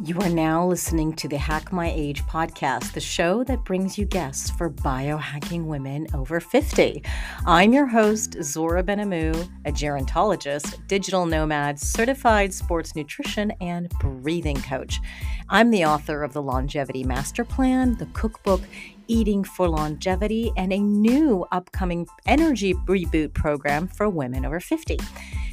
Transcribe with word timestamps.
You 0.00 0.16
are 0.20 0.28
now 0.28 0.64
listening 0.64 1.12
to 1.14 1.26
the 1.26 1.38
Hack 1.38 1.72
My 1.72 1.90
Age 1.92 2.22
podcast, 2.22 2.92
the 2.92 3.00
show 3.00 3.42
that 3.42 3.64
brings 3.64 3.98
you 3.98 4.06
guests 4.06 4.48
for 4.48 4.70
biohacking 4.70 5.64
women 5.64 6.06
over 6.14 6.38
50. 6.38 7.02
I'm 7.44 7.72
your 7.72 7.86
host, 7.86 8.36
Zora 8.40 8.84
Benhamou, 8.84 9.50
a 9.64 9.72
gerontologist, 9.72 10.86
digital 10.86 11.26
nomad, 11.26 11.80
certified 11.80 12.54
sports 12.54 12.94
nutrition, 12.94 13.50
and 13.60 13.90
breathing 13.98 14.62
coach. 14.62 15.00
I'm 15.48 15.72
the 15.72 15.84
author 15.84 16.22
of 16.22 16.32
the 16.32 16.42
Longevity 16.42 17.02
Master 17.02 17.44
Plan, 17.44 17.96
the 17.96 18.06
cookbook, 18.12 18.60
Eating 19.08 19.42
for 19.42 19.68
Longevity, 19.68 20.52
and 20.56 20.72
a 20.72 20.78
new 20.78 21.44
upcoming 21.50 22.06
energy 22.24 22.72
reboot 22.86 23.34
program 23.34 23.88
for 23.88 24.08
women 24.08 24.46
over 24.46 24.60
50. 24.60 24.96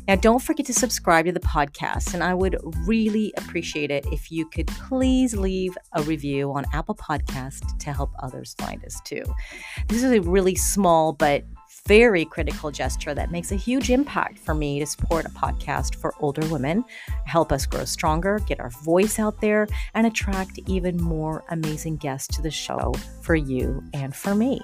Now, 0.07 0.15
don't 0.15 0.41
forget 0.41 0.67
to 0.67 0.73
subscribe 0.73 1.25
to 1.25 1.31
the 1.31 1.39
podcast, 1.39 2.13
and 2.13 2.23
I 2.23 2.33
would 2.33 2.57
really 2.85 3.33
appreciate 3.37 3.89
it 3.89 4.05
if 4.11 4.31
you 4.31 4.47
could 4.47 4.67
please 4.67 5.35
leave 5.35 5.75
a 5.93 6.03
review 6.03 6.53
on 6.53 6.65
Apple 6.73 6.95
Podcast 6.95 7.77
to 7.79 7.91
help 7.91 8.11
others 8.19 8.55
find 8.59 8.83
us 8.85 9.01
too. 9.01 9.23
This 9.87 10.03
is 10.03 10.11
a 10.11 10.21
really 10.21 10.55
small 10.55 11.13
but 11.13 11.43
very 11.87 12.25
critical 12.25 12.71
gesture 12.71 13.13
that 13.13 13.31
makes 13.31 13.51
a 13.51 13.55
huge 13.55 13.89
impact 13.89 14.39
for 14.39 14.53
me 14.53 14.79
to 14.79 14.85
support 14.85 15.25
a 15.25 15.29
podcast 15.29 15.95
for 15.95 16.13
older 16.19 16.45
women, 16.47 16.83
help 17.25 17.51
us 17.51 17.65
grow 17.65 17.85
stronger, 17.85 18.39
get 18.47 18.59
our 18.59 18.69
voice 18.69 19.19
out 19.19 19.39
there, 19.41 19.67
and 19.93 20.07
attract 20.07 20.59
even 20.67 20.97
more 21.01 21.43
amazing 21.49 21.97
guests 21.97 22.35
to 22.35 22.41
the 22.41 22.51
show 22.51 22.93
for 23.21 23.35
you 23.35 23.83
and 23.93 24.15
for 24.15 24.33
me. 24.33 24.61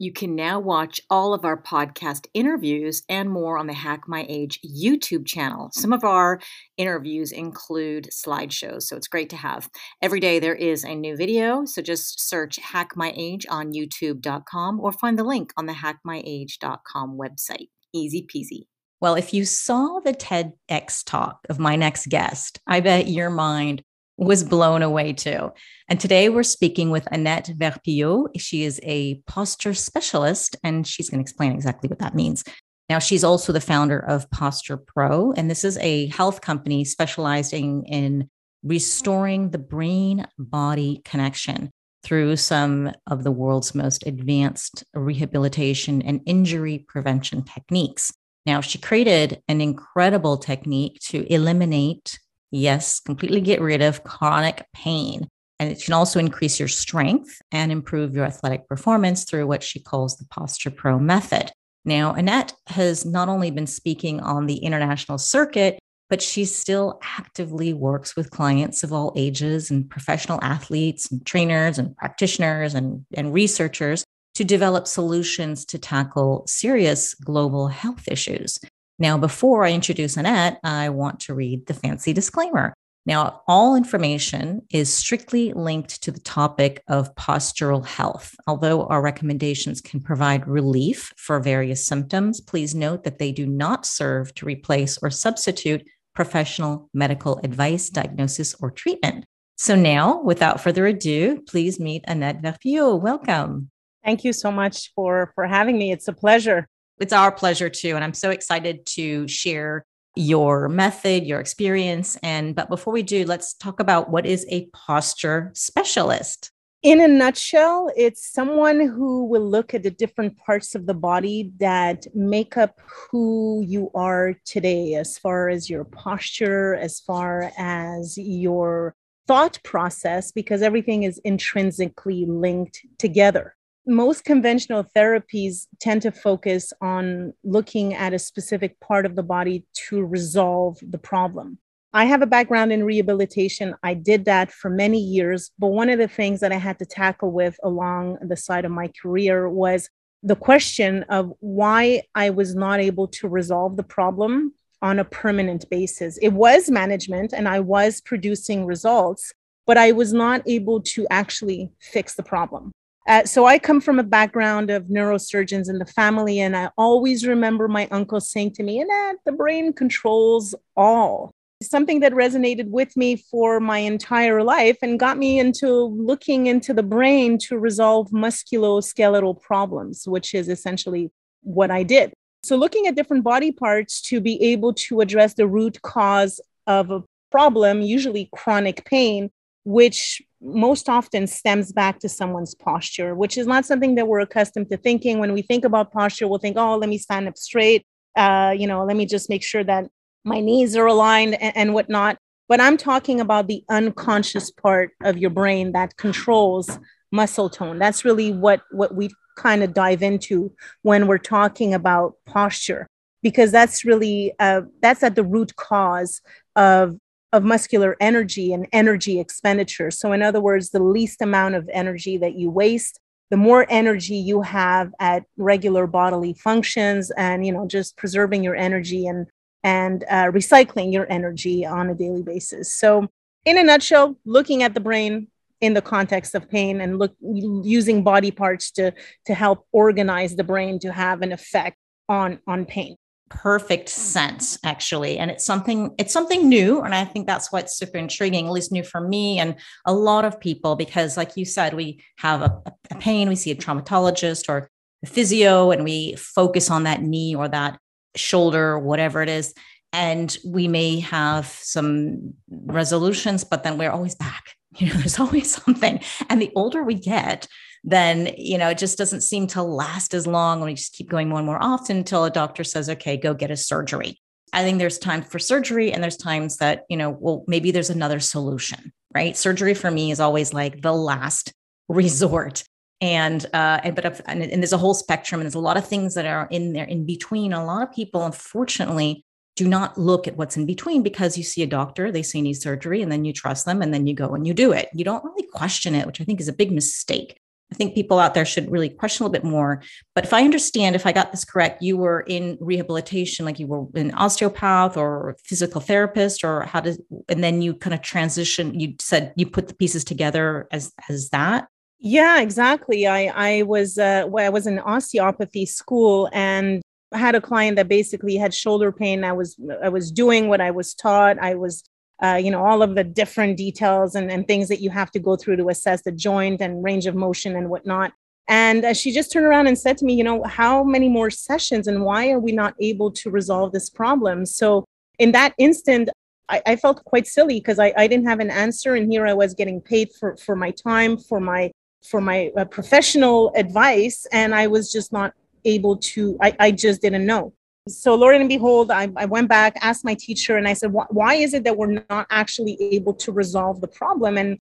You 0.00 0.12
can 0.12 0.36
now 0.36 0.60
watch 0.60 1.00
all 1.10 1.34
of 1.34 1.44
our 1.44 1.60
podcast 1.60 2.28
interviews 2.32 3.02
and 3.08 3.28
more 3.28 3.58
on 3.58 3.66
the 3.66 3.72
Hack 3.72 4.02
My 4.06 4.24
Age 4.28 4.60
YouTube 4.64 5.26
channel. 5.26 5.70
Some 5.72 5.92
of 5.92 6.04
our 6.04 6.40
interviews 6.76 7.32
include 7.32 8.08
slideshows, 8.12 8.82
so 8.82 8.96
it's 8.96 9.08
great 9.08 9.28
to 9.30 9.36
have. 9.36 9.68
Every 10.00 10.20
day 10.20 10.38
there 10.38 10.54
is 10.54 10.84
a 10.84 10.94
new 10.94 11.16
video, 11.16 11.64
so 11.64 11.82
just 11.82 12.20
search 12.20 12.60
Hack 12.62 12.90
My 12.94 13.12
Age 13.16 13.44
on 13.50 13.72
youtube.com 13.72 14.78
or 14.78 14.92
find 14.92 15.18
the 15.18 15.24
link 15.24 15.52
on 15.56 15.66
the 15.66 15.72
hackmyage.com 15.72 17.18
website. 17.18 17.70
Easy 17.92 18.24
peasy. 18.24 18.66
Well, 19.00 19.16
if 19.16 19.34
you 19.34 19.44
saw 19.44 20.00
the 20.04 20.12
TEDx 20.12 21.04
talk 21.04 21.40
of 21.48 21.58
my 21.58 21.74
next 21.74 22.06
guest, 22.06 22.60
I 22.66 22.80
bet 22.80 23.08
your 23.08 23.30
mind 23.30 23.82
was 24.18 24.42
blown 24.42 24.82
away 24.82 25.12
too. 25.12 25.50
And 25.88 25.98
today 25.98 26.28
we're 26.28 26.42
speaking 26.42 26.90
with 26.90 27.06
Annette 27.12 27.50
Verpillot. 27.56 28.28
She 28.36 28.64
is 28.64 28.80
a 28.82 29.14
posture 29.26 29.74
specialist, 29.74 30.56
and 30.64 30.86
she's 30.86 31.08
going 31.08 31.20
to 31.20 31.22
explain 31.22 31.52
exactly 31.52 31.88
what 31.88 32.00
that 32.00 32.16
means. 32.16 32.44
Now, 32.88 32.98
she's 32.98 33.22
also 33.22 33.52
the 33.52 33.60
founder 33.60 33.98
of 33.98 34.30
Posture 34.30 34.78
Pro, 34.78 35.32
and 35.32 35.50
this 35.50 35.62
is 35.62 35.78
a 35.78 36.06
health 36.06 36.40
company 36.40 36.84
specializing 36.84 37.84
in 37.84 38.28
restoring 38.64 39.50
the 39.50 39.58
brain 39.58 40.26
body 40.38 41.00
connection 41.04 41.70
through 42.02 42.36
some 42.36 42.90
of 43.06 43.24
the 43.24 43.30
world's 43.30 43.74
most 43.74 44.06
advanced 44.06 44.84
rehabilitation 44.94 46.02
and 46.02 46.20
injury 46.26 46.84
prevention 46.88 47.42
techniques. 47.42 48.12
Now, 48.46 48.62
she 48.62 48.78
created 48.78 49.42
an 49.46 49.60
incredible 49.60 50.38
technique 50.38 50.98
to 51.08 51.30
eliminate 51.32 52.18
Yes, 52.50 53.00
completely 53.00 53.40
get 53.40 53.60
rid 53.60 53.82
of 53.82 54.04
chronic 54.04 54.66
pain. 54.74 55.28
And 55.58 55.70
it 55.70 55.82
can 55.82 55.94
also 55.94 56.20
increase 56.20 56.58
your 56.58 56.68
strength 56.68 57.42
and 57.50 57.72
improve 57.72 58.14
your 58.14 58.24
athletic 58.24 58.68
performance 58.68 59.24
through 59.24 59.46
what 59.46 59.62
she 59.62 59.80
calls 59.80 60.16
the 60.16 60.24
Posture 60.26 60.70
Pro 60.70 60.98
method. 60.98 61.50
Now, 61.84 62.12
Annette 62.12 62.54
has 62.68 63.04
not 63.04 63.28
only 63.28 63.50
been 63.50 63.66
speaking 63.66 64.20
on 64.20 64.46
the 64.46 64.58
international 64.58 65.18
circuit, 65.18 65.78
but 66.10 66.22
she 66.22 66.44
still 66.44 67.00
actively 67.18 67.72
works 67.72 68.16
with 68.16 68.30
clients 68.30 68.82
of 68.82 68.92
all 68.92 69.12
ages 69.16 69.70
and 69.70 69.88
professional 69.90 70.38
athletes 70.42 71.10
and 71.10 71.24
trainers 71.26 71.78
and 71.78 71.96
practitioners 71.96 72.74
and, 72.74 73.04
and 73.14 73.34
researchers 73.34 74.04
to 74.34 74.44
develop 74.44 74.86
solutions 74.86 75.64
to 75.66 75.78
tackle 75.78 76.44
serious 76.46 77.14
global 77.14 77.68
health 77.68 78.06
issues. 78.08 78.58
Now, 78.98 79.16
before 79.16 79.64
I 79.64 79.72
introduce 79.72 80.16
Annette, 80.16 80.58
I 80.64 80.88
want 80.88 81.20
to 81.20 81.34
read 81.34 81.66
the 81.66 81.74
fancy 81.74 82.12
disclaimer. 82.12 82.74
Now, 83.06 83.42
all 83.46 83.76
information 83.76 84.62
is 84.70 84.92
strictly 84.92 85.52
linked 85.52 86.02
to 86.02 86.10
the 86.10 86.20
topic 86.20 86.82
of 86.88 87.14
postural 87.14 87.86
health. 87.86 88.34
Although 88.46 88.86
our 88.86 89.00
recommendations 89.00 89.80
can 89.80 90.00
provide 90.00 90.46
relief 90.48 91.12
for 91.16 91.40
various 91.40 91.86
symptoms, 91.86 92.40
please 92.40 92.74
note 92.74 93.04
that 93.04 93.18
they 93.18 93.32
do 93.32 93.46
not 93.46 93.86
serve 93.86 94.34
to 94.34 94.46
replace 94.46 94.98
or 95.00 95.10
substitute 95.10 95.86
professional 96.14 96.90
medical 96.92 97.40
advice, 97.44 97.88
diagnosis, 97.88 98.54
or 98.60 98.70
treatment. 98.70 99.24
So 99.56 99.74
now, 99.74 100.20
without 100.22 100.60
further 100.60 100.86
ado, 100.86 101.40
please 101.48 101.80
meet 101.80 102.04
Annette 102.06 102.42
Verpillot. 102.42 103.00
Welcome. 103.00 103.70
Thank 104.04 104.24
you 104.24 104.32
so 104.32 104.50
much 104.50 104.92
for, 104.94 105.32
for 105.34 105.46
having 105.46 105.78
me. 105.78 105.92
It's 105.92 106.08
a 106.08 106.12
pleasure. 106.12 106.66
It's 107.00 107.12
our 107.12 107.32
pleasure 107.32 107.70
too. 107.70 107.94
And 107.94 108.04
I'm 108.04 108.14
so 108.14 108.30
excited 108.30 108.86
to 108.86 109.28
share 109.28 109.84
your 110.16 110.68
method, 110.68 111.24
your 111.24 111.40
experience. 111.40 112.16
And 112.22 112.54
but 112.54 112.68
before 112.68 112.92
we 112.92 113.02
do, 113.02 113.24
let's 113.24 113.54
talk 113.54 113.80
about 113.80 114.10
what 114.10 114.26
is 114.26 114.44
a 114.50 114.66
posture 114.66 115.52
specialist. 115.54 116.50
In 116.82 117.00
a 117.00 117.08
nutshell, 117.08 117.90
it's 117.96 118.32
someone 118.32 118.80
who 118.80 119.24
will 119.24 119.48
look 119.48 119.74
at 119.74 119.82
the 119.82 119.90
different 119.90 120.36
parts 120.38 120.76
of 120.76 120.86
the 120.86 120.94
body 120.94 121.52
that 121.58 122.06
make 122.14 122.56
up 122.56 122.80
who 123.10 123.64
you 123.66 123.90
are 123.96 124.34
today, 124.44 124.94
as 124.94 125.18
far 125.18 125.48
as 125.48 125.68
your 125.68 125.82
posture, 125.84 126.76
as 126.76 127.00
far 127.00 127.50
as 127.58 128.16
your 128.16 128.94
thought 129.26 129.58
process, 129.64 130.30
because 130.30 130.62
everything 130.62 131.02
is 131.02 131.20
intrinsically 131.24 132.26
linked 132.26 132.80
together 132.96 133.56
most 133.88 134.24
conventional 134.24 134.84
therapies 134.84 135.66
tend 135.80 136.02
to 136.02 136.12
focus 136.12 136.72
on 136.80 137.32
looking 137.42 137.94
at 137.94 138.12
a 138.12 138.18
specific 138.18 138.78
part 138.80 139.06
of 139.06 139.16
the 139.16 139.22
body 139.22 139.64
to 139.88 140.04
resolve 140.04 140.78
the 140.82 140.98
problem. 140.98 141.58
I 141.92 142.04
have 142.04 142.20
a 142.20 142.26
background 142.26 142.70
in 142.70 142.84
rehabilitation. 142.84 143.74
I 143.82 143.94
did 143.94 144.26
that 144.26 144.52
for 144.52 144.68
many 144.68 145.00
years. 145.00 145.50
But 145.58 145.68
one 145.68 145.88
of 145.88 145.98
the 145.98 146.06
things 146.06 146.40
that 146.40 146.52
I 146.52 146.58
had 146.58 146.78
to 146.80 146.86
tackle 146.86 147.32
with 147.32 147.58
along 147.64 148.18
the 148.20 148.36
side 148.36 148.66
of 148.66 148.70
my 148.70 148.90
career 149.00 149.48
was 149.48 149.88
the 150.22 150.36
question 150.36 151.04
of 151.04 151.32
why 151.40 152.02
I 152.14 152.30
was 152.30 152.54
not 152.54 152.80
able 152.80 153.08
to 153.08 153.28
resolve 153.28 153.76
the 153.76 153.82
problem 153.82 154.52
on 154.82 154.98
a 154.98 155.04
permanent 155.04 155.68
basis. 155.70 156.18
It 156.18 156.34
was 156.34 156.70
management 156.70 157.32
and 157.32 157.48
I 157.48 157.60
was 157.60 158.00
producing 158.00 158.66
results, 158.66 159.32
but 159.66 159.78
I 159.78 159.92
was 159.92 160.12
not 160.12 160.42
able 160.46 160.82
to 160.82 161.06
actually 161.10 161.70
fix 161.80 162.14
the 162.14 162.22
problem. 162.22 162.72
Uh, 163.08 163.24
so 163.24 163.46
I 163.46 163.58
come 163.58 163.80
from 163.80 163.98
a 163.98 164.02
background 164.02 164.68
of 164.70 164.84
neurosurgeons 164.84 165.70
in 165.70 165.78
the 165.78 165.86
family, 165.86 166.40
and 166.40 166.54
I 166.54 166.68
always 166.76 167.26
remember 167.26 167.66
my 167.66 167.88
uncle 167.90 168.20
saying 168.20 168.52
to 168.56 168.62
me, 168.62 168.80
"Annette, 168.80 169.16
the 169.24 169.32
brain 169.32 169.72
controls 169.72 170.54
all." 170.76 171.30
Something 171.62 172.00
that 172.00 172.12
resonated 172.12 172.68
with 172.68 172.94
me 172.98 173.16
for 173.16 173.60
my 173.60 173.78
entire 173.78 174.44
life 174.44 174.76
and 174.82 175.00
got 175.00 175.16
me 175.16 175.38
into 175.38 175.84
looking 175.84 176.46
into 176.46 176.74
the 176.74 176.82
brain 176.82 177.38
to 177.38 177.58
resolve 177.58 178.10
musculoskeletal 178.10 179.40
problems, 179.40 180.06
which 180.06 180.34
is 180.34 180.50
essentially 180.50 181.10
what 181.42 181.70
I 181.70 181.84
did. 181.84 182.12
So, 182.42 182.56
looking 182.56 182.86
at 182.86 182.94
different 182.94 183.24
body 183.24 183.52
parts 183.52 184.02
to 184.02 184.20
be 184.20 184.40
able 184.42 184.74
to 184.74 185.00
address 185.00 185.32
the 185.32 185.46
root 185.46 185.80
cause 185.80 186.40
of 186.66 186.90
a 186.90 187.02
problem, 187.30 187.80
usually 187.80 188.28
chronic 188.34 188.84
pain, 188.84 189.30
which 189.64 190.22
most 190.40 190.88
often 190.88 191.26
stems 191.26 191.72
back 191.72 191.98
to 191.98 192.08
someone's 192.08 192.54
posture, 192.54 193.14
which 193.14 193.36
is 193.36 193.46
not 193.46 193.66
something 193.66 193.96
that 193.96 194.06
we're 194.06 194.20
accustomed 194.20 194.70
to 194.70 194.76
thinking. 194.76 195.18
When 195.18 195.32
we 195.32 195.42
think 195.42 195.64
about 195.64 195.92
posture, 195.92 196.28
we'll 196.28 196.38
think, 196.38 196.56
oh, 196.56 196.76
let 196.76 196.88
me 196.88 196.98
stand 196.98 197.28
up 197.28 197.36
straight. 197.36 197.84
Uh, 198.16 198.54
you 198.56 198.66
know, 198.66 198.84
let 198.84 198.96
me 198.96 199.06
just 199.06 199.28
make 199.28 199.42
sure 199.42 199.64
that 199.64 199.86
my 200.24 200.40
knees 200.40 200.76
are 200.76 200.86
aligned 200.86 201.34
and, 201.40 201.56
and 201.56 201.74
whatnot. 201.74 202.18
But 202.48 202.60
I'm 202.60 202.76
talking 202.76 203.20
about 203.20 203.46
the 203.46 203.62
unconscious 203.68 204.50
part 204.50 204.92
of 205.02 205.18
your 205.18 205.30
brain 205.30 205.72
that 205.72 205.96
controls 205.96 206.78
muscle 207.12 207.50
tone. 207.50 207.78
That's 207.78 208.04
really 208.04 208.32
what, 208.32 208.62
what 208.70 208.94
we 208.94 209.10
kind 209.36 209.62
of 209.62 209.74
dive 209.74 210.02
into 210.02 210.52
when 210.82 211.06
we're 211.06 211.18
talking 211.18 211.74
about 211.74 212.14
posture, 212.26 212.86
because 213.22 213.52
that's 213.52 213.84
really, 213.84 214.32
uh, 214.38 214.62
that's 214.80 215.02
at 215.02 215.14
the 215.14 215.24
root 215.24 215.56
cause 215.56 216.22
of 216.56 216.96
of 217.32 217.44
muscular 217.44 217.96
energy 218.00 218.52
and 218.52 218.66
energy 218.72 219.20
expenditure. 219.20 219.90
So, 219.90 220.12
in 220.12 220.22
other 220.22 220.40
words, 220.40 220.70
the 220.70 220.82
least 220.82 221.20
amount 221.20 221.54
of 221.54 221.68
energy 221.72 222.16
that 222.18 222.34
you 222.34 222.50
waste, 222.50 223.00
the 223.30 223.36
more 223.36 223.66
energy 223.68 224.16
you 224.16 224.42
have 224.42 224.92
at 224.98 225.24
regular 225.36 225.86
bodily 225.86 226.34
functions, 226.34 227.10
and 227.12 227.44
you 227.44 227.52
know, 227.52 227.66
just 227.66 227.96
preserving 227.96 228.44
your 228.44 228.56
energy 228.56 229.06
and 229.06 229.26
and 229.62 230.04
uh, 230.08 230.26
recycling 230.26 230.92
your 230.92 231.10
energy 231.10 231.66
on 231.66 231.90
a 231.90 231.94
daily 231.94 232.22
basis. 232.22 232.72
So, 232.74 233.08
in 233.44 233.58
a 233.58 233.62
nutshell, 233.62 234.16
looking 234.24 234.62
at 234.62 234.74
the 234.74 234.80
brain 234.80 235.28
in 235.60 235.74
the 235.74 235.82
context 235.82 236.34
of 236.34 236.48
pain 236.48 236.80
and 236.80 236.98
look 236.98 237.14
using 237.20 238.04
body 238.04 238.30
parts 238.30 238.70
to 238.72 238.94
to 239.26 239.34
help 239.34 239.66
organize 239.72 240.36
the 240.36 240.44
brain 240.44 240.78
to 240.78 240.92
have 240.92 241.22
an 241.22 241.32
effect 241.32 241.76
on 242.08 242.38
on 242.46 242.64
pain 242.64 242.96
perfect 243.30 243.88
sense 243.88 244.58
actually. 244.64 245.18
And 245.18 245.30
it's 245.30 245.44
something 245.44 245.94
it's 245.98 246.12
something 246.12 246.48
new 246.48 246.80
and 246.80 246.94
i 246.94 247.04
think 247.04 247.26
that's 247.26 247.52
what's 247.52 247.76
super 247.76 247.98
intriguing 247.98 248.46
at 248.46 248.52
least 248.52 248.72
new 248.72 248.82
for 248.82 249.00
me 249.00 249.38
and 249.38 249.56
a 249.86 249.92
lot 249.92 250.24
of 250.24 250.40
people 250.40 250.76
because 250.76 251.16
like 251.16 251.36
you 251.36 251.44
said 251.44 251.74
we 251.74 252.02
have 252.18 252.42
a, 252.42 252.62
a 252.90 252.94
pain 252.96 253.28
we 253.28 253.36
see 253.36 253.50
a 253.50 253.56
traumatologist 253.56 254.48
or 254.48 254.68
a 255.02 255.06
physio 255.06 255.70
and 255.70 255.84
we 255.84 256.14
focus 256.16 256.70
on 256.70 256.84
that 256.84 257.02
knee 257.02 257.34
or 257.34 257.48
that 257.48 257.78
shoulder 258.16 258.78
whatever 258.78 259.22
it 259.22 259.28
is 259.28 259.54
and 259.92 260.36
we 260.44 260.68
may 260.68 261.00
have 261.00 261.46
some 261.46 262.34
resolutions 262.48 263.44
but 263.44 263.62
then 263.62 263.78
we're 263.78 263.90
always 263.90 264.14
back. 264.14 264.44
You 264.76 264.88
know 264.88 264.94
there's 264.94 265.18
always 265.18 265.50
something. 265.50 265.98
And 266.28 266.40
the 266.40 266.52
older 266.54 266.84
we 266.84 266.94
get 266.94 267.48
then 267.90 268.34
you 268.36 268.58
know 268.58 268.68
it 268.68 268.78
just 268.78 268.98
doesn't 268.98 269.22
seem 269.22 269.46
to 269.48 269.62
last 269.62 270.14
as 270.14 270.26
long. 270.26 270.60
When 270.60 270.68
we 270.68 270.74
just 270.74 270.94
keep 270.94 271.08
going 271.08 271.28
more 271.28 271.38
and 271.38 271.46
more 271.46 271.62
often 271.62 271.98
until 271.98 272.24
a 272.24 272.30
doctor 272.30 272.64
says 272.64 272.88
okay 272.90 273.16
go 273.16 273.34
get 273.34 273.50
a 273.50 273.56
surgery. 273.56 274.20
I 274.52 274.62
think 274.62 274.78
there's 274.78 274.98
time 274.98 275.22
for 275.22 275.38
surgery 275.38 275.92
and 275.92 276.02
there's 276.02 276.16
times 276.16 276.58
that 276.58 276.84
you 276.88 276.96
know 276.96 277.10
well 277.10 277.44
maybe 277.46 277.70
there's 277.70 277.90
another 277.90 278.20
solution 278.20 278.92
right? 279.14 279.36
Surgery 279.36 279.74
for 279.74 279.90
me 279.90 280.10
is 280.10 280.20
always 280.20 280.52
like 280.52 280.82
the 280.82 280.92
last 280.92 281.52
resort. 281.88 282.64
And 283.00 283.46
uh 283.54 283.80
and 283.84 283.94
but 283.94 284.20
and, 284.26 284.42
and 284.42 284.62
there's 284.62 284.72
a 284.72 284.78
whole 284.78 284.94
spectrum 284.94 285.40
and 285.40 285.46
there's 285.46 285.54
a 285.54 285.60
lot 285.60 285.76
of 285.76 285.86
things 285.86 286.14
that 286.14 286.26
are 286.26 286.48
in 286.50 286.72
there 286.72 286.84
in 286.84 287.06
between. 287.06 287.52
A 287.52 287.64
lot 287.64 287.82
of 287.82 287.94
people 287.94 288.24
unfortunately 288.24 289.24
do 289.54 289.68
not 289.68 289.98
look 289.98 290.26
at 290.26 290.36
what's 290.36 290.56
in 290.56 290.66
between 290.66 291.02
because 291.02 291.36
you 291.36 291.44
see 291.44 291.62
a 291.62 291.66
doctor, 291.66 292.10
they 292.10 292.22
say 292.22 292.40
need 292.40 292.54
surgery, 292.54 293.02
and 293.02 293.10
then 293.10 293.24
you 293.24 293.32
trust 293.32 293.66
them, 293.66 293.82
and 293.82 293.92
then 293.92 294.06
you 294.06 294.14
go 294.14 294.28
and 294.34 294.46
you 294.46 294.54
do 294.54 294.72
it. 294.72 294.88
You 294.94 295.04
don't 295.04 295.24
really 295.24 295.46
question 295.48 295.96
it, 295.96 296.06
which 296.06 296.20
I 296.20 296.24
think 296.24 296.40
is 296.40 296.46
a 296.46 296.52
big 296.52 296.70
mistake. 296.70 297.40
I 297.70 297.74
think 297.74 297.94
people 297.94 298.18
out 298.18 298.34
there 298.34 298.44
should 298.44 298.70
really 298.70 298.88
question 298.88 299.22
a 299.22 299.26
little 299.26 299.40
bit 299.40 299.48
more. 299.48 299.82
But 300.14 300.24
if 300.24 300.32
I 300.32 300.42
understand, 300.42 300.96
if 300.96 301.06
I 301.06 301.12
got 301.12 301.32
this 301.32 301.44
correct, 301.44 301.82
you 301.82 301.98
were 301.98 302.20
in 302.26 302.56
rehabilitation, 302.60 303.44
like 303.44 303.58
you 303.58 303.66
were 303.66 303.86
an 303.94 304.12
osteopath 304.14 304.96
or 304.96 305.36
physical 305.44 305.80
therapist, 305.80 306.44
or 306.44 306.62
how 306.62 306.80
does, 306.80 307.00
and 307.28 307.44
then 307.44 307.60
you 307.60 307.74
kind 307.74 307.94
of 307.94 308.00
transition. 308.00 308.78
You 308.78 308.94
said 309.00 309.34
you 309.36 309.46
put 309.46 309.68
the 309.68 309.74
pieces 309.74 310.04
together 310.04 310.66
as 310.72 310.92
as 311.08 311.28
that. 311.30 311.68
Yeah, 311.98 312.40
exactly. 312.40 313.06
I 313.06 313.26
I 313.34 313.62
was 313.62 313.98
uh, 313.98 314.24
well, 314.28 314.46
I 314.46 314.48
was 314.48 314.66
in 314.66 314.78
osteopathy 314.78 315.66
school, 315.66 316.30
and 316.32 316.80
had 317.12 317.34
a 317.34 317.40
client 317.40 317.76
that 317.76 317.88
basically 317.88 318.36
had 318.36 318.54
shoulder 318.54 318.92
pain. 318.92 319.24
I 319.24 319.32
was 319.32 319.56
I 319.82 319.88
was 319.88 320.10
doing 320.10 320.48
what 320.48 320.60
I 320.60 320.70
was 320.70 320.94
taught. 320.94 321.38
I 321.38 321.54
was 321.54 321.84
uh, 322.22 322.40
you 322.42 322.50
know 322.50 322.64
all 322.64 322.82
of 322.82 322.94
the 322.94 323.04
different 323.04 323.56
details 323.56 324.14
and, 324.14 324.30
and 324.30 324.46
things 324.46 324.68
that 324.68 324.80
you 324.80 324.90
have 324.90 325.10
to 325.10 325.18
go 325.18 325.36
through 325.36 325.56
to 325.56 325.68
assess 325.68 326.02
the 326.02 326.12
joint 326.12 326.60
and 326.60 326.82
range 326.82 327.06
of 327.06 327.14
motion 327.14 327.56
and 327.56 327.68
whatnot. 327.70 328.12
And 328.48 328.84
uh, 328.84 328.94
she 328.94 329.12
just 329.12 329.30
turned 329.30 329.44
around 329.44 329.66
and 329.66 329.78
said 329.78 329.98
to 329.98 330.06
me, 330.06 330.14
you 330.14 330.24
know, 330.24 330.42
how 330.44 330.82
many 330.82 331.08
more 331.08 331.28
sessions 331.30 331.86
and 331.86 332.02
why 332.02 332.30
are 332.30 332.38
we 332.38 332.52
not 332.52 332.74
able 332.80 333.10
to 333.12 333.30
resolve 333.30 333.72
this 333.72 333.90
problem? 333.90 334.46
So 334.46 334.86
in 335.18 335.32
that 335.32 335.52
instant, 335.58 336.08
I, 336.48 336.62
I 336.64 336.76
felt 336.76 337.04
quite 337.04 337.26
silly 337.26 337.60
because 337.60 337.78
I, 337.78 337.92
I 337.96 338.06
didn't 338.06 338.26
have 338.26 338.40
an 338.40 338.50
answer, 338.50 338.94
and 338.94 339.12
here 339.12 339.26
I 339.26 339.34
was 339.34 339.54
getting 339.54 339.80
paid 339.80 340.10
for 340.18 340.36
for 340.36 340.56
my 340.56 340.70
time, 340.70 341.18
for 341.18 341.40
my 341.40 341.70
for 342.02 342.20
my 342.20 342.50
uh, 342.56 342.64
professional 342.64 343.52
advice, 343.56 344.26
and 344.32 344.54
I 344.54 344.66
was 344.66 344.90
just 344.90 345.12
not 345.12 345.34
able 345.64 345.96
to, 345.96 346.38
I, 346.40 346.56
I 346.58 346.70
just 346.70 347.02
didn't 347.02 347.26
know. 347.26 347.52
So, 347.88 348.14
Lord 348.14 348.36
and 348.36 348.48
behold, 348.48 348.90
I, 348.90 349.10
I 349.16 349.24
went 349.24 349.48
back, 349.48 349.76
asked 349.80 350.04
my 350.04 350.14
teacher, 350.14 350.56
and 350.56 350.68
I 350.68 350.74
said, 350.74 350.92
why 350.92 351.34
is 351.34 351.54
it 351.54 351.64
that 351.64 351.76
we're 351.76 352.02
not 352.08 352.26
actually 352.30 352.76
able 352.80 353.14
to 353.14 353.32
resolve 353.32 353.80
the 353.80 353.88
problem? 353.88 354.36
And 354.36 354.58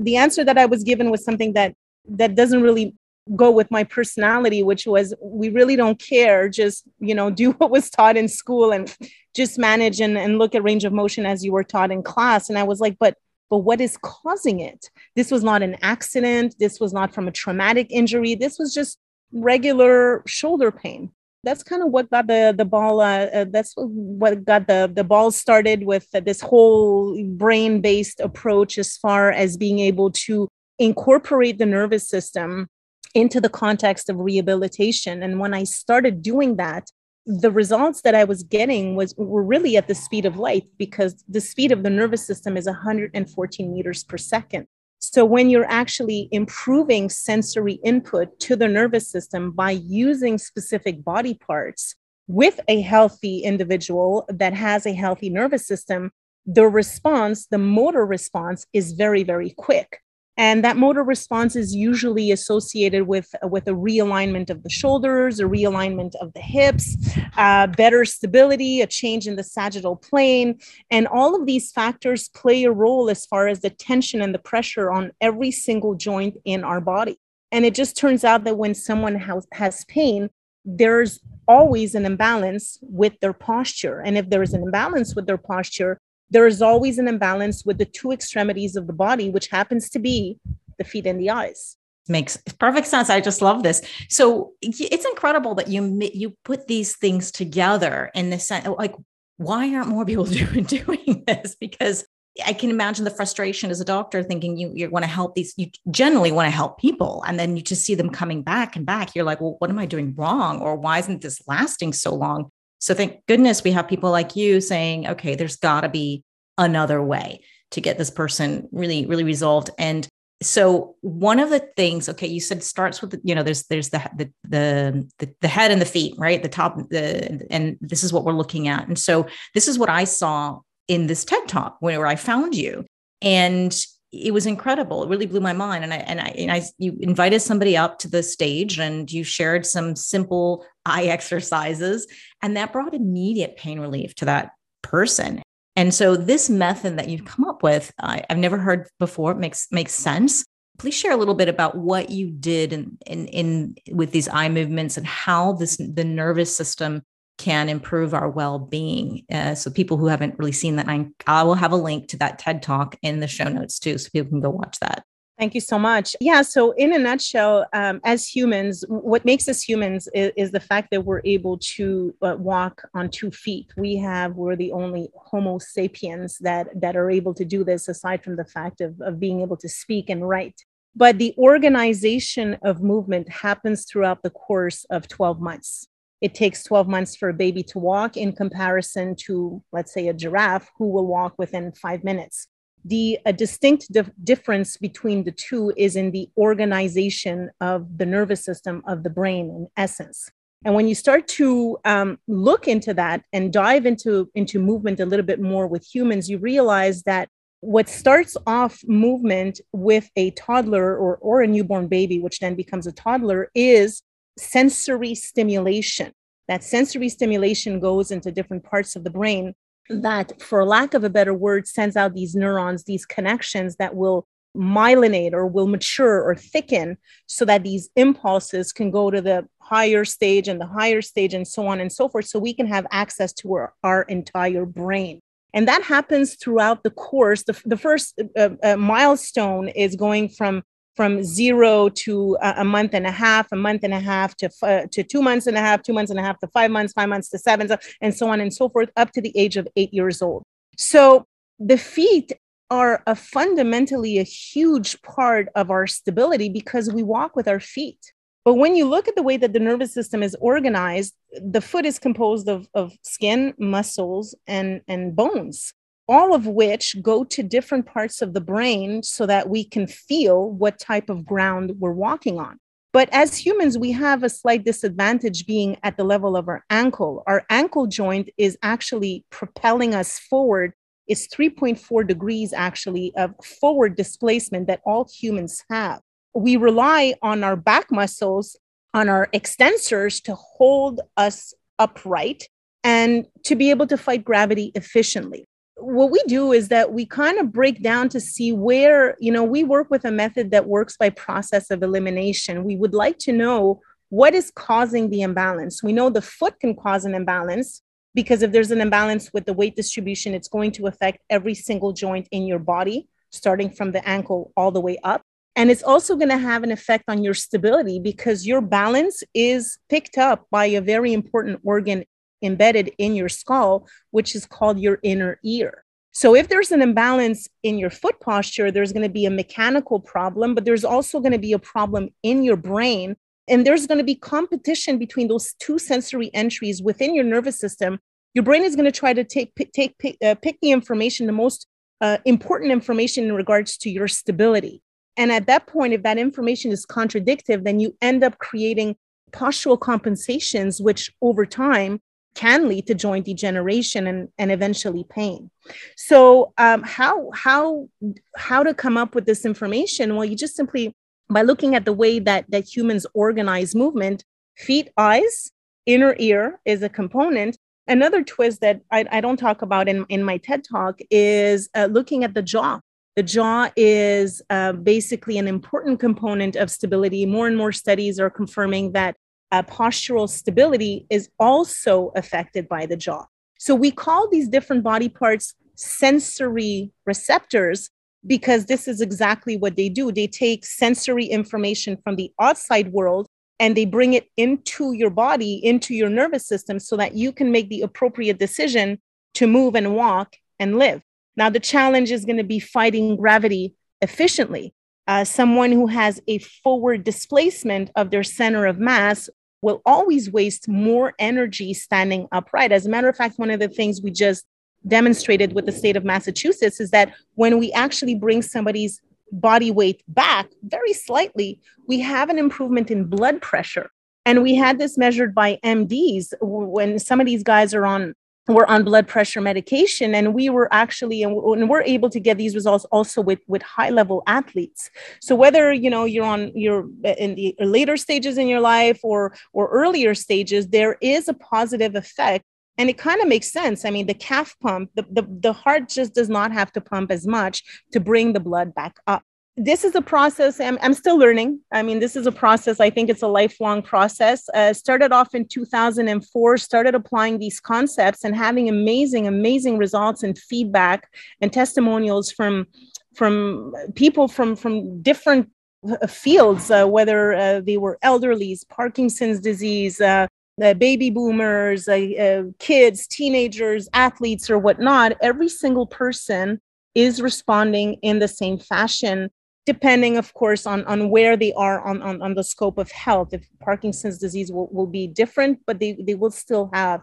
the 0.00 0.16
answer 0.16 0.44
that 0.44 0.58
I 0.58 0.66
was 0.66 0.82
given 0.82 1.10
was 1.10 1.24
something 1.24 1.52
that 1.54 1.74
that 2.08 2.34
doesn't 2.34 2.62
really 2.62 2.94
go 3.36 3.50
with 3.50 3.70
my 3.70 3.84
personality 3.84 4.62
which 4.62 4.86
was 4.86 5.14
we 5.22 5.50
really 5.50 5.76
don't 5.76 5.98
care. 5.98 6.48
Just 6.48 6.84
you 6.98 7.14
know 7.14 7.30
do 7.30 7.50
what 7.58 7.70
was 7.70 7.90
taught 7.90 8.16
in 8.16 8.28
school 8.28 8.72
and 8.72 8.94
just 9.34 9.58
manage 9.58 10.00
and, 10.00 10.18
and 10.18 10.38
look 10.38 10.54
at 10.54 10.62
range 10.62 10.84
of 10.84 10.92
motion 10.92 11.24
as 11.26 11.44
you 11.44 11.52
were 11.52 11.64
taught 11.64 11.92
in 11.92 12.02
class. 12.02 12.48
And 12.48 12.58
i 12.58 12.62
was 12.62 12.80
like 12.80 12.96
but 12.98 13.16
but 13.48 13.58
what 13.58 13.80
is 13.80 13.98
causing 14.00 14.60
it? 14.60 14.90
This 15.16 15.32
was 15.32 15.42
not 15.42 15.60
an 15.60 15.76
accident. 15.82 16.54
This 16.60 16.78
was 16.78 16.92
not 16.92 17.12
from 17.12 17.26
a 17.26 17.32
traumatic 17.32 17.88
injury. 17.90 18.36
This 18.36 18.60
was 18.60 18.72
just 18.72 18.96
regular 19.32 20.22
shoulder 20.26 20.70
pain 20.70 21.10
that's 21.42 21.62
kind 21.62 21.82
of 21.82 21.90
what 21.90 22.10
got 22.10 22.26
the 22.26 22.54
the 22.56 22.64
ball 22.64 23.00
uh, 23.00 23.26
uh, 23.26 23.44
that's 23.50 23.72
what 23.76 24.44
got 24.44 24.66
the 24.66 24.90
the 24.94 25.04
ball 25.04 25.30
started 25.30 25.84
with 25.84 26.06
uh, 26.14 26.20
this 26.20 26.40
whole 26.40 27.22
brain 27.24 27.80
based 27.80 28.20
approach 28.20 28.78
as 28.78 28.96
far 28.96 29.30
as 29.30 29.56
being 29.56 29.78
able 29.78 30.10
to 30.10 30.48
incorporate 30.78 31.58
the 31.58 31.66
nervous 31.66 32.08
system 32.08 32.68
into 33.14 33.40
the 33.40 33.48
context 33.48 34.08
of 34.08 34.18
rehabilitation. 34.18 35.22
And 35.22 35.40
when 35.40 35.54
i 35.54 35.64
started 35.64 36.22
doing 36.22 36.56
that 36.56 36.90
the 37.26 37.50
results 37.50 38.00
that 38.00 38.14
i 38.14 38.24
was 38.24 38.42
getting 38.42 38.96
was 38.96 39.14
were 39.16 39.42
really 39.42 39.76
at 39.76 39.86
the 39.88 39.94
speed 39.94 40.24
of 40.24 40.36
light 40.36 40.66
because 40.78 41.22
the 41.28 41.40
speed 41.40 41.70
of 41.70 41.82
the 41.82 41.90
nervous 41.90 42.26
system 42.26 42.56
is 42.56 42.66
114 42.66 43.72
meters 43.72 44.02
per 44.04 44.16
second 44.16 44.66
so, 45.02 45.24
when 45.24 45.48
you're 45.48 45.70
actually 45.70 46.28
improving 46.30 47.08
sensory 47.08 47.80
input 47.82 48.38
to 48.40 48.54
the 48.54 48.68
nervous 48.68 49.08
system 49.08 49.50
by 49.50 49.70
using 49.70 50.36
specific 50.36 51.02
body 51.02 51.34
parts 51.34 51.94
with 52.28 52.60
a 52.68 52.82
healthy 52.82 53.38
individual 53.38 54.26
that 54.28 54.52
has 54.52 54.84
a 54.84 54.92
healthy 54.92 55.30
nervous 55.30 55.66
system, 55.66 56.12
the 56.44 56.66
response, 56.66 57.46
the 57.46 57.56
motor 57.56 58.04
response, 58.04 58.66
is 58.74 58.92
very, 58.92 59.22
very 59.22 59.50
quick. 59.56 60.00
And 60.40 60.64
that 60.64 60.78
motor 60.78 61.02
response 61.02 61.54
is 61.54 61.76
usually 61.76 62.30
associated 62.30 63.06
with, 63.06 63.34
with 63.42 63.68
a 63.68 63.72
realignment 63.72 64.48
of 64.48 64.62
the 64.62 64.70
shoulders, 64.70 65.38
a 65.38 65.44
realignment 65.44 66.14
of 66.14 66.32
the 66.32 66.40
hips, 66.40 66.96
uh, 67.36 67.66
better 67.66 68.06
stability, 68.06 68.80
a 68.80 68.86
change 68.86 69.28
in 69.28 69.36
the 69.36 69.44
sagittal 69.44 69.96
plane. 69.96 70.58
And 70.90 71.06
all 71.06 71.38
of 71.38 71.44
these 71.44 71.70
factors 71.70 72.30
play 72.30 72.64
a 72.64 72.72
role 72.72 73.10
as 73.10 73.26
far 73.26 73.48
as 73.48 73.60
the 73.60 73.68
tension 73.68 74.22
and 74.22 74.34
the 74.34 74.38
pressure 74.38 74.90
on 74.90 75.12
every 75.20 75.50
single 75.50 75.94
joint 75.94 76.38
in 76.46 76.64
our 76.64 76.80
body. 76.80 77.18
And 77.52 77.66
it 77.66 77.74
just 77.74 77.98
turns 77.98 78.24
out 78.24 78.44
that 78.44 78.56
when 78.56 78.74
someone 78.74 79.16
has, 79.16 79.46
has 79.52 79.84
pain, 79.88 80.30
there's 80.64 81.20
always 81.48 81.94
an 81.94 82.06
imbalance 82.06 82.78
with 82.80 83.12
their 83.20 83.34
posture. 83.34 84.00
And 84.00 84.16
if 84.16 84.30
there 84.30 84.42
is 84.42 84.54
an 84.54 84.62
imbalance 84.62 85.14
with 85.14 85.26
their 85.26 85.36
posture, 85.36 86.00
there 86.30 86.46
is 86.46 86.62
always 86.62 86.98
an 86.98 87.08
imbalance 87.08 87.64
with 87.64 87.78
the 87.78 87.84
two 87.84 88.12
extremities 88.12 88.76
of 88.76 88.86
the 88.86 88.92
body, 88.92 89.30
which 89.30 89.48
happens 89.48 89.90
to 89.90 89.98
be 89.98 90.38
the 90.78 90.84
feet 90.84 91.06
and 91.06 91.20
the 91.20 91.30
eyes. 91.30 91.76
Makes 92.08 92.38
perfect 92.58 92.86
sense. 92.86 93.10
I 93.10 93.20
just 93.20 93.42
love 93.42 93.62
this. 93.62 93.82
So 94.08 94.52
it's 94.62 95.04
incredible 95.04 95.54
that 95.56 95.68
you 95.68 95.98
you 96.12 96.34
put 96.44 96.66
these 96.66 96.96
things 96.96 97.30
together 97.30 98.10
in 98.14 98.30
this 98.30 98.48
sense. 98.48 98.66
Like, 98.66 98.94
why 99.36 99.72
aren't 99.74 99.88
more 99.88 100.04
people 100.04 100.24
doing 100.40 100.64
doing 100.64 101.24
this? 101.26 101.54
Because 101.60 102.04
I 102.46 102.52
can 102.52 102.70
imagine 102.70 103.04
the 103.04 103.10
frustration 103.10 103.70
as 103.70 103.80
a 103.80 103.84
doctor 103.84 104.22
thinking 104.22 104.56
you 104.56 104.72
you 104.74 104.88
want 104.90 105.04
to 105.04 105.10
help 105.10 105.34
these 105.34 105.52
you 105.56 105.66
generally 105.90 106.32
want 106.32 106.46
to 106.46 106.50
help 106.50 106.78
people 106.78 107.24
and 107.26 107.38
then 107.38 107.56
you 107.56 107.62
just 107.62 107.84
see 107.84 107.94
them 107.94 108.10
coming 108.10 108.42
back 108.42 108.76
and 108.76 108.86
back 108.86 109.14
you're 109.14 109.24
like 109.24 109.40
well 109.40 109.56
what 109.58 109.68
am 109.68 109.78
I 109.78 109.86
doing 109.86 110.14
wrong 110.16 110.60
or 110.60 110.76
why 110.76 110.98
isn't 111.00 111.22
this 111.22 111.42
lasting 111.48 111.92
so 111.92 112.14
long 112.14 112.50
so 112.80 112.94
thank 112.94 113.24
goodness 113.26 113.62
we 113.62 113.72
have 113.72 113.86
people 113.86 114.10
like 114.10 114.36
you 114.36 114.60
saying, 114.60 115.06
okay, 115.06 115.34
there's 115.34 115.56
got 115.56 115.82
to 115.82 115.88
be 115.88 116.24
another 116.58 117.02
way 117.02 117.42
to 117.70 117.80
get 117.80 117.98
this 117.98 118.10
person 118.10 118.68
really, 118.72 119.06
really 119.06 119.22
resolved. 119.22 119.70
And 119.78 120.08
so 120.42 120.96
one 121.02 121.38
of 121.38 121.50
the 121.50 121.60
things, 121.76 122.08
okay, 122.08 122.26
you 122.26 122.40
said 122.40 122.62
starts 122.62 123.02
with, 123.02 123.20
you 123.22 123.34
know, 123.34 123.42
there's 123.42 123.64
there's 123.64 123.90
the 123.90 124.02
the 124.16 125.08
the 125.18 125.34
the 125.42 125.48
head 125.48 125.70
and 125.70 125.80
the 125.80 125.86
feet, 125.86 126.14
right? 126.16 126.42
The 126.42 126.48
top, 126.48 126.78
the 126.88 127.46
and 127.50 127.76
this 127.82 128.02
is 128.02 128.12
what 128.12 128.24
we're 128.24 128.32
looking 128.32 128.66
at. 128.66 128.88
And 128.88 128.98
so 128.98 129.26
this 129.54 129.68
is 129.68 129.78
what 129.78 129.90
I 129.90 130.04
saw 130.04 130.60
in 130.88 131.06
this 131.06 131.24
TED 131.26 131.46
talk 131.46 131.76
where 131.80 132.06
I 132.06 132.16
found 132.16 132.54
you. 132.54 132.86
And 133.20 133.78
it 134.12 134.32
was 134.32 134.46
incredible. 134.46 135.04
It 135.04 135.08
really 135.10 135.26
blew 135.26 135.40
my 135.40 135.52
mind. 135.52 135.84
And 135.84 135.92
I 135.92 135.98
and 135.98 136.20
I 136.20 136.28
and 136.28 136.50
I 136.50 136.62
you 136.78 136.96
invited 137.00 137.40
somebody 137.40 137.76
up 137.76 137.98
to 138.00 138.08
the 138.08 138.22
stage 138.22 138.78
and 138.78 139.12
you 139.12 139.22
shared 139.22 139.66
some 139.66 139.94
simple 139.94 140.64
eye 140.86 141.04
exercises, 141.04 142.06
and 142.42 142.56
that 142.56 142.72
brought 142.72 142.94
immediate 142.94 143.56
pain 143.56 143.80
relief 143.80 144.14
to 144.16 144.24
that 144.26 144.52
person. 144.82 145.42
And 145.76 145.94
so 145.94 146.16
this 146.16 146.50
method 146.50 146.98
that 146.98 147.08
you've 147.08 147.24
come 147.24 147.44
up 147.44 147.62
with, 147.62 147.92
I, 148.00 148.24
have 148.28 148.38
never 148.38 148.58
heard 148.58 148.88
before, 148.98 149.34
makes 149.34 149.68
makes 149.70 149.94
sense. 149.94 150.44
Please 150.78 150.94
share 150.94 151.12
a 151.12 151.16
little 151.16 151.34
bit 151.34 151.48
about 151.48 151.76
what 151.76 152.10
you 152.10 152.30
did 152.30 152.72
in, 152.72 152.98
in, 153.06 153.26
in 153.28 153.74
with 153.92 154.12
these 154.12 154.28
eye 154.28 154.48
movements 154.48 154.96
and 154.96 155.06
how 155.06 155.52
this 155.52 155.76
the 155.76 156.04
nervous 156.04 156.54
system 156.56 157.02
can 157.38 157.68
improve 157.70 158.12
our 158.12 158.28
well-being. 158.28 159.24
Uh, 159.32 159.54
so 159.54 159.70
people 159.70 159.96
who 159.96 160.06
haven't 160.08 160.38
really 160.38 160.52
seen 160.52 160.76
that, 160.76 160.88
I, 160.88 161.06
I 161.26 161.42
will 161.42 161.54
have 161.54 161.72
a 161.72 161.76
link 161.76 162.08
to 162.08 162.18
that 162.18 162.38
TED 162.38 162.62
talk 162.62 162.96
in 163.02 163.20
the 163.20 163.26
show 163.26 163.48
notes 163.48 163.78
too, 163.78 163.96
so 163.96 164.10
people 164.12 164.28
can 164.28 164.40
go 164.40 164.50
watch 164.50 164.78
that. 164.80 165.04
Thank 165.40 165.54
you 165.54 165.62
so 165.62 165.78
much. 165.78 166.14
Yeah. 166.20 166.42
So, 166.42 166.72
in 166.72 166.92
a 166.92 166.98
nutshell, 166.98 167.66
um, 167.72 168.02
as 168.04 168.28
humans, 168.28 168.84
what 168.88 169.24
makes 169.24 169.48
us 169.48 169.62
humans 169.62 170.06
is, 170.12 170.32
is 170.36 170.50
the 170.50 170.60
fact 170.60 170.88
that 170.90 171.06
we're 171.06 171.22
able 171.24 171.56
to 171.76 172.14
uh, 172.20 172.36
walk 172.38 172.82
on 172.92 173.08
two 173.08 173.30
feet. 173.30 173.72
We 173.78 173.96
have, 173.96 174.36
we're 174.36 174.54
the 174.54 174.70
only 174.72 175.08
Homo 175.16 175.58
sapiens 175.58 176.36
that, 176.40 176.78
that 176.78 176.94
are 176.94 177.10
able 177.10 177.32
to 177.32 177.46
do 177.46 177.64
this, 177.64 177.88
aside 177.88 178.22
from 178.22 178.36
the 178.36 178.44
fact 178.44 178.82
of, 178.82 179.00
of 179.00 179.18
being 179.18 179.40
able 179.40 179.56
to 179.56 179.68
speak 179.68 180.10
and 180.10 180.28
write. 180.28 180.62
But 180.94 181.16
the 181.16 181.34
organization 181.38 182.58
of 182.62 182.82
movement 182.82 183.30
happens 183.30 183.86
throughout 183.86 184.22
the 184.22 184.28
course 184.28 184.84
of 184.90 185.08
12 185.08 185.40
months. 185.40 185.86
it 186.20 186.34
takes 186.34 186.64
12 186.64 186.86
months 186.86 187.16
for 187.16 187.30
a 187.30 187.32
baby 187.32 187.62
to 187.62 187.78
walk 187.78 188.18
in 188.18 188.34
comparison 188.34 189.16
to, 189.16 189.62
let's 189.72 189.94
say, 189.94 190.08
a 190.08 190.12
giraffe 190.12 190.68
who 190.76 190.88
will 190.88 191.06
walk 191.06 191.32
within 191.38 191.72
five 191.72 192.04
minutes. 192.04 192.46
The 192.84 193.18
a 193.26 193.32
distinct 193.32 193.92
dif- 193.92 194.10
difference 194.24 194.76
between 194.76 195.24
the 195.24 195.32
two 195.32 195.72
is 195.76 195.96
in 195.96 196.10
the 196.12 196.28
organization 196.36 197.50
of 197.60 197.98
the 197.98 198.06
nervous 198.06 198.44
system 198.44 198.82
of 198.86 199.02
the 199.02 199.10
brain, 199.10 199.50
in 199.50 199.68
essence. 199.76 200.30
And 200.64 200.74
when 200.74 200.88
you 200.88 200.94
start 200.94 201.26
to 201.28 201.78
um, 201.84 202.18
look 202.28 202.68
into 202.68 202.92
that 202.94 203.22
and 203.32 203.52
dive 203.52 203.86
into, 203.86 204.30
into 204.34 204.58
movement 204.58 205.00
a 205.00 205.06
little 205.06 205.24
bit 205.24 205.40
more 205.40 205.66
with 205.66 205.86
humans, 205.86 206.28
you 206.28 206.38
realize 206.38 207.02
that 207.04 207.28
what 207.60 207.88
starts 207.88 208.36
off 208.46 208.80
movement 208.86 209.60
with 209.72 210.10
a 210.16 210.30
toddler 210.32 210.96
or, 210.96 211.16
or 211.16 211.42
a 211.42 211.46
newborn 211.46 211.88
baby, 211.88 212.18
which 212.18 212.40
then 212.40 212.54
becomes 212.54 212.86
a 212.86 212.92
toddler, 212.92 213.50
is 213.54 214.02
sensory 214.38 215.14
stimulation. 215.14 216.12
That 216.48 216.64
sensory 216.64 217.08
stimulation 217.08 217.80
goes 217.80 218.10
into 218.10 218.32
different 218.32 218.64
parts 218.64 218.96
of 218.96 219.04
the 219.04 219.10
brain 219.10 219.54
that, 219.90 220.40
for 220.40 220.64
lack 220.64 220.94
of 220.94 221.04
a 221.04 221.10
better 221.10 221.34
word, 221.34 221.66
sends 221.66 221.96
out 221.96 222.14
these 222.14 222.34
neurons, 222.34 222.84
these 222.84 223.04
connections 223.04 223.76
that 223.76 223.94
will 223.94 224.26
myelinate 224.56 225.32
or 225.32 225.46
will 225.46 225.68
mature 225.68 226.22
or 226.22 226.34
thicken 226.34 226.96
so 227.26 227.44
that 227.44 227.62
these 227.62 227.88
impulses 227.96 228.72
can 228.72 228.90
go 228.90 229.10
to 229.10 229.20
the 229.20 229.46
higher 229.60 230.04
stage 230.04 230.48
and 230.48 230.60
the 230.60 230.66
higher 230.66 231.00
stage 231.02 231.34
and 231.34 231.46
so 231.46 231.66
on 231.66 231.80
and 231.80 231.92
so 231.92 232.08
forth 232.08 232.26
so 232.26 232.38
we 232.38 232.54
can 232.54 232.66
have 232.66 232.86
access 232.90 233.32
to 233.32 233.52
our, 233.54 233.74
our 233.84 234.02
entire 234.02 234.64
brain. 234.64 235.20
And 235.52 235.66
that 235.68 235.82
happens 235.82 236.34
throughout 236.34 236.82
the 236.82 236.90
course. 236.90 237.44
The, 237.44 237.60
the 237.64 237.76
first 237.76 238.20
uh, 238.36 238.50
uh, 238.62 238.76
milestone 238.76 239.68
is 239.68 239.96
going 239.96 240.28
from 240.28 240.62
from 240.96 241.22
zero 241.22 241.88
to 241.88 242.36
a, 242.42 242.64
month 242.64 242.94
and 242.94 243.06
a 243.06 243.10
half, 243.10 243.46
a 243.52 243.56
month 243.56 243.84
and 243.84 243.94
a 243.94 244.00
half 244.00 244.36
to, 244.36 244.50
uh, 244.62 244.82
to 244.90 245.02
two 245.02 245.22
months 245.22 245.46
and 245.46 245.56
a 245.56 245.60
half, 245.60 245.82
two 245.82 245.92
months 245.92 246.10
and 246.10 246.18
a 246.18 246.22
half 246.22 246.38
to 246.40 246.48
five 246.48 246.70
months, 246.70 246.92
five 246.92 247.08
months 247.08 247.28
to 247.30 247.38
seven, 247.38 247.70
and 248.00 248.14
so 248.14 248.28
on 248.28 248.40
and 248.40 248.52
so 248.52 248.68
forth, 248.68 248.90
up 248.96 249.12
to 249.12 249.20
the 249.20 249.36
age 249.36 249.56
of 249.56 249.68
eight 249.76 249.92
years 249.94 250.20
old. 250.20 250.44
So 250.76 251.26
the 251.58 251.78
feet 251.78 252.32
are 252.70 253.02
a 253.06 253.14
fundamentally 253.14 254.18
a 254.18 254.22
huge 254.22 255.00
part 255.02 255.48
of 255.54 255.70
our 255.70 255.86
stability 255.86 256.48
because 256.48 256.90
we 256.92 257.02
walk 257.02 257.34
with 257.34 257.48
our 257.48 257.60
feet. 257.60 258.12
But 258.44 258.54
when 258.54 258.74
you 258.74 258.88
look 258.88 259.06
at 259.06 259.16
the 259.16 259.22
way 259.22 259.36
that 259.36 259.52
the 259.52 259.58
nervous 259.58 259.92
system 259.92 260.22
is 260.22 260.36
organized, 260.40 261.14
the 261.32 261.60
foot 261.60 261.84
is 261.84 261.98
composed 261.98 262.48
of, 262.48 262.68
of 262.74 262.92
skin, 263.02 263.54
muscles, 263.58 264.34
and, 264.46 264.80
and 264.88 265.14
bones 265.14 265.74
all 266.10 266.34
of 266.34 266.44
which 266.44 266.96
go 267.00 267.22
to 267.22 267.40
different 267.40 267.86
parts 267.86 268.20
of 268.20 268.34
the 268.34 268.40
brain 268.40 269.00
so 269.02 269.26
that 269.26 269.48
we 269.48 269.62
can 269.62 269.86
feel 269.86 270.50
what 270.50 270.76
type 270.76 271.08
of 271.08 271.24
ground 271.24 271.72
we're 271.78 271.92
walking 271.92 272.36
on. 272.38 272.58
But 272.92 273.08
as 273.12 273.38
humans, 273.38 273.78
we 273.78 273.92
have 273.92 274.24
a 274.24 274.28
slight 274.28 274.64
disadvantage 274.64 275.46
being 275.46 275.76
at 275.84 275.96
the 275.96 276.02
level 276.02 276.36
of 276.36 276.48
our 276.48 276.64
ankle. 276.68 277.22
Our 277.28 277.44
ankle 277.48 277.86
joint 277.86 278.28
is 278.36 278.58
actually 278.64 279.24
propelling 279.30 279.94
us 279.94 280.18
forward. 280.18 280.72
It's 281.06 281.28
3.4 281.28 282.06
degrees 282.08 282.52
actually 282.52 283.12
of 283.16 283.32
forward 283.44 283.94
displacement 283.94 284.66
that 284.66 284.80
all 284.84 285.08
humans 285.16 285.62
have. 285.70 286.00
We 286.34 286.56
rely 286.56 287.14
on 287.22 287.44
our 287.44 287.54
back 287.54 287.92
muscles, 287.92 288.56
on 288.92 289.08
our 289.08 289.28
extensors 289.32 290.20
to 290.24 290.34
hold 290.34 291.00
us 291.16 291.54
upright 291.78 292.48
and 292.82 293.26
to 293.44 293.54
be 293.54 293.70
able 293.70 293.86
to 293.86 293.96
fight 293.96 294.24
gravity 294.24 294.72
efficiently 294.74 295.46
what 295.80 296.10
we 296.10 296.22
do 296.26 296.52
is 296.52 296.68
that 296.68 296.92
we 296.92 297.06
kind 297.06 297.38
of 297.38 297.52
break 297.52 297.82
down 297.82 298.08
to 298.10 298.20
see 298.20 298.52
where, 298.52 299.16
you 299.18 299.32
know, 299.32 299.44
we 299.44 299.64
work 299.64 299.90
with 299.90 300.04
a 300.04 300.10
method 300.10 300.50
that 300.50 300.66
works 300.66 300.96
by 300.96 301.10
process 301.10 301.70
of 301.70 301.82
elimination. 301.82 302.64
We 302.64 302.76
would 302.76 302.94
like 302.94 303.18
to 303.20 303.32
know 303.32 303.80
what 304.10 304.34
is 304.34 304.50
causing 304.50 305.10
the 305.10 305.22
imbalance. 305.22 305.82
We 305.82 305.92
know 305.92 306.10
the 306.10 306.22
foot 306.22 306.58
can 306.60 306.74
cause 306.74 307.04
an 307.04 307.14
imbalance 307.14 307.82
because 308.14 308.42
if 308.42 308.52
there's 308.52 308.70
an 308.70 308.80
imbalance 308.80 309.32
with 309.32 309.46
the 309.46 309.52
weight 309.52 309.76
distribution, 309.76 310.34
it's 310.34 310.48
going 310.48 310.72
to 310.72 310.86
affect 310.86 311.22
every 311.30 311.54
single 311.54 311.92
joint 311.92 312.28
in 312.30 312.46
your 312.46 312.58
body, 312.58 313.08
starting 313.30 313.70
from 313.70 313.92
the 313.92 314.06
ankle 314.08 314.52
all 314.56 314.72
the 314.72 314.80
way 314.80 314.98
up. 315.04 315.22
And 315.56 315.70
it's 315.70 315.82
also 315.82 316.16
going 316.16 316.28
to 316.28 316.38
have 316.38 316.62
an 316.62 316.72
effect 316.72 317.04
on 317.08 317.22
your 317.22 317.34
stability 317.34 318.00
because 318.00 318.46
your 318.46 318.60
balance 318.60 319.22
is 319.34 319.78
picked 319.88 320.18
up 320.18 320.46
by 320.50 320.66
a 320.66 320.80
very 320.80 321.12
important 321.12 321.60
organ 321.64 322.04
embedded 322.42 322.92
in 322.98 323.14
your 323.14 323.28
skull, 323.28 323.86
which 324.10 324.34
is 324.34 324.46
called 324.46 324.78
your 324.78 324.98
inner 325.02 325.38
ear. 325.44 325.84
So, 326.12 326.34
if 326.34 326.48
there's 326.48 326.72
an 326.72 326.82
imbalance 326.82 327.48
in 327.62 327.78
your 327.78 327.90
foot 327.90 328.18
posture, 328.20 328.70
there's 328.70 328.92
going 328.92 329.04
to 329.04 329.12
be 329.12 329.26
a 329.26 329.30
mechanical 329.30 330.00
problem, 330.00 330.54
but 330.54 330.64
there's 330.64 330.84
also 330.84 331.20
going 331.20 331.32
to 331.32 331.38
be 331.38 331.52
a 331.52 331.58
problem 331.58 332.08
in 332.22 332.42
your 332.42 332.56
brain. 332.56 333.16
And 333.48 333.66
there's 333.66 333.86
going 333.86 333.98
to 333.98 334.04
be 334.04 334.14
competition 334.14 334.98
between 334.98 335.28
those 335.28 335.54
two 335.54 335.78
sensory 335.78 336.30
entries 336.34 336.82
within 336.82 337.14
your 337.14 337.24
nervous 337.24 337.58
system. 337.58 337.98
Your 338.34 338.44
brain 338.44 338.62
is 338.62 338.76
going 338.76 338.90
to 338.90 338.96
try 338.96 339.12
to 339.12 339.24
take, 339.24 339.52
take, 339.72 339.98
pick, 339.98 340.16
uh, 340.24 340.36
pick 340.36 340.58
the 340.62 340.70
information, 340.70 341.26
the 341.26 341.32
most 341.32 341.66
uh, 342.00 342.18
important 342.24 342.70
information 342.70 343.24
in 343.24 343.34
regards 343.34 343.76
to 343.78 343.90
your 343.90 344.08
stability. 344.08 344.82
And 345.16 345.32
at 345.32 345.46
that 345.46 345.66
point, 345.66 345.92
if 345.92 346.02
that 346.04 346.18
information 346.18 346.70
is 346.70 346.86
contradictive, 346.86 347.64
then 347.64 347.80
you 347.80 347.96
end 348.00 348.22
up 348.22 348.38
creating 348.38 348.96
postural 349.32 349.78
compensations, 349.78 350.80
which 350.80 351.12
over 351.20 351.44
time 351.44 352.00
can 352.34 352.68
lead 352.68 352.86
to 352.86 352.94
joint 352.94 353.26
degeneration 353.26 354.06
and, 354.06 354.28
and 354.38 354.52
eventually 354.52 355.04
pain. 355.08 355.50
So 355.96 356.52
um, 356.58 356.82
how 356.82 357.30
how 357.34 357.88
how 358.36 358.62
to 358.62 358.74
come 358.74 358.96
up 358.96 359.14
with 359.14 359.26
this 359.26 359.44
information? 359.44 360.16
Well, 360.16 360.24
you 360.24 360.36
just 360.36 360.56
simply 360.56 360.94
by 361.28 361.42
looking 361.42 361.74
at 361.74 361.84
the 361.84 361.92
way 361.92 362.18
that 362.20 362.44
that 362.50 362.74
humans 362.74 363.06
organize 363.14 363.74
movement, 363.74 364.24
feet, 364.56 364.88
eyes, 364.96 365.50
inner 365.86 366.14
ear 366.18 366.60
is 366.64 366.82
a 366.82 366.88
component. 366.88 367.56
Another 367.86 368.22
twist 368.22 368.60
that 368.60 368.80
I, 368.92 369.04
I 369.10 369.20
don't 369.20 369.36
talk 369.36 369.62
about 369.62 369.88
in, 369.88 370.06
in 370.08 370.22
my 370.22 370.36
TED 370.36 370.62
talk 370.64 371.00
is 371.10 371.68
uh, 371.74 371.88
looking 371.90 372.22
at 372.22 372.34
the 372.34 372.42
jaw. 372.42 372.80
The 373.16 373.22
jaw 373.24 373.70
is 373.76 374.40
uh, 374.50 374.72
basically 374.72 375.38
an 375.38 375.48
important 375.48 375.98
component 375.98 376.54
of 376.54 376.70
stability. 376.70 377.26
More 377.26 377.48
and 377.48 377.56
more 377.56 377.72
studies 377.72 378.20
are 378.20 378.30
confirming 378.30 378.92
that 378.92 379.16
uh, 379.52 379.62
postural 379.62 380.28
stability 380.28 381.06
is 381.10 381.28
also 381.38 382.12
affected 382.14 382.68
by 382.68 382.86
the 382.86 382.96
jaw. 382.96 383.26
So 383.58 383.74
we 383.74 383.90
call 383.90 384.28
these 384.28 384.48
different 384.48 384.82
body 384.82 385.08
parts 385.08 385.54
sensory 385.74 386.92
receptors 387.06 387.90
because 388.26 388.66
this 388.66 388.86
is 388.86 389.00
exactly 389.00 389.56
what 389.56 389.76
they 389.76 389.88
do. 389.88 390.12
They 390.12 390.26
take 390.26 390.64
sensory 390.64 391.24
information 391.24 391.96
from 392.02 392.16
the 392.16 392.32
outside 392.40 392.92
world 392.92 393.26
and 393.58 393.76
they 393.76 393.84
bring 393.84 394.14
it 394.14 394.26
into 394.36 394.92
your 394.92 395.10
body, 395.10 395.54
into 395.64 395.94
your 395.94 396.08
nervous 396.08 396.46
system, 396.46 396.78
so 396.78 396.96
that 396.96 397.14
you 397.14 397.32
can 397.32 397.50
make 397.50 397.68
the 397.68 397.82
appropriate 397.82 398.38
decision 398.38 398.98
to 399.34 399.46
move 399.46 399.74
and 399.74 399.94
walk 399.94 400.36
and 400.58 400.78
live. 400.78 401.02
Now, 401.36 401.50
the 401.50 401.60
challenge 401.60 402.10
is 402.10 402.24
going 402.24 402.38
to 402.38 402.44
be 402.44 402.58
fighting 402.58 403.16
gravity 403.16 403.74
efficiently. 404.00 404.74
Uh, 405.06 405.24
someone 405.24 405.72
who 405.72 405.86
has 405.86 406.20
a 406.28 406.38
forward 406.38 407.04
displacement 407.04 407.90
of 407.96 408.10
their 408.10 408.22
center 408.22 408.66
of 408.66 408.78
mass 408.78 409.28
will 409.62 409.82
always 409.84 410.30
waste 410.30 410.68
more 410.68 411.14
energy 411.18 411.74
standing 411.74 412.28
upright. 412.32 412.72
As 412.72 412.86
a 412.86 412.88
matter 412.88 413.08
of 413.08 413.16
fact, 413.16 413.38
one 413.38 413.50
of 413.50 413.60
the 413.60 413.68
things 413.68 414.00
we 414.02 414.10
just 414.10 414.46
demonstrated 414.86 415.52
with 415.52 415.66
the 415.66 415.72
state 415.72 415.96
of 415.96 416.04
Massachusetts 416.04 416.80
is 416.80 416.90
that 416.90 417.12
when 417.34 417.58
we 417.58 417.70
actually 417.72 418.14
bring 418.14 418.40
somebody's 418.42 419.00
body 419.32 419.70
weight 419.70 420.02
back 420.08 420.48
very 420.64 420.92
slightly, 420.92 421.60
we 421.86 422.00
have 422.00 422.30
an 422.30 422.38
improvement 422.38 422.90
in 422.90 423.04
blood 423.04 423.40
pressure. 423.42 423.90
And 424.26 424.42
we 424.42 424.54
had 424.54 424.78
this 424.78 424.98
measured 424.98 425.34
by 425.34 425.58
MDs 425.64 426.34
when 426.40 426.98
some 426.98 427.20
of 427.20 427.26
these 427.26 427.42
guys 427.42 427.74
are 427.74 427.86
on 427.86 428.14
were 428.54 428.68
on 428.70 428.84
blood 428.84 429.06
pressure 429.08 429.40
medication 429.40 430.14
and 430.14 430.34
we 430.34 430.50
were 430.50 430.68
actually 430.72 431.22
and 431.22 431.68
we're 431.68 431.82
able 431.82 432.10
to 432.10 432.20
get 432.20 432.36
these 432.38 432.54
results 432.54 432.84
also 432.86 433.20
with 433.20 433.40
with 433.46 433.62
high 433.62 433.90
level 433.90 434.22
athletes. 434.26 434.90
So 435.20 435.34
whether 435.34 435.72
you 435.72 435.90
know 435.90 436.04
you're 436.04 436.24
on 436.24 436.52
you're 436.54 436.88
in 437.04 437.34
the 437.34 437.54
later 437.60 437.96
stages 437.96 438.38
in 438.38 438.48
your 438.48 438.60
life 438.60 439.00
or 439.02 439.34
or 439.52 439.68
earlier 439.68 440.14
stages 440.14 440.68
there 440.68 440.96
is 441.00 441.28
a 441.28 441.34
positive 441.34 441.94
effect. 441.94 442.44
And 442.78 442.88
it 442.88 442.96
kind 442.96 443.20
of 443.20 443.28
makes 443.28 443.52
sense. 443.52 443.84
I 443.84 443.90
mean 443.90 444.06
the 444.06 444.14
calf 444.14 444.56
pump 444.60 444.90
the, 444.94 445.04
the 445.10 445.26
the 445.28 445.52
heart 445.52 445.88
just 445.88 446.14
does 446.14 446.28
not 446.28 446.52
have 446.52 446.72
to 446.72 446.80
pump 446.80 447.10
as 447.10 447.26
much 447.26 447.62
to 447.92 448.00
bring 448.00 448.32
the 448.32 448.40
blood 448.40 448.74
back 448.74 448.96
up 449.06 449.22
this 449.62 449.84
is 449.84 449.94
a 449.94 450.00
process 450.00 450.58
I'm, 450.58 450.78
I'm 450.80 450.94
still 450.94 451.18
learning. 451.18 451.60
I 451.70 451.82
mean 451.82 451.98
this 451.98 452.16
is 452.16 452.26
a 452.26 452.32
process 452.32 452.80
i 452.80 452.88
think 452.88 453.10
it's 453.10 453.22
a 453.22 453.28
lifelong 453.28 453.82
process. 453.82 454.48
Uh, 454.54 454.72
started 454.72 455.12
off 455.12 455.34
in 455.34 455.46
2004 455.46 456.56
started 456.56 456.94
applying 456.94 457.38
these 457.38 457.60
concepts 457.60 458.24
and 458.24 458.34
having 458.34 458.68
amazing 458.68 459.26
amazing 459.26 459.76
results 459.76 460.22
and 460.22 460.38
feedback 460.38 461.08
and 461.42 461.52
testimonials 461.52 462.32
from 462.32 462.66
from 463.14 463.74
people 463.94 464.28
from 464.28 464.56
from 464.56 465.02
different 465.02 465.50
uh, 465.90 466.06
fields 466.06 466.70
uh, 466.70 466.86
whether 466.86 467.34
uh, 467.34 467.60
they 467.60 467.76
were 467.76 467.98
elderlies 468.02 468.66
parkinson's 468.68 469.40
disease 469.40 470.00
uh, 470.00 470.26
baby 470.74 471.08
boomers, 471.08 471.88
uh, 471.88 472.42
kids, 472.58 473.06
teenagers, 473.06 473.88
athletes, 473.94 474.50
or 474.50 474.58
whatnot, 474.58 475.12
every 475.22 475.48
single 475.48 475.86
person 475.86 476.60
is 476.94 477.22
responding 477.22 477.94
in 478.02 478.18
the 478.18 478.28
same 478.28 478.58
fashion 478.58 479.30
depending, 479.66 480.16
of 480.16 480.32
course, 480.34 480.66
on, 480.66 480.84
on 480.84 481.10
where 481.10 481.36
they 481.36 481.52
are 481.52 481.80
on, 481.86 482.02
on, 482.02 482.22
on 482.22 482.34
the 482.34 482.44
scope 482.44 482.78
of 482.78 482.90
health. 482.90 483.32
If 483.32 483.46
Parkinson's 483.60 484.18
disease 484.18 484.50
will, 484.50 484.68
will 484.72 484.86
be 484.86 485.06
different, 485.06 485.60
but 485.66 485.78
they, 485.78 485.96
they 486.00 486.14
will 486.14 486.30
still 486.30 486.70
have 486.72 487.02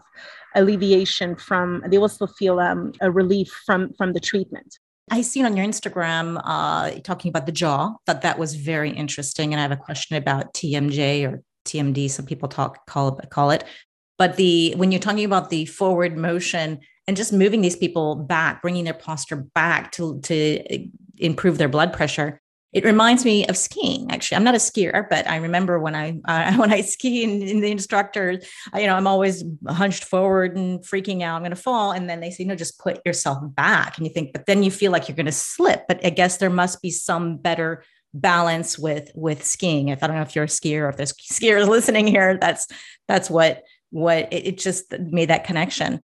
alleviation 0.54 1.36
from, 1.36 1.82
they 1.88 1.98
will 1.98 2.08
still 2.08 2.26
feel 2.26 2.58
um, 2.58 2.92
a 3.00 3.10
relief 3.10 3.48
from, 3.64 3.92
from 3.94 4.12
the 4.12 4.20
treatment. 4.20 4.78
I 5.10 5.22
seen 5.22 5.44
on 5.44 5.56
your 5.56 5.66
Instagram 5.66 6.40
uh, 6.44 6.90
talking 7.00 7.30
about 7.30 7.46
the 7.46 7.52
jaw. 7.52 7.94
Thought 8.06 8.22
that 8.22 8.38
was 8.38 8.54
very 8.54 8.90
interesting, 8.90 9.52
and 9.52 9.60
I 9.60 9.62
have 9.62 9.72
a 9.72 9.76
question 9.76 10.16
about 10.16 10.52
TMJ 10.54 11.30
or 11.30 11.42
TMD. 11.64 12.10
Some 12.10 12.26
people 12.26 12.48
talk 12.48 12.86
call 12.86 13.12
call 13.30 13.50
it, 13.50 13.64
but 14.18 14.36
the 14.36 14.74
when 14.76 14.92
you're 14.92 15.00
talking 15.00 15.24
about 15.24 15.50
the 15.50 15.64
forward 15.64 16.16
motion 16.16 16.80
and 17.06 17.16
just 17.16 17.32
moving 17.32 17.62
these 17.62 17.76
people 17.76 18.16
back, 18.16 18.60
bringing 18.60 18.84
their 18.84 18.94
posture 18.94 19.36
back 19.36 19.92
to 19.92 20.20
to 20.24 20.88
improve 21.16 21.58
their 21.58 21.68
blood 21.68 21.92
pressure, 21.92 22.40
it 22.72 22.84
reminds 22.84 23.24
me 23.24 23.46
of 23.46 23.56
skiing. 23.56 24.10
Actually, 24.10 24.36
I'm 24.36 24.44
not 24.44 24.54
a 24.54 24.58
skier, 24.58 25.08
but 25.08 25.28
I 25.28 25.36
remember 25.36 25.78
when 25.78 25.94
I 25.94 26.20
uh, 26.26 26.54
when 26.56 26.72
I 26.72 26.82
ski 26.82 27.24
and, 27.24 27.62
the 27.62 27.70
instructor, 27.70 28.40
you 28.74 28.86
know, 28.86 28.94
I'm 28.94 29.06
always 29.06 29.42
hunched 29.66 30.04
forward 30.04 30.56
and 30.56 30.80
freaking 30.80 31.22
out. 31.22 31.36
I'm 31.36 31.42
going 31.42 31.50
to 31.50 31.56
fall, 31.56 31.92
and 31.92 32.08
then 32.08 32.20
they 32.20 32.30
say, 32.30 32.44
"No, 32.44 32.54
just 32.54 32.78
put 32.78 33.00
yourself 33.06 33.38
back." 33.54 33.96
And 33.96 34.06
you 34.06 34.12
think, 34.12 34.32
but 34.32 34.46
then 34.46 34.62
you 34.62 34.70
feel 34.70 34.92
like 34.92 35.08
you're 35.08 35.16
going 35.16 35.26
to 35.26 35.32
slip. 35.32 35.86
But 35.88 36.04
I 36.04 36.10
guess 36.10 36.36
there 36.36 36.50
must 36.50 36.82
be 36.82 36.90
some 36.90 37.38
better 37.38 37.84
balance 38.12 38.78
with 38.78 39.10
with 39.14 39.44
skiing. 39.44 39.88
If 39.88 40.02
I 40.02 40.06
don't 40.06 40.16
know 40.16 40.22
if 40.22 40.34
you're 40.34 40.44
a 40.44 40.48
skier 40.48 40.82
or 40.82 40.88
if 40.90 40.96
there's 40.96 41.12
skiers 41.14 41.68
listening 41.68 42.06
here, 42.06 42.36
that's 42.38 42.66
that's 43.06 43.30
what 43.30 43.62
what 43.90 44.30
it, 44.30 44.46
it 44.46 44.58
just 44.58 44.92
made 44.98 45.30
that 45.30 45.44
connection 45.44 46.00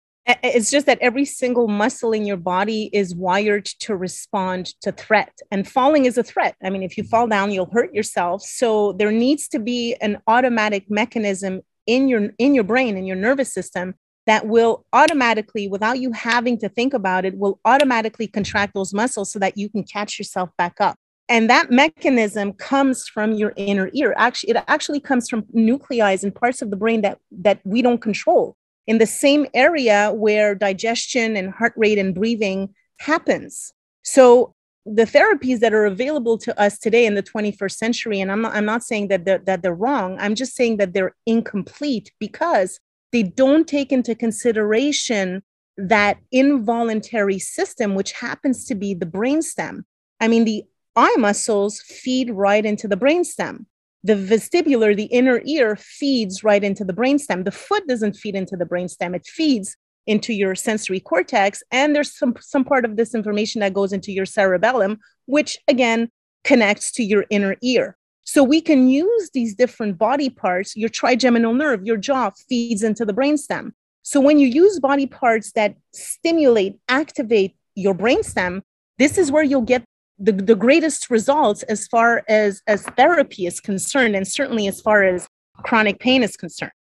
it's 0.43 0.71
just 0.71 0.87
that 0.87 0.99
every 1.01 1.25
single 1.25 1.69
muscle 1.69 2.13
in 2.13 2.27
your 2.27 2.37
body 2.37 2.91
is 2.93 3.15
wired 3.15 3.65
to 3.65 3.97
respond 3.97 4.67
to 4.83 4.93
threat 4.93 5.39
and 5.51 5.67
falling 5.67 6.05
is 6.05 6.19
a 6.19 6.23
threat. 6.23 6.55
I 6.63 6.71
mean 6.71 6.83
if 6.83 6.99
you 6.99 7.05
fall 7.05 7.27
down 7.27 7.51
you'll 7.51 7.71
hurt 7.73 7.95
yourself. 7.95 8.43
So 8.43 8.93
there 8.93 9.11
needs 9.11 9.49
to 9.49 9.59
be 9.59 9.95
an 10.01 10.21
automatic 10.27 10.91
mechanism 10.91 11.63
in 11.87 12.09
your 12.09 12.31
in 12.39 12.55
your 12.55 12.65
brain 12.65 12.97
in 12.97 13.07
your 13.07 13.17
nervous 13.17 13.53
system 13.53 13.95
that 14.27 14.47
will 14.47 14.85
automatically 14.93 15.67
without 15.67 15.99
you 15.99 16.13
having 16.13 16.59
to 16.59 16.69
think 16.69 16.93
about 16.93 17.25
it 17.25 17.39
will 17.39 17.59
automatically 17.65 18.27
contract 18.27 18.75
those 18.75 18.93
muscles 18.93 19.33
so 19.33 19.39
that 19.39 19.57
you 19.57 19.71
can 19.71 19.83
catch 19.83 20.19
yourself 20.19 20.51
back 20.59 20.75
up. 20.81 20.97
And 21.31 21.49
that 21.49 21.71
mechanism 21.71 22.53
comes 22.53 23.09
from 23.09 23.33
your 23.33 23.55
inner 23.57 23.91
ear. 23.95 24.15
Actually 24.19 24.51
it 24.51 24.65
actually 24.69 25.01
comes 25.01 25.31
from 25.31 25.47
nuclei 25.53 26.19
and 26.23 26.35
parts 26.35 26.61
of 26.61 26.69
the 26.69 26.77
brain 26.77 27.01
that 27.01 27.19
that 27.33 27.61
we 27.65 27.81
don't 27.81 28.03
control 28.03 28.58
in 28.89 28.97
the 28.97 29.07
same 29.07 29.47
area 29.53 30.11
where 30.15 30.55
digestion 30.55 31.37
and 31.37 31.53
heart 31.53 31.75
rate 31.77 31.99
and 31.99 32.15
breathing 32.15 32.75
happens. 32.99 33.73
So 34.03 34.55
the 34.87 35.05
therapies 35.05 35.61
that 35.61 35.75
are 35.75 35.85
available 35.85 36.39
to 36.39 36.59
us 36.59 36.79
today 36.79 37.05
in 37.05 37.15
the 37.15 37.23
21st 37.23 37.73
century, 37.73 38.21
and 38.21 38.33
I'm 38.33 38.41
not, 38.41 38.55
I'm 38.55 38.65
not 38.65 38.83
saying 38.83 39.09
that 39.09 39.27
they're, 39.27 39.39
that 39.41 39.61
they're 39.61 39.75
wrong, 39.75 40.17
I'm 40.19 40.35
just 40.35 40.57
saying 40.57 40.79
that 40.79 40.95
they're 40.95 41.15
incomplete 41.27 42.13
because 42.19 42.81
they 43.13 43.23
don't 43.23 43.69
take 43.69 43.93
into 43.93 44.15
consideration 44.15 45.43
that 45.77 46.17
involuntary 46.33 47.39
system, 47.39 47.95
which 47.95 48.13
happens 48.13 48.65
to 48.65 48.75
be 48.75 48.95
the 48.95 49.07
brainstem. 49.07 49.83
I 50.19 50.29
mean, 50.29 50.47
the 50.47 50.65
eye 50.97 51.17
muscles 51.19 51.81
feed 51.81 52.31
right 52.31 52.65
into 52.65 52.89
the 52.89 52.97
brainstem 52.97 53.67
the 54.09 54.15
vestibular, 54.15 54.97
the 54.97 55.05
inner 55.05 55.43
ear, 55.45 55.77
feeds 55.77 56.43
right 56.43 56.65
into 56.65 56.83
the 56.83 56.95
brainstem. 56.95 57.45
The 57.45 57.51
foot 57.51 57.87
doesn't 57.87 58.17
feed 58.17 58.35
into 58.35 58.57
the 58.57 58.65
brainstem, 58.65 59.15
it 59.15 59.27
feeds 59.27 59.77
into 60.07 60.33
your 60.33 60.55
sensory 60.55 60.99
cortex. 60.99 61.63
And 61.71 61.95
there's 61.95 62.17
some, 62.17 62.35
some 62.41 62.65
part 62.65 62.87
of 62.87 62.97
this 62.97 63.15
information 63.15 63.61
that 63.61 63.75
goes 63.75 63.93
into 63.93 64.11
your 64.11 64.25
cerebellum, 64.25 64.99
which 65.27 65.59
again 65.69 66.09
connects 66.43 66.91
to 66.93 67.05
your 67.05 67.27
inner 67.29 67.57
ear. 67.63 67.99
So 68.25 68.43
we 68.43 68.63
can 68.63 68.89
use 68.89 69.31
these 69.35 69.55
different 69.55 69.99
body 69.99 70.31
parts. 70.31 70.75
Your 70.75 70.89
trigeminal 70.89 71.53
nerve, 71.53 71.85
your 71.85 71.99
jaw 71.99 72.31
feeds 72.49 72.83
into 72.83 73.05
the 73.05 73.13
brainstem. 73.13 73.73
So 74.03 74.21
when 74.21 74.39
you 74.39 74.49
use 74.49 74.81
body 74.81 75.07
parts 75.07 75.53
that 75.53 75.77
stimulate, 75.93 76.79
activate 76.89 77.57
your 77.75 77.95
brainstem, 77.95 78.63
this 78.99 79.19
is 79.19 79.31
where 79.31 79.43
you'll 79.43 79.61
get 79.61 79.85
the, 80.19 80.33
the 80.33 80.57
greatest 80.57 81.11
results 81.11 81.63
as 81.65 81.87
far 81.87 82.23
as 82.29 82.63
as 82.67 82.83
therapy 82.97 83.47
is 83.47 83.61
concerned 83.61 84.17
and 84.17 84.27
certainly 84.27 84.67
as 84.67 84.81
far 84.81 85.05
as 85.05 85.29
chronic 85.65 85.99
pain 85.99 86.23
is 86.23 86.37
concerned 86.37 86.73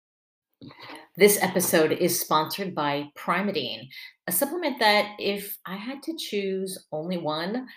this 1.17 1.41
episode 1.41 1.91
is 1.91 2.19
sponsored 2.19 2.75
by 2.75 3.09
Primeadine, 3.17 3.87
a 4.27 4.31
supplement 4.31 4.77
that 4.79 5.15
if 5.17 5.57
I 5.65 5.75
had 5.75 6.03
to 6.03 6.15
choose 6.15 6.85
only 6.91 7.17
one, 7.17 7.67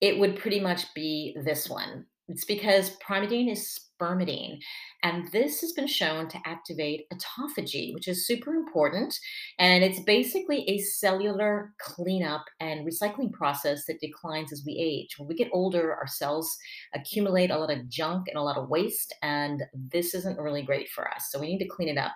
it 0.00 0.16
would 0.16 0.36
pretty 0.36 0.60
much 0.60 0.94
be 0.94 1.36
this 1.44 1.68
one. 1.68 2.06
It's 2.28 2.44
because 2.44 2.96
Primeadine 2.98 3.50
is 3.50 3.80
spermidine. 3.98 4.58
And 5.02 5.30
this 5.32 5.60
has 5.60 5.72
been 5.72 5.86
shown 5.86 6.28
to 6.28 6.38
activate 6.44 7.06
autophagy, 7.10 7.94
which 7.94 8.08
is 8.08 8.26
super 8.26 8.54
important. 8.54 9.18
And 9.58 9.84
it's 9.84 10.00
basically 10.00 10.68
a 10.68 10.78
cellular 10.78 11.72
cleanup 11.80 12.44
and 12.60 12.86
recycling 12.86 13.32
process 13.32 13.84
that 13.86 14.00
declines 14.00 14.52
as 14.52 14.64
we 14.66 14.72
age. 14.72 15.18
When 15.18 15.28
we 15.28 15.34
get 15.34 15.50
older, 15.52 15.94
our 15.94 16.06
cells 16.06 16.56
accumulate 16.94 17.50
a 17.50 17.58
lot 17.58 17.70
of 17.70 17.88
junk 17.88 18.28
and 18.28 18.36
a 18.36 18.42
lot 18.42 18.56
of 18.56 18.68
waste, 18.68 19.14
and 19.22 19.62
this 19.74 20.14
isn't 20.14 20.38
really 20.38 20.62
great 20.62 20.88
for 20.90 21.08
us. 21.08 21.28
So 21.30 21.38
we 21.38 21.46
need 21.46 21.58
to 21.58 21.68
clean 21.68 21.88
it 21.88 21.98
up. 21.98 22.14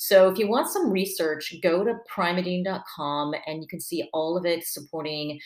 So 0.00 0.28
if 0.28 0.38
you 0.38 0.48
want 0.48 0.70
some 0.70 0.90
research, 0.90 1.52
go 1.60 1.82
to 1.82 1.96
primeadine.com 2.08 3.34
and 3.46 3.60
you 3.60 3.66
can 3.66 3.80
see 3.80 4.08
all 4.12 4.36
of 4.36 4.46
it 4.46 4.64
supporting 4.64 5.40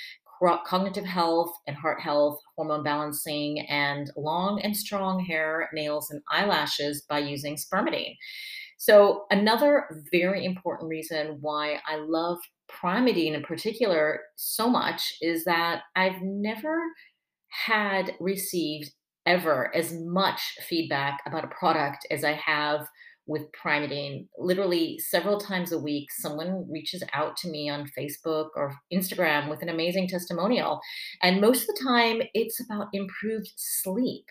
cognitive 0.66 1.04
health 1.04 1.52
and 1.66 1.76
heart 1.76 2.00
health, 2.00 2.40
hormone 2.56 2.82
balancing, 2.82 3.60
and 3.68 4.10
long 4.16 4.60
and 4.62 4.76
strong 4.76 5.24
hair, 5.24 5.68
nails, 5.72 6.10
and 6.10 6.20
eyelashes 6.30 7.04
by 7.08 7.18
using 7.18 7.56
spermidine. 7.56 8.16
So, 8.78 9.24
another 9.30 10.04
very 10.10 10.44
important 10.44 10.88
reason 10.88 11.38
why 11.40 11.78
I 11.86 11.96
love 11.96 12.38
Primeadine 12.68 13.34
in 13.34 13.42
particular 13.42 14.20
so 14.36 14.68
much 14.68 15.14
is 15.20 15.44
that 15.44 15.82
I've 15.94 16.20
never 16.22 16.80
had 17.48 18.16
received 18.18 18.90
ever 19.26 19.74
as 19.76 19.92
much 19.92 20.40
feedback 20.68 21.20
about 21.26 21.44
a 21.44 21.48
product 21.48 22.06
as 22.10 22.24
I 22.24 22.32
have 22.32 22.86
with 23.26 23.46
Primeadine. 23.52 24.26
Literally 24.38 24.98
several 24.98 25.38
times 25.38 25.72
a 25.72 25.78
week, 25.78 26.10
someone 26.12 26.66
reaches 26.70 27.02
out 27.12 27.36
to 27.38 27.48
me 27.48 27.68
on 27.68 27.90
Facebook 27.96 28.48
or 28.56 28.74
Instagram 28.92 29.48
with 29.48 29.62
an 29.62 29.68
amazing 29.68 30.08
testimonial. 30.08 30.80
And 31.22 31.40
most 31.40 31.62
of 31.62 31.68
the 31.68 31.84
time, 31.84 32.22
it's 32.34 32.60
about 32.60 32.88
improved 32.92 33.52
sleep. 33.56 34.24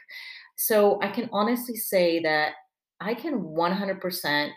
So 0.57 0.99
I 1.01 1.09
can 1.09 1.29
honestly 1.31 1.75
say 1.75 2.21
that 2.21 2.53
I 2.99 3.13
can 3.13 3.39
100% 3.39 4.49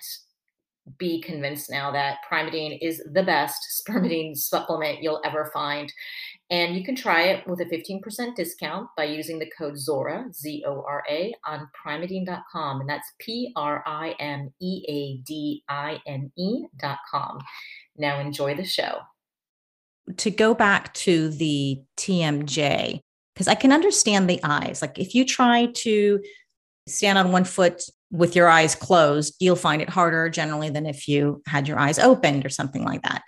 be 0.99 1.21
convinced 1.23 1.71
now 1.71 1.91
that 1.91 2.19
Primeadine 2.31 2.79
is 2.83 3.03
the 3.13 3.23
best 3.23 3.83
spermidine 3.89 4.37
supplement 4.37 5.03
you'll 5.03 5.23
ever 5.25 5.51
find. 5.53 5.91
And 6.51 6.77
you 6.77 6.85
can 6.85 6.95
try 6.95 7.23
it 7.29 7.47
with 7.49 7.61
a 7.61 7.65
15% 7.65 8.37
discount 8.37 8.89
by 8.97 9.05
using 9.05 9.39
the 9.39 9.51
code 9.57 9.79
ZORA, 9.79 10.27
Z 10.33 10.63
O 10.67 10.85
R 10.87 11.03
A, 11.09 11.35
on 11.47 11.69
primeadine.com. 11.85 12.81
And 12.81 12.89
that's 12.89 13.11
P 13.19 13.53
R 13.57 13.83
I 13.87 14.11
M 14.19 14.53
E 14.61 14.85
A 14.89 15.17
D 15.27 15.65
I 15.69 16.01
N 16.07 16.31
E.com. 16.37 17.39
Now 17.97 18.21
enjoy 18.21 18.55
the 18.55 18.65
show. 18.65 18.99
To 20.19 20.31
go 20.31 20.55
back 20.55 20.93
to 20.95 21.31
the 21.31 21.83
TMJ, 21.97 23.01
because 23.35 23.49
I 23.49 23.55
can 23.55 23.73
understand 23.73 24.29
the 24.29 24.41
eyes. 24.45 24.83
Like 24.83 24.99
if 24.99 25.15
you 25.15 25.25
try 25.25 25.67
to 25.77 26.23
stand 26.87 27.17
on 27.17 27.33
one 27.33 27.45
foot 27.45 27.83
with 28.11 28.37
your 28.37 28.49
eyes 28.49 28.75
closed, 28.75 29.35
you'll 29.41 29.57
find 29.57 29.81
it 29.81 29.89
harder 29.89 30.29
generally 30.29 30.69
than 30.69 30.85
if 30.87 31.09
you 31.09 31.43
had 31.47 31.67
your 31.67 31.79
eyes 31.79 31.99
opened 31.99 32.45
or 32.45 32.51
something 32.51 32.85
like 32.85 33.03
that. 33.03 33.23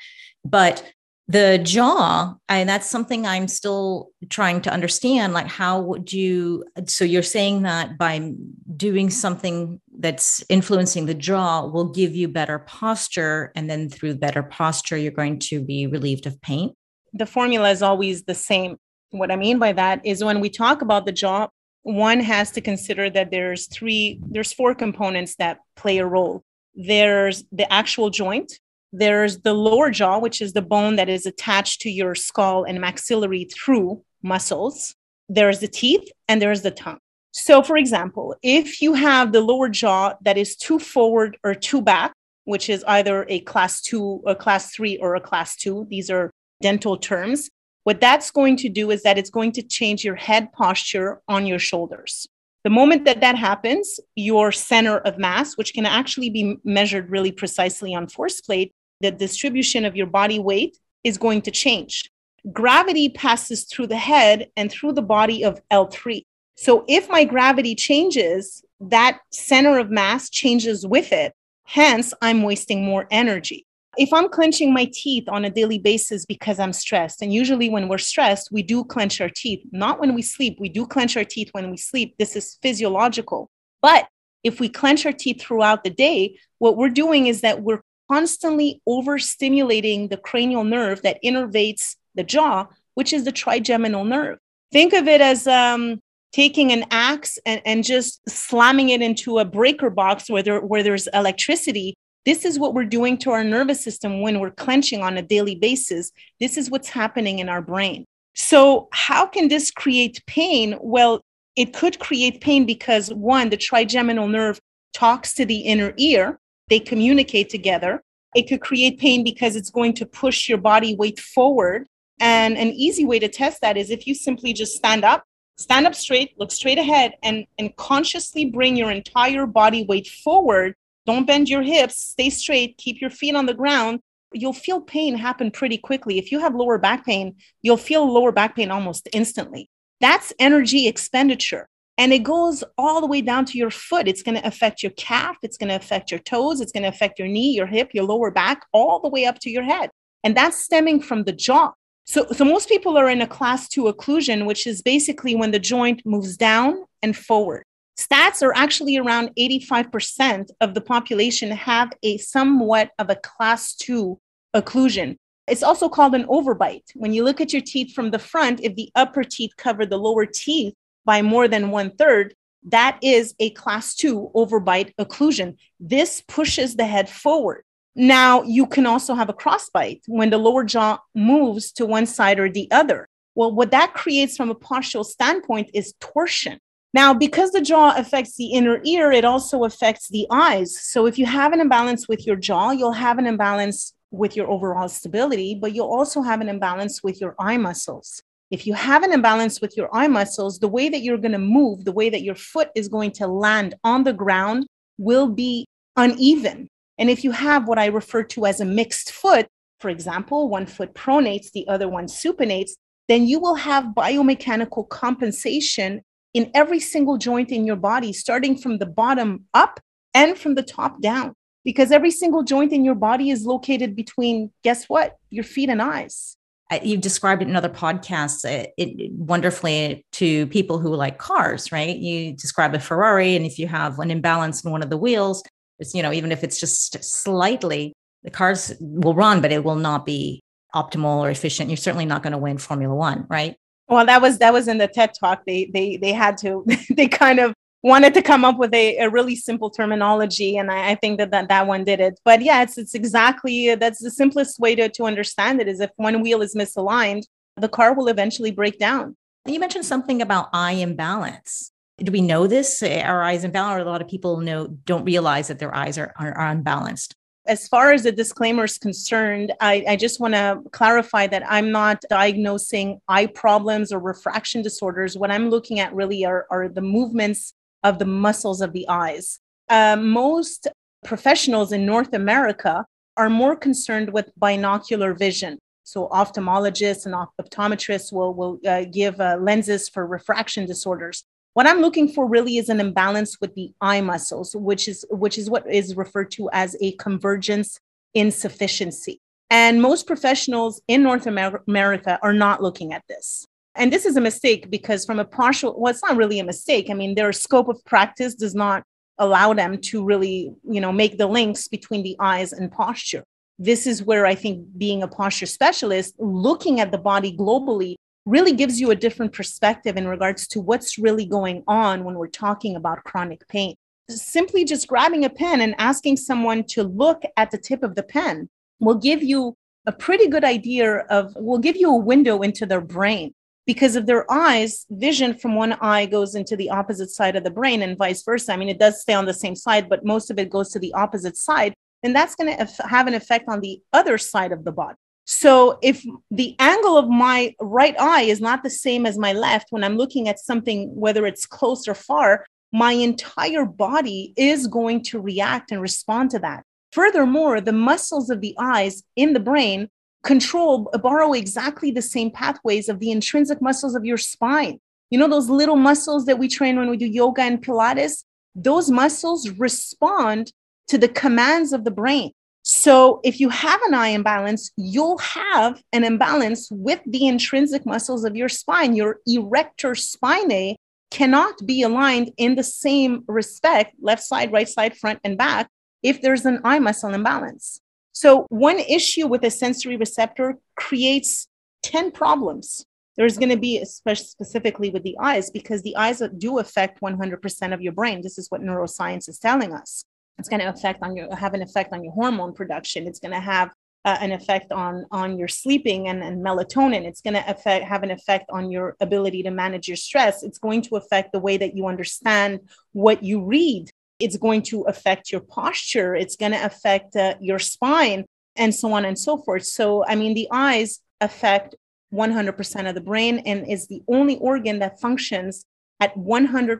But 0.44 0.84
the 1.28 1.58
jaw, 1.62 2.34
and 2.48 2.68
that's 2.68 2.88
something 2.88 3.26
I'm 3.26 3.48
still 3.48 4.10
trying 4.28 4.60
to 4.62 4.72
understand. 4.72 5.32
Like, 5.32 5.48
how 5.48 5.80
would 5.80 6.12
you? 6.12 6.64
So, 6.86 7.04
you're 7.04 7.22
saying 7.22 7.62
that 7.62 7.98
by 7.98 8.32
doing 8.76 9.10
something 9.10 9.80
that's 9.98 10.44
influencing 10.48 11.06
the 11.06 11.14
jaw 11.14 11.66
will 11.66 11.90
give 11.92 12.14
you 12.14 12.28
better 12.28 12.60
posture, 12.60 13.52
and 13.56 13.68
then 13.68 13.88
through 13.88 14.16
better 14.16 14.42
posture, 14.42 14.96
you're 14.96 15.12
going 15.12 15.38
to 15.40 15.60
be 15.60 15.86
relieved 15.86 16.26
of 16.26 16.40
pain? 16.42 16.74
The 17.12 17.26
formula 17.26 17.70
is 17.70 17.82
always 17.82 18.24
the 18.24 18.34
same. 18.34 18.76
What 19.10 19.30
I 19.32 19.36
mean 19.36 19.58
by 19.58 19.72
that 19.72 20.04
is 20.04 20.22
when 20.22 20.40
we 20.40 20.50
talk 20.50 20.82
about 20.82 21.06
the 21.06 21.12
jaw, 21.12 21.48
one 21.82 22.20
has 22.20 22.50
to 22.52 22.60
consider 22.60 23.08
that 23.10 23.30
there's 23.30 23.66
three 23.66 24.20
there's 24.28 24.52
four 24.52 24.74
components 24.74 25.36
that 25.36 25.58
play 25.76 25.98
a 25.98 26.06
role 26.06 26.44
there's 26.76 27.44
the 27.52 27.70
actual 27.72 28.10
joint 28.10 28.60
there's 28.92 29.40
the 29.40 29.52
lower 29.52 29.90
jaw 29.90 30.18
which 30.18 30.40
is 30.40 30.52
the 30.52 30.62
bone 30.62 30.96
that 30.96 31.08
is 31.08 31.26
attached 31.26 31.80
to 31.80 31.90
your 31.90 32.14
skull 32.14 32.64
and 32.64 32.80
maxillary 32.80 33.44
through 33.44 34.02
muscles 34.22 34.94
there's 35.28 35.60
the 35.60 35.68
teeth 35.68 36.08
and 36.28 36.40
there's 36.40 36.62
the 36.62 36.70
tongue 36.70 36.98
so 37.32 37.62
for 37.62 37.76
example 37.76 38.34
if 38.42 38.80
you 38.80 38.94
have 38.94 39.32
the 39.32 39.40
lower 39.40 39.68
jaw 39.68 40.14
that 40.22 40.38
is 40.38 40.56
too 40.56 40.78
forward 40.78 41.36
or 41.44 41.54
too 41.54 41.82
back 41.82 42.12
which 42.44 42.70
is 42.70 42.84
either 42.86 43.26
a 43.28 43.40
class 43.40 43.80
2 43.82 44.22
a 44.26 44.34
class 44.34 44.72
3 44.72 44.98
or 44.98 45.14
a 45.14 45.20
class 45.20 45.56
2 45.56 45.86
these 45.90 46.10
are 46.10 46.30
dental 46.62 46.96
terms 46.96 47.50
what 47.86 48.00
that's 48.00 48.32
going 48.32 48.56
to 48.56 48.68
do 48.68 48.90
is 48.90 49.04
that 49.04 49.16
it's 49.16 49.30
going 49.30 49.52
to 49.52 49.62
change 49.62 50.04
your 50.04 50.16
head 50.16 50.50
posture 50.50 51.20
on 51.28 51.46
your 51.46 51.60
shoulders. 51.60 52.26
The 52.64 52.70
moment 52.70 53.04
that 53.04 53.20
that 53.20 53.36
happens, 53.36 54.00
your 54.16 54.50
center 54.50 54.98
of 54.98 55.18
mass, 55.18 55.56
which 55.56 55.72
can 55.72 55.86
actually 55.86 56.30
be 56.30 56.56
measured 56.64 57.12
really 57.12 57.30
precisely 57.30 57.94
on 57.94 58.08
force 58.08 58.40
plate, 58.40 58.72
the 59.00 59.10
distribution 59.10 59.84
of 59.84 59.96
your 59.96 60.06
body 60.06 60.38
weight 60.38 60.78
is 61.04 61.18
going 61.18 61.42
to 61.42 61.50
change. 61.50 62.10
Gravity 62.52 63.08
passes 63.08 63.64
through 63.64 63.88
the 63.88 63.96
head 63.96 64.48
and 64.56 64.70
through 64.70 64.92
the 64.92 65.02
body 65.02 65.44
of 65.44 65.60
L3. 65.70 66.22
So 66.56 66.84
if 66.88 67.08
my 67.08 67.24
gravity 67.24 67.74
changes, 67.74 68.64
that 68.80 69.20
center 69.30 69.78
of 69.78 69.90
mass 69.90 70.30
changes 70.30 70.86
with 70.86 71.12
it. 71.12 71.32
Hence, 71.64 72.14
I'm 72.22 72.42
wasting 72.42 72.84
more 72.84 73.08
energy 73.10 73.66
if 73.96 74.12
I'm 74.12 74.28
clenching 74.28 74.72
my 74.72 74.90
teeth 74.92 75.28
on 75.28 75.44
a 75.44 75.50
daily 75.50 75.78
basis 75.78 76.26
because 76.26 76.58
I'm 76.58 76.72
stressed, 76.72 77.22
and 77.22 77.32
usually 77.32 77.68
when 77.68 77.88
we're 77.88 77.98
stressed, 77.98 78.52
we 78.52 78.62
do 78.62 78.84
clench 78.84 79.20
our 79.20 79.30
teeth, 79.34 79.62
not 79.72 80.00
when 80.00 80.14
we 80.14 80.22
sleep. 80.22 80.58
We 80.60 80.68
do 80.68 80.86
clench 80.86 81.16
our 81.16 81.24
teeth 81.24 81.48
when 81.52 81.70
we 81.70 81.76
sleep. 81.76 82.14
This 82.18 82.36
is 82.36 82.58
physiological. 82.62 83.50
But 83.80 84.08
if 84.44 84.60
we 84.60 84.68
clench 84.68 85.06
our 85.06 85.12
teeth 85.12 85.40
throughout 85.40 85.82
the 85.82 85.90
day, 85.90 86.38
what 86.58 86.76
we're 86.76 86.90
doing 86.90 87.26
is 87.26 87.40
that 87.40 87.62
we're 87.62 87.82
constantly 88.10 88.80
overstimulating 88.88 90.10
the 90.10 90.16
cranial 90.16 90.64
nerve 90.64 91.02
that 91.02 91.18
innervates 91.24 91.96
the 92.14 92.24
jaw, 92.24 92.66
which 92.94 93.12
is 93.12 93.24
the 93.24 93.32
trigeminal 93.32 94.04
nerve. 94.04 94.38
Think 94.72 94.92
of 94.92 95.08
it 95.08 95.20
as 95.20 95.46
um, 95.46 96.00
taking 96.32 96.72
an 96.72 96.84
axe 96.90 97.38
and, 97.46 97.60
and 97.64 97.84
just 97.84 98.20
slamming 98.28 98.88
it 98.90 99.02
into 99.02 99.38
a 99.38 99.44
breaker 99.44 99.90
box 99.90 100.28
where, 100.28 100.42
there, 100.42 100.60
where 100.60 100.82
there's 100.82 101.08
electricity 101.08 101.94
this 102.26 102.44
is 102.44 102.58
what 102.58 102.74
we're 102.74 102.84
doing 102.84 103.16
to 103.18 103.30
our 103.30 103.44
nervous 103.44 103.82
system 103.82 104.20
when 104.20 104.40
we're 104.40 104.50
clenching 104.50 105.00
on 105.00 105.16
a 105.16 105.22
daily 105.22 105.54
basis. 105.54 106.10
This 106.40 106.56
is 106.58 106.68
what's 106.68 106.88
happening 106.88 107.38
in 107.38 107.48
our 107.48 107.62
brain. 107.62 108.04
So, 108.34 108.88
how 108.92 109.26
can 109.26 109.46
this 109.48 109.70
create 109.70 110.20
pain? 110.26 110.76
Well, 110.80 111.20
it 111.54 111.72
could 111.72 112.00
create 112.00 112.40
pain 112.40 112.66
because 112.66 113.14
one, 113.14 113.48
the 113.48 113.56
trigeminal 113.56 114.26
nerve 114.26 114.60
talks 114.92 115.34
to 115.34 115.46
the 115.46 115.58
inner 115.58 115.94
ear, 115.96 116.38
they 116.68 116.80
communicate 116.80 117.48
together. 117.50 118.02
It 118.34 118.48
could 118.48 118.60
create 118.60 118.98
pain 118.98 119.24
because 119.24 119.56
it's 119.56 119.70
going 119.70 119.94
to 119.94 120.06
push 120.06 120.48
your 120.48 120.58
body 120.58 120.94
weight 120.94 121.18
forward. 121.18 121.86
And 122.20 122.56
an 122.56 122.68
easy 122.68 123.04
way 123.04 123.18
to 123.18 123.28
test 123.28 123.60
that 123.60 123.76
is 123.76 123.90
if 123.90 124.06
you 124.06 124.14
simply 124.14 124.52
just 124.52 124.76
stand 124.76 125.04
up, 125.04 125.24
stand 125.56 125.86
up 125.86 125.94
straight, 125.94 126.38
look 126.38 126.50
straight 126.50 126.78
ahead, 126.78 127.14
and, 127.22 127.46
and 127.58 127.74
consciously 127.76 128.46
bring 128.46 128.76
your 128.76 128.90
entire 128.90 129.46
body 129.46 129.84
weight 129.84 130.06
forward 130.08 130.74
don't 131.06 131.24
bend 131.24 131.48
your 131.48 131.62
hips, 131.62 131.96
stay 131.98 132.30
straight, 132.30 132.76
keep 132.76 133.00
your 133.00 133.10
feet 133.10 133.36
on 133.36 133.46
the 133.46 133.54
ground. 133.54 134.00
You'll 134.32 134.52
feel 134.52 134.80
pain 134.80 135.14
happen 135.16 135.52
pretty 135.52 135.78
quickly. 135.78 136.18
If 136.18 136.32
you 136.32 136.40
have 136.40 136.54
lower 136.54 136.78
back 136.78 137.06
pain, 137.06 137.36
you'll 137.62 137.76
feel 137.76 138.12
lower 138.12 138.32
back 138.32 138.56
pain 138.56 138.72
almost 138.72 139.08
instantly. 139.12 139.70
That's 140.00 140.32
energy 140.38 140.88
expenditure. 140.88 141.68
And 141.98 142.12
it 142.12 142.22
goes 142.22 142.62
all 142.76 143.00
the 143.00 143.06
way 143.06 143.22
down 143.22 143.46
to 143.46 143.58
your 143.58 143.70
foot. 143.70 144.06
It's 144.06 144.22
going 144.22 144.36
to 144.36 144.46
affect 144.46 144.82
your 144.82 144.92
calf. 144.92 145.36
It's 145.42 145.56
going 145.56 145.70
to 145.70 145.76
affect 145.76 146.10
your 146.10 146.20
toes. 146.20 146.60
It's 146.60 146.72
going 146.72 146.82
to 146.82 146.90
affect 146.90 147.18
your 147.18 147.28
knee, 147.28 147.54
your 147.54 147.66
hip, 147.66 147.90
your 147.94 148.04
lower 148.04 148.30
back, 148.30 148.66
all 148.72 149.00
the 149.00 149.08
way 149.08 149.24
up 149.24 149.38
to 149.40 149.50
your 149.50 149.62
head. 149.62 149.90
And 150.22 150.36
that's 150.36 150.62
stemming 150.62 151.00
from 151.00 151.24
the 151.24 151.32
jaw. 151.32 151.72
So, 152.04 152.26
so 152.32 152.44
most 152.44 152.68
people 152.68 152.96
are 152.98 153.08
in 153.08 153.22
a 153.22 153.26
class 153.26 153.68
two 153.68 153.84
occlusion, 153.84 154.46
which 154.46 154.66
is 154.66 154.82
basically 154.82 155.34
when 155.34 155.52
the 155.52 155.58
joint 155.58 156.02
moves 156.04 156.36
down 156.36 156.84
and 157.02 157.16
forward 157.16 157.64
stats 157.98 158.42
are 158.42 158.54
actually 158.54 158.96
around 158.96 159.30
85% 159.38 160.50
of 160.60 160.74
the 160.74 160.80
population 160.80 161.50
have 161.50 161.92
a 162.02 162.18
somewhat 162.18 162.90
of 162.98 163.10
a 163.10 163.16
class 163.16 163.74
two 163.74 164.20
occlusion. 164.54 165.16
It's 165.48 165.62
also 165.62 165.88
called 165.88 166.14
an 166.14 166.24
overbite. 166.24 166.84
When 166.94 167.12
you 167.12 167.24
look 167.24 167.40
at 167.40 167.52
your 167.52 167.62
teeth 167.62 167.94
from 167.94 168.10
the 168.10 168.18
front, 168.18 168.60
if 168.62 168.74
the 168.74 168.90
upper 168.94 169.24
teeth 169.24 169.52
cover 169.56 169.86
the 169.86 169.96
lower 169.96 170.26
teeth 170.26 170.74
by 171.06 171.22
more 171.22 171.48
than 171.48 171.70
one 171.70 171.90
third, 171.96 172.34
that 172.68 172.98
is 173.00 173.34
a 173.38 173.50
class 173.50 173.94
two 173.94 174.30
overbite 174.34 174.92
occlusion. 175.00 175.56
This 175.80 176.22
pushes 176.28 176.76
the 176.76 176.84
head 176.84 177.08
forward. 177.08 177.62
Now, 177.94 178.42
you 178.42 178.66
can 178.66 178.84
also 178.84 179.14
have 179.14 179.30
a 179.30 179.34
crossbite 179.34 180.02
when 180.06 180.28
the 180.28 180.36
lower 180.36 180.64
jaw 180.64 180.98
moves 181.14 181.72
to 181.72 181.86
one 181.86 182.04
side 182.04 182.38
or 182.38 182.50
the 182.50 182.68
other. 182.70 183.08
Well, 183.34 183.52
what 183.52 183.70
that 183.70 183.94
creates 183.94 184.36
from 184.36 184.50
a 184.50 184.54
postural 184.54 185.04
standpoint 185.04 185.70
is 185.72 185.94
torsion. 186.00 186.58
Now, 186.92 187.14
because 187.14 187.52
the 187.52 187.60
jaw 187.60 187.94
affects 187.96 188.36
the 188.36 188.52
inner 188.52 188.80
ear, 188.84 189.12
it 189.12 189.24
also 189.24 189.64
affects 189.64 190.08
the 190.08 190.26
eyes. 190.30 190.78
So 190.78 191.06
if 191.06 191.18
you 191.18 191.26
have 191.26 191.52
an 191.52 191.60
imbalance 191.60 192.08
with 192.08 192.26
your 192.26 192.36
jaw, 192.36 192.70
you'll 192.70 192.92
have 192.92 193.18
an 193.18 193.26
imbalance 193.26 193.92
with 194.10 194.36
your 194.36 194.48
overall 194.48 194.88
stability, 194.88 195.54
but 195.54 195.74
you'll 195.74 195.92
also 195.92 196.22
have 196.22 196.40
an 196.40 196.48
imbalance 196.48 197.02
with 197.02 197.20
your 197.20 197.34
eye 197.38 197.58
muscles. 197.58 198.22
If 198.50 198.66
you 198.66 198.74
have 198.74 199.02
an 199.02 199.12
imbalance 199.12 199.60
with 199.60 199.76
your 199.76 199.88
eye 199.94 200.06
muscles, 200.06 200.58
the 200.58 200.68
way 200.68 200.88
that 200.88 201.02
you're 201.02 201.18
going 201.18 201.32
to 201.32 201.38
move, 201.38 201.84
the 201.84 201.92
way 201.92 202.10
that 202.10 202.22
your 202.22 202.36
foot 202.36 202.70
is 202.76 202.88
going 202.88 203.10
to 203.12 203.26
land 203.26 203.74
on 203.82 204.04
the 204.04 204.12
ground 204.12 204.66
will 204.98 205.28
be 205.28 205.66
uneven. 205.96 206.68
And 206.98 207.10
if 207.10 207.24
you 207.24 207.32
have 207.32 207.66
what 207.66 207.78
I 207.78 207.86
refer 207.86 208.22
to 208.22 208.46
as 208.46 208.60
a 208.60 208.64
mixed 208.64 209.10
foot, 209.10 209.48
for 209.80 209.90
example, 209.90 210.48
one 210.48 210.66
foot 210.66 210.94
pronates, 210.94 211.50
the 211.52 211.66
other 211.68 211.88
one 211.88 212.06
supinates, 212.06 212.70
then 213.08 213.26
you 213.26 213.40
will 213.40 213.56
have 213.56 213.94
biomechanical 213.96 214.88
compensation 214.88 216.02
in 216.32 216.50
every 216.54 216.80
single 216.80 217.18
joint 217.18 217.50
in 217.50 217.66
your 217.66 217.76
body, 217.76 218.12
starting 218.12 218.56
from 218.56 218.78
the 218.78 218.86
bottom 218.86 219.44
up 219.54 219.80
and 220.14 220.38
from 220.38 220.54
the 220.54 220.62
top 220.62 221.00
down, 221.00 221.34
because 221.64 221.90
every 221.90 222.10
single 222.10 222.42
joint 222.42 222.72
in 222.72 222.84
your 222.84 222.94
body 222.94 223.30
is 223.30 223.44
located 223.44 223.96
between, 223.96 224.50
guess 224.62 224.88
what, 224.88 225.16
your 225.30 225.44
feet 225.44 225.68
and 225.68 225.82
eyes. 225.82 226.35
You've 226.82 227.00
described 227.00 227.42
it 227.42 227.48
in 227.48 227.54
other 227.54 227.68
podcasts 227.68 228.44
it, 228.44 228.66
uh, 228.66 228.70
it, 228.76 229.12
wonderfully 229.12 230.04
to 230.12 230.48
people 230.48 230.78
who 230.80 230.94
like 230.94 231.18
cars, 231.18 231.70
right? 231.70 231.96
You 231.96 232.32
describe 232.32 232.74
a 232.74 232.80
Ferrari, 232.80 233.36
and 233.36 233.46
if 233.46 233.58
you 233.58 233.68
have 233.68 234.00
an 234.00 234.10
imbalance 234.10 234.64
in 234.64 234.72
one 234.72 234.82
of 234.82 234.90
the 234.90 234.96
wheels, 234.96 235.44
it's 235.78 235.94
you 235.94 236.02
know 236.02 236.12
even 236.12 236.32
if 236.32 236.42
it's 236.42 236.58
just 236.58 237.04
slightly, 237.04 237.92
the 238.24 238.30
cars 238.30 238.72
will 238.80 239.14
run, 239.14 239.40
but 239.40 239.52
it 239.52 239.62
will 239.62 239.76
not 239.76 240.04
be 240.04 240.42
optimal 240.74 241.18
or 241.18 241.30
efficient. 241.30 241.70
You're 241.70 241.76
certainly 241.76 242.04
not 242.04 242.22
going 242.22 242.32
to 242.32 242.38
win 242.38 242.58
Formula 242.58 242.94
One, 242.94 243.26
right? 243.28 243.56
Well, 243.88 244.04
that 244.06 244.20
was 244.20 244.38
that 244.38 244.52
was 244.52 244.66
in 244.66 244.78
the 244.78 244.88
TED 244.88 245.12
talk. 245.18 245.42
They 245.46 245.70
they 245.72 245.96
they 245.96 246.12
had 246.12 246.36
to 246.38 246.66
they 246.90 247.06
kind 247.06 247.38
of 247.38 247.54
wanted 247.86 248.14
to 248.14 248.22
come 248.22 248.44
up 248.44 248.58
with 248.58 248.74
a, 248.74 248.96
a 248.98 249.08
really 249.08 249.36
simple 249.36 249.70
terminology, 249.70 250.56
and 250.56 250.70
I, 250.70 250.90
I 250.90 250.94
think 250.96 251.18
that, 251.18 251.30
that 251.30 251.48
that 251.48 251.66
one 251.66 251.84
did 251.84 252.00
it. 252.00 252.18
But 252.24 252.42
yeah, 252.42 252.62
it's 252.62 252.76
it's 252.76 252.94
exactly 252.94 253.74
that's 253.76 254.02
the 254.02 254.10
simplest 254.10 254.58
way 254.58 254.74
to 254.74 254.88
to 254.88 255.04
understand 255.04 255.60
it 255.60 255.68
is 255.68 255.80
if 255.80 255.90
one 255.96 256.20
wheel 256.22 256.42
is 256.42 256.54
misaligned, 256.54 257.24
the 257.56 257.68
car 257.68 257.94
will 257.94 258.08
eventually 258.08 258.50
break 258.50 258.78
down. 258.78 259.16
You 259.46 259.60
mentioned 259.60 259.84
something 259.84 260.20
about 260.20 260.48
eye 260.52 260.72
imbalance. 260.72 261.70
Do 261.98 262.12
we 262.12 262.20
know 262.20 262.46
this? 262.46 262.82
Eh, 262.82 263.02
our 263.02 263.22
eyes 263.22 263.44
imbalance, 263.44 263.80
or 263.80 263.86
a 263.86 263.90
lot 263.90 264.02
of 264.02 264.08
people 264.08 264.38
know 264.40 264.66
don't 264.66 265.04
realize 265.04 265.48
that 265.48 265.58
their 265.58 265.74
eyes 265.74 265.96
are, 265.96 266.12
are, 266.18 266.32
are 266.32 266.50
unbalanced 266.50 267.14
as 267.46 267.68
far 267.68 267.92
as 267.92 268.02
the 268.02 268.12
disclaimer 268.12 268.64
is 268.64 268.76
concerned, 268.76 269.52
I, 269.60 269.84
I 269.88 269.96
just 269.96 270.20
want 270.20 270.34
to 270.34 270.60
clarify 270.72 271.26
that 271.28 271.44
I'm 271.48 271.70
not 271.70 272.02
diagnosing 272.10 273.00
eye 273.08 273.26
problems 273.26 273.92
or 273.92 274.00
refraction 274.00 274.62
disorders. 274.62 275.16
What 275.16 275.30
I'm 275.30 275.48
looking 275.48 275.80
at 275.80 275.94
really 275.94 276.24
are, 276.24 276.46
are 276.50 276.68
the 276.68 276.80
movements 276.80 277.54
of 277.82 277.98
the 277.98 278.04
muscles 278.04 278.60
of 278.60 278.72
the 278.72 278.88
eyes. 278.88 279.38
Uh, 279.68 279.96
most 279.96 280.68
professionals 281.04 281.72
in 281.72 281.86
North 281.86 282.12
America 282.12 282.84
are 283.16 283.30
more 283.30 283.56
concerned 283.56 284.12
with 284.12 284.30
binocular 284.36 285.14
vision. 285.14 285.58
So 285.84 286.08
ophthalmologists 286.08 287.06
and 287.06 287.14
optometrists 287.14 288.12
will, 288.12 288.34
will 288.34 288.58
uh, 288.66 288.84
give 288.90 289.20
uh, 289.20 289.36
lenses 289.40 289.88
for 289.88 290.06
refraction 290.06 290.66
disorders. 290.66 291.24
What 291.54 291.66
I'm 291.66 291.80
looking 291.80 292.08
for 292.08 292.26
really 292.26 292.58
is 292.58 292.68
an 292.68 292.80
imbalance 292.80 293.40
with 293.40 293.54
the 293.54 293.70
eye 293.80 294.00
muscles, 294.00 294.54
which 294.54 294.88
is 294.88 295.06
which 295.10 295.38
is 295.38 295.48
what 295.48 295.64
is 295.70 295.96
referred 295.96 296.30
to 296.32 296.50
as 296.52 296.76
a 296.82 296.92
convergence 296.92 297.78
insufficiency. 298.14 299.20
And 299.48 299.80
most 299.80 300.06
professionals 300.06 300.82
in 300.88 301.02
North 301.02 301.26
America 301.26 302.18
are 302.20 302.32
not 302.32 302.62
looking 302.62 302.92
at 302.92 303.04
this. 303.08 303.46
And 303.76 303.92
this 303.92 304.06
is 304.06 304.16
a 304.16 304.20
mistake 304.20 304.70
because 304.70 305.04
from 305.04 305.18
a 305.18 305.24
partial, 305.24 305.78
well, 305.78 305.90
it's 305.90 306.02
not 306.02 306.16
really 306.16 306.38
a 306.38 306.44
mistake. 306.44 306.88
I 306.90 306.94
mean, 306.94 307.14
their 307.14 307.32
scope 307.32 307.68
of 307.68 307.84
practice 307.84 308.34
does 308.34 308.54
not 308.54 308.82
allow 309.18 309.52
them 309.54 309.78
to 309.78 310.04
really, 310.04 310.52
you 310.68 310.80
know, 310.80 310.92
make 310.92 311.18
the 311.18 311.26
links 311.26 311.68
between 311.68 312.02
the 312.02 312.16
eyes 312.18 312.52
and 312.52 312.70
posture. 312.72 313.24
This 313.58 313.86
is 313.86 314.02
where 314.02 314.26
I 314.26 314.34
think 314.34 314.66
being 314.76 315.02
a 315.02 315.08
posture 315.08 315.46
specialist, 315.46 316.14
looking 316.18 316.80
at 316.80 316.92
the 316.92 316.98
body 316.98 317.36
globally 317.36 317.96
really 318.26 318.52
gives 318.52 318.80
you 318.80 318.90
a 318.90 318.96
different 318.96 319.32
perspective 319.32 319.96
in 319.96 320.08
regards 320.08 320.46
to 320.48 320.60
what's 320.60 320.98
really 320.98 321.24
going 321.24 321.62
on 321.66 322.04
when 322.04 322.16
we're 322.16 322.26
talking 322.26 322.76
about 322.76 323.04
chronic 323.04 323.46
pain. 323.48 323.74
Simply 324.10 324.64
just 324.64 324.88
grabbing 324.88 325.24
a 325.24 325.30
pen 325.30 325.60
and 325.60 325.74
asking 325.78 326.16
someone 326.16 326.64
to 326.64 326.82
look 326.82 327.22
at 327.36 327.50
the 327.50 327.58
tip 327.58 327.82
of 327.82 327.94
the 327.94 328.02
pen 328.02 328.48
will 328.80 328.94
give 328.94 329.22
you 329.22 329.54
a 329.86 329.92
pretty 329.92 330.28
good 330.28 330.44
idea 330.44 330.98
of, 331.08 331.34
will 331.36 331.58
give 331.58 331.76
you 331.76 331.90
a 331.90 331.96
window 331.96 332.42
into 332.42 332.66
their 332.66 332.80
brain. 332.80 333.32
Because 333.66 333.96
of 333.96 334.06
their 334.06 334.30
eyes, 334.30 334.86
vision 334.90 335.34
from 335.34 335.56
one 335.56 335.72
eye 335.74 336.06
goes 336.06 336.36
into 336.36 336.56
the 336.56 336.70
opposite 336.70 337.10
side 337.10 337.34
of 337.34 337.42
the 337.42 337.50
brain 337.50 337.82
and 337.82 337.98
vice 337.98 338.22
versa. 338.22 338.52
I 338.52 338.56
mean, 338.56 338.68
it 338.68 338.78
does 338.78 339.00
stay 339.00 339.12
on 339.12 339.26
the 339.26 339.34
same 339.34 339.56
side, 339.56 339.88
but 339.88 340.04
most 340.04 340.30
of 340.30 340.38
it 340.38 340.50
goes 340.50 340.70
to 340.70 340.78
the 340.78 340.94
opposite 340.94 341.36
side. 341.36 341.74
And 342.02 342.14
that's 342.14 342.36
going 342.36 342.56
to 342.56 342.86
have 342.86 343.08
an 343.08 343.14
effect 343.14 343.48
on 343.48 343.60
the 343.60 343.80
other 343.92 344.18
side 344.18 344.52
of 344.52 344.64
the 344.64 344.70
body. 344.70 344.96
So 345.24 345.80
if 345.82 346.04
the 346.30 346.54
angle 346.60 346.96
of 346.96 347.08
my 347.08 347.56
right 347.60 347.98
eye 347.98 348.22
is 348.22 348.40
not 348.40 348.62
the 348.62 348.70
same 348.70 349.04
as 349.04 349.18
my 349.18 349.32
left 349.32 349.66
when 349.70 349.82
I'm 349.82 349.96
looking 349.96 350.28
at 350.28 350.38
something, 350.38 350.94
whether 350.94 351.26
it's 351.26 351.46
close 351.46 351.88
or 351.88 351.94
far, 351.94 352.46
my 352.72 352.92
entire 352.92 353.64
body 353.64 354.32
is 354.36 354.68
going 354.68 355.02
to 355.04 355.20
react 355.20 355.72
and 355.72 355.82
respond 355.82 356.30
to 356.30 356.38
that. 356.40 356.62
Furthermore, 356.92 357.60
the 357.60 357.72
muscles 357.72 358.30
of 358.30 358.40
the 358.40 358.54
eyes 358.58 359.02
in 359.16 359.32
the 359.32 359.40
brain 359.40 359.88
control, 360.26 360.90
uh, 360.92 360.98
borrow 360.98 361.32
exactly 361.32 361.90
the 361.90 362.02
same 362.02 362.30
pathways 362.30 362.88
of 362.88 362.98
the 362.98 363.10
intrinsic 363.10 363.62
muscles 363.62 363.94
of 363.94 364.04
your 364.04 364.18
spine. 364.18 364.78
You 365.10 365.18
know, 365.18 365.28
those 365.28 365.48
little 365.48 365.76
muscles 365.76 366.26
that 366.26 366.38
we 366.38 366.48
train 366.48 366.76
when 366.76 366.90
we 366.90 366.96
do 366.96 367.06
yoga 367.06 367.42
and 367.42 367.62
Pilates? 367.64 368.24
Those 368.54 368.90
muscles 368.90 369.48
respond 369.50 370.52
to 370.88 370.98
the 370.98 371.08
commands 371.08 371.72
of 371.72 371.84
the 371.84 371.90
brain. 371.90 372.32
So 372.62 373.20
if 373.22 373.38
you 373.38 373.48
have 373.50 373.80
an 373.82 373.94
eye 373.94 374.08
imbalance, 374.08 374.72
you'll 374.76 375.18
have 375.18 375.80
an 375.92 376.02
imbalance 376.02 376.68
with 376.72 377.00
the 377.06 377.28
intrinsic 377.28 377.86
muscles 377.86 378.24
of 378.24 378.34
your 378.34 378.48
spine. 378.48 378.96
Your 378.96 379.20
erector 379.26 379.92
spinae 379.92 380.74
cannot 381.12 381.54
be 381.64 381.82
aligned 381.82 382.32
in 382.36 382.56
the 382.56 382.64
same 382.64 383.22
respect, 383.28 383.94
left 384.00 384.24
side, 384.24 384.52
right 384.52 384.68
side, 384.68 384.96
front, 384.96 385.20
and 385.22 385.38
back, 385.38 385.68
if 386.02 386.20
there's 386.20 386.44
an 386.44 386.60
eye 386.64 386.80
muscle 386.80 387.14
imbalance. 387.14 387.80
So 388.16 388.46
one 388.48 388.78
issue 388.78 389.26
with 389.26 389.44
a 389.44 389.50
sensory 389.50 389.98
receptor 389.98 390.56
creates 390.74 391.48
10 391.82 392.12
problems. 392.12 392.86
There's 393.18 393.36
going 393.36 393.50
to 393.50 393.58
be, 393.58 393.84
specifically 393.84 394.88
with 394.88 395.02
the 395.02 395.18
eyes, 395.20 395.50
because 395.50 395.82
the 395.82 395.94
eyes 395.96 396.22
do 396.38 396.58
affect 396.58 397.02
100% 397.02 397.74
of 397.74 397.82
your 397.82 397.92
brain. 397.92 398.22
This 398.22 398.38
is 398.38 398.50
what 398.50 398.62
neuroscience 398.62 399.28
is 399.28 399.38
telling 399.38 399.74
us. 399.74 400.06
It's 400.38 400.48
going 400.48 400.60
to 400.60 400.70
affect 400.70 401.02
on 401.02 401.14
your 401.14 401.34
have 401.36 401.52
an 401.52 401.60
effect 401.60 401.92
on 401.92 402.02
your 402.02 402.14
hormone 402.14 402.54
production. 402.54 403.06
It's 403.06 403.20
going 403.20 403.34
to 403.34 403.40
have 403.40 403.68
uh, 404.06 404.16
an 404.22 404.32
effect 404.32 404.72
on 404.72 405.04
on 405.10 405.38
your 405.38 405.48
sleeping 405.48 406.08
and, 406.08 406.22
and 406.22 406.42
melatonin. 406.42 407.04
It's 407.04 407.20
going 407.20 407.34
to 407.34 407.50
affect 407.50 407.84
have 407.84 408.02
an 408.02 408.10
effect 408.10 408.46
on 408.50 408.70
your 408.70 408.96
ability 409.00 409.42
to 409.42 409.50
manage 409.50 409.88
your 409.88 409.96
stress. 409.98 410.42
It's 410.42 410.58
going 410.58 410.80
to 410.82 410.96
affect 410.96 411.32
the 411.32 411.38
way 411.38 411.58
that 411.58 411.76
you 411.76 411.86
understand 411.86 412.60
what 412.92 413.22
you 413.22 413.44
read 413.44 413.90
it's 414.18 414.36
going 414.36 414.62
to 414.62 414.82
affect 414.82 415.30
your 415.30 415.40
posture 415.40 416.14
it's 416.14 416.36
going 416.36 416.52
to 416.52 416.64
affect 416.64 417.14
uh, 417.16 417.34
your 417.40 417.58
spine 417.58 418.24
and 418.56 418.74
so 418.74 418.92
on 418.92 419.04
and 419.04 419.18
so 419.18 419.36
forth 419.38 419.64
so 419.64 420.04
i 420.06 420.14
mean 420.14 420.34
the 420.34 420.48
eyes 420.52 421.00
affect 421.20 421.74
100% 422.12 422.88
of 422.88 422.94
the 422.94 423.00
brain 423.00 423.40
and 423.40 423.68
is 423.68 423.88
the 423.88 424.02
only 424.08 424.38
organ 424.38 424.78
that 424.78 425.00
functions 425.00 425.64
at 426.00 426.14
100% 426.16 426.78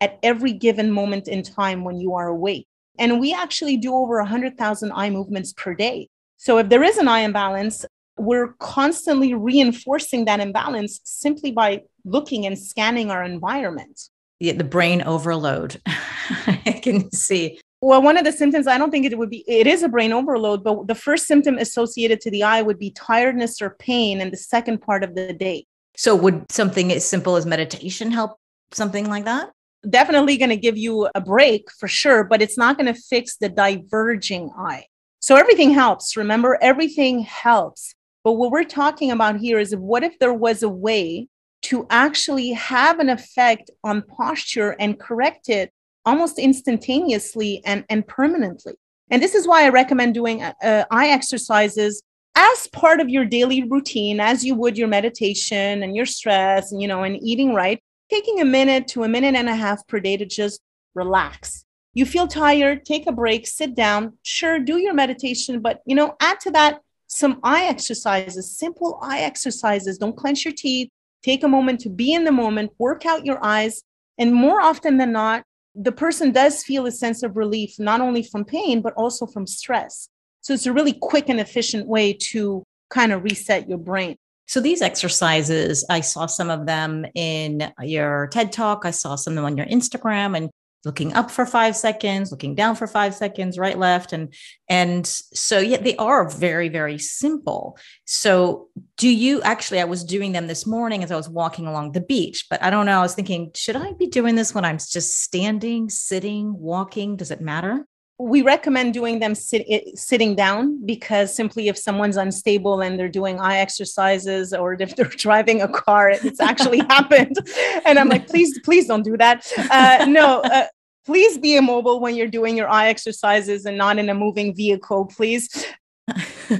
at 0.00 0.18
every 0.22 0.52
given 0.52 0.90
moment 0.90 1.28
in 1.28 1.42
time 1.42 1.84
when 1.84 2.00
you 2.00 2.14
are 2.14 2.28
awake. 2.28 2.66
And 2.98 3.20
we 3.20 3.32
actually 3.32 3.76
do 3.76 3.94
over 3.94 4.18
100,000 4.18 4.92
eye 4.92 5.10
movements 5.10 5.52
per 5.52 5.74
day. 5.74 6.08
So 6.36 6.58
if 6.58 6.68
there 6.68 6.82
is 6.82 6.98
an 6.98 7.08
eye 7.08 7.20
imbalance, 7.20 7.86
we're 8.18 8.54
constantly 8.58 9.32
reinforcing 9.32 10.26
that 10.26 10.40
imbalance 10.40 11.00
simply 11.04 11.52
by 11.52 11.82
looking 12.04 12.46
and 12.46 12.58
scanning 12.58 13.10
our 13.10 13.22
environment. 13.22 14.08
The 14.50 14.64
brain 14.64 15.02
overload. 15.02 15.80
I 15.86 16.80
can 16.82 17.10
see. 17.12 17.60
Well, 17.80 18.02
one 18.02 18.16
of 18.16 18.24
the 18.24 18.32
symptoms, 18.32 18.66
I 18.66 18.78
don't 18.78 18.90
think 18.90 19.06
it 19.06 19.16
would 19.18 19.30
be, 19.30 19.44
it 19.48 19.66
is 19.66 19.82
a 19.82 19.88
brain 19.88 20.12
overload, 20.12 20.62
but 20.62 20.86
the 20.86 20.94
first 20.94 21.26
symptom 21.26 21.58
associated 21.58 22.20
to 22.22 22.30
the 22.30 22.42
eye 22.42 22.62
would 22.62 22.78
be 22.78 22.90
tiredness 22.90 23.60
or 23.60 23.70
pain 23.78 24.20
in 24.20 24.30
the 24.30 24.36
second 24.36 24.80
part 24.80 25.02
of 25.02 25.14
the 25.14 25.32
day. 25.32 25.66
So, 25.96 26.14
would 26.14 26.50
something 26.50 26.92
as 26.92 27.06
simple 27.06 27.36
as 27.36 27.44
meditation 27.44 28.10
help 28.10 28.38
something 28.72 29.08
like 29.08 29.24
that? 29.24 29.50
definitely 29.88 30.36
going 30.36 30.50
to 30.50 30.56
give 30.56 30.76
you 30.76 31.08
a 31.14 31.20
break 31.20 31.70
for 31.78 31.88
sure, 31.88 32.24
but 32.24 32.42
it's 32.42 32.58
not 32.58 32.76
going 32.76 32.92
to 32.92 33.00
fix 33.00 33.36
the 33.36 33.48
diverging 33.48 34.50
eye. 34.56 34.86
So 35.20 35.36
everything 35.36 35.72
helps. 35.72 36.16
Remember, 36.16 36.58
everything 36.60 37.20
helps. 37.20 37.94
But 38.24 38.32
what 38.32 38.50
we're 38.50 38.64
talking 38.64 39.10
about 39.10 39.38
here 39.38 39.58
is 39.58 39.74
what 39.74 40.04
if 40.04 40.18
there 40.18 40.34
was 40.34 40.62
a 40.62 40.68
way 40.68 41.28
to 41.62 41.86
actually 41.90 42.52
have 42.52 42.98
an 42.98 43.08
effect 43.08 43.70
on 43.84 44.02
posture 44.02 44.76
and 44.80 44.98
correct 44.98 45.48
it 45.48 45.72
almost 46.04 46.38
instantaneously 46.38 47.62
and, 47.64 47.84
and 47.88 48.06
permanently? 48.06 48.74
And 49.10 49.22
this 49.22 49.34
is 49.34 49.46
why 49.46 49.64
I 49.64 49.68
recommend 49.68 50.14
doing 50.14 50.42
uh, 50.42 50.54
uh 50.62 50.84
eye 50.90 51.08
exercises 51.08 52.02
as 52.34 52.66
part 52.68 53.00
of 53.00 53.08
your 53.10 53.24
daily 53.24 53.62
routine, 53.64 54.20
as 54.20 54.44
you 54.44 54.54
would 54.54 54.78
your 54.78 54.88
meditation 54.88 55.82
and 55.82 55.94
your 55.94 56.06
stress 56.06 56.72
and, 56.72 56.80
you 56.80 56.88
know, 56.88 57.02
and 57.02 57.22
eating 57.22 57.52
right 57.54 57.82
taking 58.12 58.42
a 58.42 58.44
minute 58.44 58.86
to 58.88 59.04
a 59.04 59.08
minute 59.08 59.34
and 59.34 59.48
a 59.48 59.54
half 59.54 59.86
per 59.86 59.98
day 59.98 60.18
to 60.18 60.26
just 60.26 60.60
relax. 60.94 61.64
You 61.94 62.04
feel 62.04 62.28
tired, 62.28 62.84
take 62.84 63.06
a 63.06 63.12
break, 63.12 63.46
sit 63.46 63.74
down. 63.74 64.18
Sure, 64.22 64.58
do 64.58 64.76
your 64.76 64.92
meditation, 64.92 65.60
but 65.60 65.80
you 65.86 65.94
know, 65.94 66.14
add 66.20 66.38
to 66.40 66.50
that 66.50 66.80
some 67.06 67.40
eye 67.42 67.64
exercises, 67.64 68.56
simple 68.56 68.98
eye 69.02 69.20
exercises. 69.20 69.98
Don't 69.98 70.16
clench 70.16 70.44
your 70.44 70.54
teeth. 70.54 70.90
Take 71.22 71.42
a 71.42 71.48
moment 71.48 71.80
to 71.80 71.88
be 71.88 72.12
in 72.12 72.24
the 72.24 72.32
moment, 72.32 72.72
work 72.78 73.06
out 73.06 73.24
your 73.24 73.38
eyes. 73.44 73.82
And 74.18 74.34
more 74.34 74.60
often 74.60 74.98
than 74.98 75.12
not, 75.12 75.44
the 75.74 75.92
person 75.92 76.32
does 76.32 76.62
feel 76.62 76.86
a 76.86 76.92
sense 76.92 77.22
of 77.22 77.36
relief, 77.36 77.78
not 77.78 78.00
only 78.00 78.22
from 78.22 78.44
pain, 78.44 78.82
but 78.82 78.92
also 78.94 79.26
from 79.26 79.46
stress. 79.46 80.08
So 80.42 80.52
it's 80.52 80.66
a 80.66 80.72
really 80.72 80.92
quick 80.92 81.28
and 81.28 81.40
efficient 81.40 81.86
way 81.86 82.12
to 82.30 82.64
kind 82.90 83.12
of 83.12 83.22
reset 83.24 83.68
your 83.68 83.78
brain. 83.78 84.16
So 84.46 84.60
these 84.60 84.82
exercises, 84.82 85.84
I 85.88 86.00
saw 86.00 86.26
some 86.26 86.50
of 86.50 86.66
them 86.66 87.06
in 87.14 87.72
your 87.80 88.26
TED 88.26 88.52
talk. 88.52 88.84
I 88.84 88.90
saw 88.90 89.14
some 89.14 89.32
of 89.32 89.36
them 89.36 89.44
on 89.44 89.56
your 89.56 89.66
Instagram 89.66 90.36
and 90.36 90.50
looking 90.84 91.12
up 91.14 91.30
for 91.30 91.46
five 91.46 91.76
seconds, 91.76 92.30
looking 92.30 92.54
down 92.54 92.76
for 92.76 92.86
five 92.86 93.14
seconds, 93.14 93.58
right, 93.58 93.78
left. 93.78 94.12
And 94.12 94.34
and 94.68 95.06
so 95.06 95.58
yeah, 95.58 95.78
they 95.78 95.96
are 95.96 96.28
very, 96.28 96.68
very 96.68 96.98
simple. 96.98 97.78
So 98.04 98.68
do 98.96 99.08
you 99.08 99.42
actually 99.42 99.80
I 99.80 99.84
was 99.84 100.04
doing 100.04 100.32
them 100.32 100.46
this 100.46 100.66
morning 100.66 101.02
as 101.04 101.10
I 101.10 101.16
was 101.16 101.28
walking 101.28 101.66
along 101.66 101.92
the 101.92 102.00
beach, 102.00 102.46
but 102.50 102.62
I 102.62 102.70
don't 102.70 102.86
know. 102.86 102.98
I 102.98 103.02
was 103.02 103.14
thinking, 103.14 103.50
should 103.54 103.76
I 103.76 103.92
be 103.92 104.06
doing 104.06 104.34
this 104.34 104.54
when 104.54 104.64
I'm 104.64 104.78
just 104.78 105.22
standing, 105.22 105.88
sitting, 105.88 106.58
walking? 106.58 107.16
Does 107.16 107.30
it 107.30 107.40
matter? 107.40 107.86
We 108.18 108.42
recommend 108.42 108.94
doing 108.94 109.18
them 109.18 109.34
sit, 109.34 109.66
sitting 109.98 110.34
down 110.34 110.84
because 110.84 111.34
simply 111.34 111.68
if 111.68 111.76
someone's 111.76 112.16
unstable 112.16 112.80
and 112.80 112.98
they're 112.98 113.08
doing 113.08 113.40
eye 113.40 113.58
exercises 113.58 114.52
or 114.52 114.74
if 114.74 114.94
they're 114.96 115.06
driving 115.26 115.62
a 115.62 115.68
car 115.68 116.10
it's 116.10 116.40
actually 116.40 116.78
happened. 116.90 117.36
And 117.84 117.98
i'm 117.98 118.08
like 118.08 118.28
please 118.28 118.58
please 118.60 118.86
don't 118.86 119.02
do 119.02 119.16
that. 119.16 119.50
Uh, 119.70 120.06
no 120.08 120.40
uh, 120.40 120.66
please 121.04 121.38
be 121.38 121.56
immobile 121.56 122.00
when 122.00 122.14
you're 122.14 122.28
doing 122.28 122.56
your 122.56 122.68
eye 122.68 122.88
exercises 122.88 123.64
and 123.64 123.76
not 123.76 123.98
in 123.98 124.08
a 124.08 124.14
moving 124.14 124.54
vehicle 124.54 125.06
please. 125.06 125.66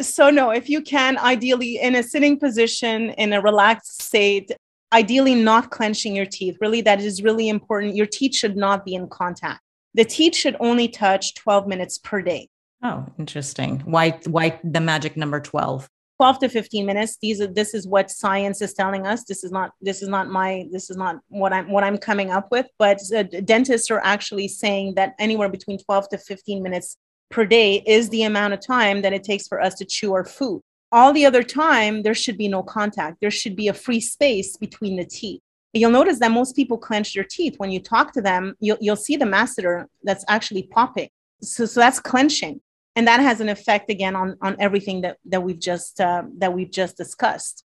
So 0.00 0.30
no 0.30 0.50
if 0.50 0.68
you 0.68 0.80
can 0.80 1.18
ideally 1.18 1.80
in 1.80 1.96
a 1.96 2.04
sitting 2.04 2.38
position 2.38 3.10
in 3.10 3.32
a 3.32 3.40
relaxed 3.40 4.00
state 4.00 4.52
ideally 4.92 5.34
not 5.34 5.70
clenching 5.70 6.14
your 6.14 6.26
teeth. 6.26 6.56
Really, 6.60 6.80
that 6.82 7.00
is 7.00 7.22
really 7.22 7.48
important. 7.48 7.96
Your 7.96 8.06
teeth 8.06 8.34
should 8.34 8.56
not 8.56 8.84
be 8.84 8.94
in 8.94 9.08
contact. 9.08 9.60
The 9.94 10.04
teeth 10.04 10.36
should 10.36 10.56
only 10.60 10.88
touch 10.88 11.34
12 11.34 11.66
minutes 11.66 11.98
per 11.98 12.22
day. 12.22 12.48
Oh, 12.82 13.06
interesting. 13.18 13.80
Why 13.80 14.10
why 14.26 14.60
the 14.62 14.80
magic 14.80 15.16
number 15.16 15.40
12? 15.40 15.88
12 16.18 16.38
to 16.40 16.48
15 16.48 16.84
minutes 16.84 17.16
these 17.22 17.40
are 17.40 17.46
this 17.46 17.74
is 17.74 17.86
what 17.86 18.10
science 18.10 18.60
is 18.60 18.74
telling 18.74 19.06
us 19.06 19.22
this 19.24 19.44
is 19.44 19.52
not 19.52 19.70
this 19.80 20.02
is 20.02 20.08
not 20.08 20.28
my 20.28 20.66
this 20.72 20.90
is 20.90 20.96
not 20.96 21.20
what 21.28 21.52
i'm 21.52 21.70
what 21.70 21.84
i'm 21.84 21.96
coming 21.96 22.32
up 22.32 22.48
with 22.50 22.66
but 22.76 22.98
uh, 23.14 23.22
dentists 23.44 23.88
are 23.88 24.00
actually 24.02 24.48
saying 24.48 24.94
that 24.96 25.14
anywhere 25.20 25.48
between 25.48 25.78
12 25.78 26.08
to 26.08 26.18
15 26.18 26.60
minutes 26.60 26.96
per 27.30 27.44
day 27.44 27.84
is 27.86 28.08
the 28.08 28.24
amount 28.24 28.52
of 28.52 28.58
time 28.58 29.02
that 29.02 29.12
it 29.12 29.22
takes 29.22 29.46
for 29.46 29.60
us 29.60 29.76
to 29.76 29.84
chew 29.84 30.12
our 30.12 30.24
food 30.24 30.60
all 30.90 31.12
the 31.12 31.26
other 31.26 31.42
time, 31.42 32.02
there 32.02 32.14
should 32.14 32.38
be 32.38 32.48
no 32.48 32.62
contact. 32.62 33.18
There 33.20 33.30
should 33.30 33.56
be 33.56 33.68
a 33.68 33.74
free 33.74 34.00
space 34.00 34.56
between 34.56 34.96
the 34.96 35.04
teeth. 35.04 35.40
You'll 35.74 35.90
notice 35.90 36.18
that 36.20 36.30
most 36.30 36.56
people 36.56 36.78
clench 36.78 37.12
their 37.14 37.24
teeth. 37.24 37.54
When 37.58 37.70
you 37.70 37.80
talk 37.80 38.12
to 38.14 38.22
them, 38.22 38.54
you'll, 38.58 38.78
you'll 38.80 38.96
see 38.96 39.16
the 39.16 39.26
masseter 39.26 39.86
that's 40.02 40.24
actually 40.28 40.62
popping. 40.64 41.10
So, 41.42 41.66
so 41.66 41.80
that's 41.80 42.00
clenching. 42.00 42.60
And 42.96 43.06
that 43.06 43.20
has 43.20 43.40
an 43.40 43.48
effect 43.48 43.90
again 43.90 44.16
on, 44.16 44.36
on 44.40 44.56
everything 44.58 45.02
that, 45.02 45.18
that 45.26 45.42
we've 45.42 45.60
just 45.60 46.00
uh, 46.00 46.24
that 46.38 46.52
we've 46.52 46.70
just 46.70 46.96
discussed. 46.96 47.64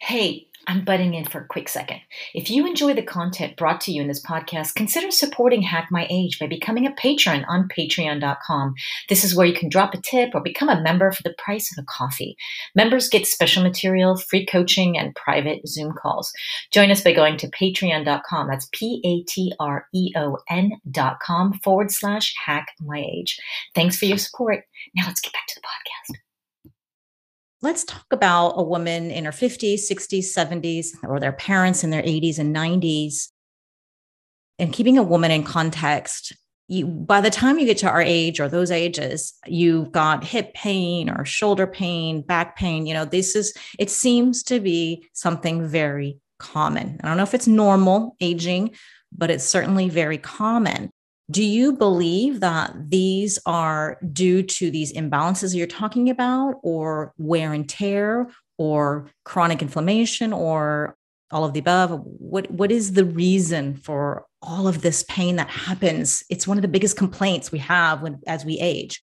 Hey, 0.00 0.48
I'm 0.66 0.84
butting 0.84 1.14
in 1.14 1.24
for 1.24 1.40
a 1.40 1.46
quick 1.46 1.68
second. 1.68 2.00
If 2.34 2.50
you 2.50 2.66
enjoy 2.66 2.94
the 2.94 3.02
content 3.02 3.56
brought 3.56 3.80
to 3.82 3.92
you 3.92 4.02
in 4.02 4.08
this 4.08 4.22
podcast, 4.22 4.74
consider 4.74 5.10
supporting 5.10 5.62
Hack 5.62 5.88
My 5.90 6.06
Age 6.10 6.38
by 6.38 6.46
becoming 6.46 6.86
a 6.86 6.92
patron 6.92 7.44
on 7.48 7.68
patreon.com. 7.68 8.74
This 9.08 9.24
is 9.24 9.34
where 9.34 9.46
you 9.46 9.54
can 9.54 9.68
drop 9.68 9.94
a 9.94 10.00
tip 10.00 10.30
or 10.34 10.40
become 10.40 10.68
a 10.68 10.80
member 10.80 11.12
for 11.12 11.22
the 11.22 11.34
price 11.38 11.70
of 11.72 11.82
a 11.82 11.86
coffee. 11.86 12.36
Members 12.74 13.08
get 13.08 13.26
special 13.26 13.62
material, 13.62 14.16
free 14.16 14.46
coaching, 14.46 14.96
and 14.98 15.14
private 15.14 15.66
Zoom 15.66 15.92
calls. 15.92 16.32
Join 16.70 16.90
us 16.90 17.02
by 17.02 17.12
going 17.12 17.36
to 17.38 17.50
patreon.com. 17.50 18.48
That's 18.48 18.68
P 18.72 19.00
A 19.04 19.22
T 19.30 19.52
R 19.60 19.86
E 19.94 20.12
O 20.16 20.38
N.com 20.48 21.60
forward 21.62 21.90
slash 21.90 22.34
hack 22.44 22.68
my 22.80 22.98
age. 22.98 23.38
Thanks 23.74 23.96
for 23.96 24.06
your 24.06 24.18
support. 24.18 24.64
Now 24.94 25.06
let's 25.06 25.20
get 25.20 25.32
back 25.32 25.46
to 25.48 25.60
the 25.60 25.66
podcast 25.66 26.18
let's 27.64 27.82
talk 27.84 28.04
about 28.10 28.50
a 28.56 28.62
woman 28.62 29.10
in 29.10 29.24
her 29.24 29.32
50s, 29.32 29.90
60s, 29.90 30.26
70s, 30.36 30.88
or 31.02 31.18
their 31.18 31.32
parents 31.32 31.82
in 31.82 31.90
their 31.90 32.02
80s 32.02 32.38
and 32.38 32.54
90s. 32.54 33.30
And 34.58 34.72
keeping 34.72 34.98
a 34.98 35.02
woman 35.02 35.30
in 35.30 35.42
context, 35.42 36.34
you, 36.68 36.86
by 36.86 37.20
the 37.20 37.30
time 37.30 37.58
you 37.58 37.66
get 37.66 37.78
to 37.78 37.88
our 37.88 38.02
age 38.02 38.38
or 38.38 38.48
those 38.48 38.70
ages, 38.70 39.32
you've 39.46 39.90
got 39.90 40.24
hip 40.24 40.54
pain 40.54 41.10
or 41.10 41.24
shoulder 41.24 41.66
pain, 41.66 42.20
back 42.20 42.56
pain. 42.56 42.86
You 42.86 42.94
know, 42.94 43.04
this 43.06 43.34
is, 43.34 43.54
it 43.78 43.90
seems 43.90 44.42
to 44.44 44.60
be 44.60 45.08
something 45.14 45.66
very 45.66 46.18
common. 46.38 47.00
I 47.02 47.08
don't 47.08 47.16
know 47.16 47.22
if 47.22 47.34
it's 47.34 47.48
normal 47.48 48.16
aging, 48.20 48.76
but 49.10 49.30
it's 49.30 49.44
certainly 49.44 49.88
very 49.88 50.18
common. 50.18 50.90
Do 51.30 51.42
you 51.42 51.72
believe 51.72 52.40
that 52.40 52.90
these 52.90 53.38
are 53.46 53.98
due 54.12 54.42
to 54.42 54.70
these 54.70 54.92
imbalances 54.92 55.54
you're 55.54 55.66
talking 55.66 56.10
about, 56.10 56.56
or 56.62 57.12
wear 57.16 57.52
and 57.52 57.68
tear, 57.68 58.28
or 58.58 59.10
chronic 59.24 59.62
inflammation, 59.62 60.32
or 60.32 60.96
all 61.30 61.44
of 61.44 61.52
the 61.52 61.60
above? 61.60 62.00
What, 62.04 62.50
what 62.50 62.72
is 62.72 62.92
the 62.92 63.04
reason 63.04 63.74
for 63.74 64.26
all 64.42 64.68
of 64.68 64.82
this 64.82 65.04
pain 65.08 65.36
that 65.36 65.48
happens? 65.48 66.22
It's 66.30 66.46
one 66.46 66.58
of 66.58 66.62
the 66.62 66.68
biggest 66.68 66.96
complaints 66.96 67.52
we 67.52 67.58
have 67.58 68.02
when, 68.02 68.20
as 68.26 68.44
we 68.44 68.58
age 68.58 69.02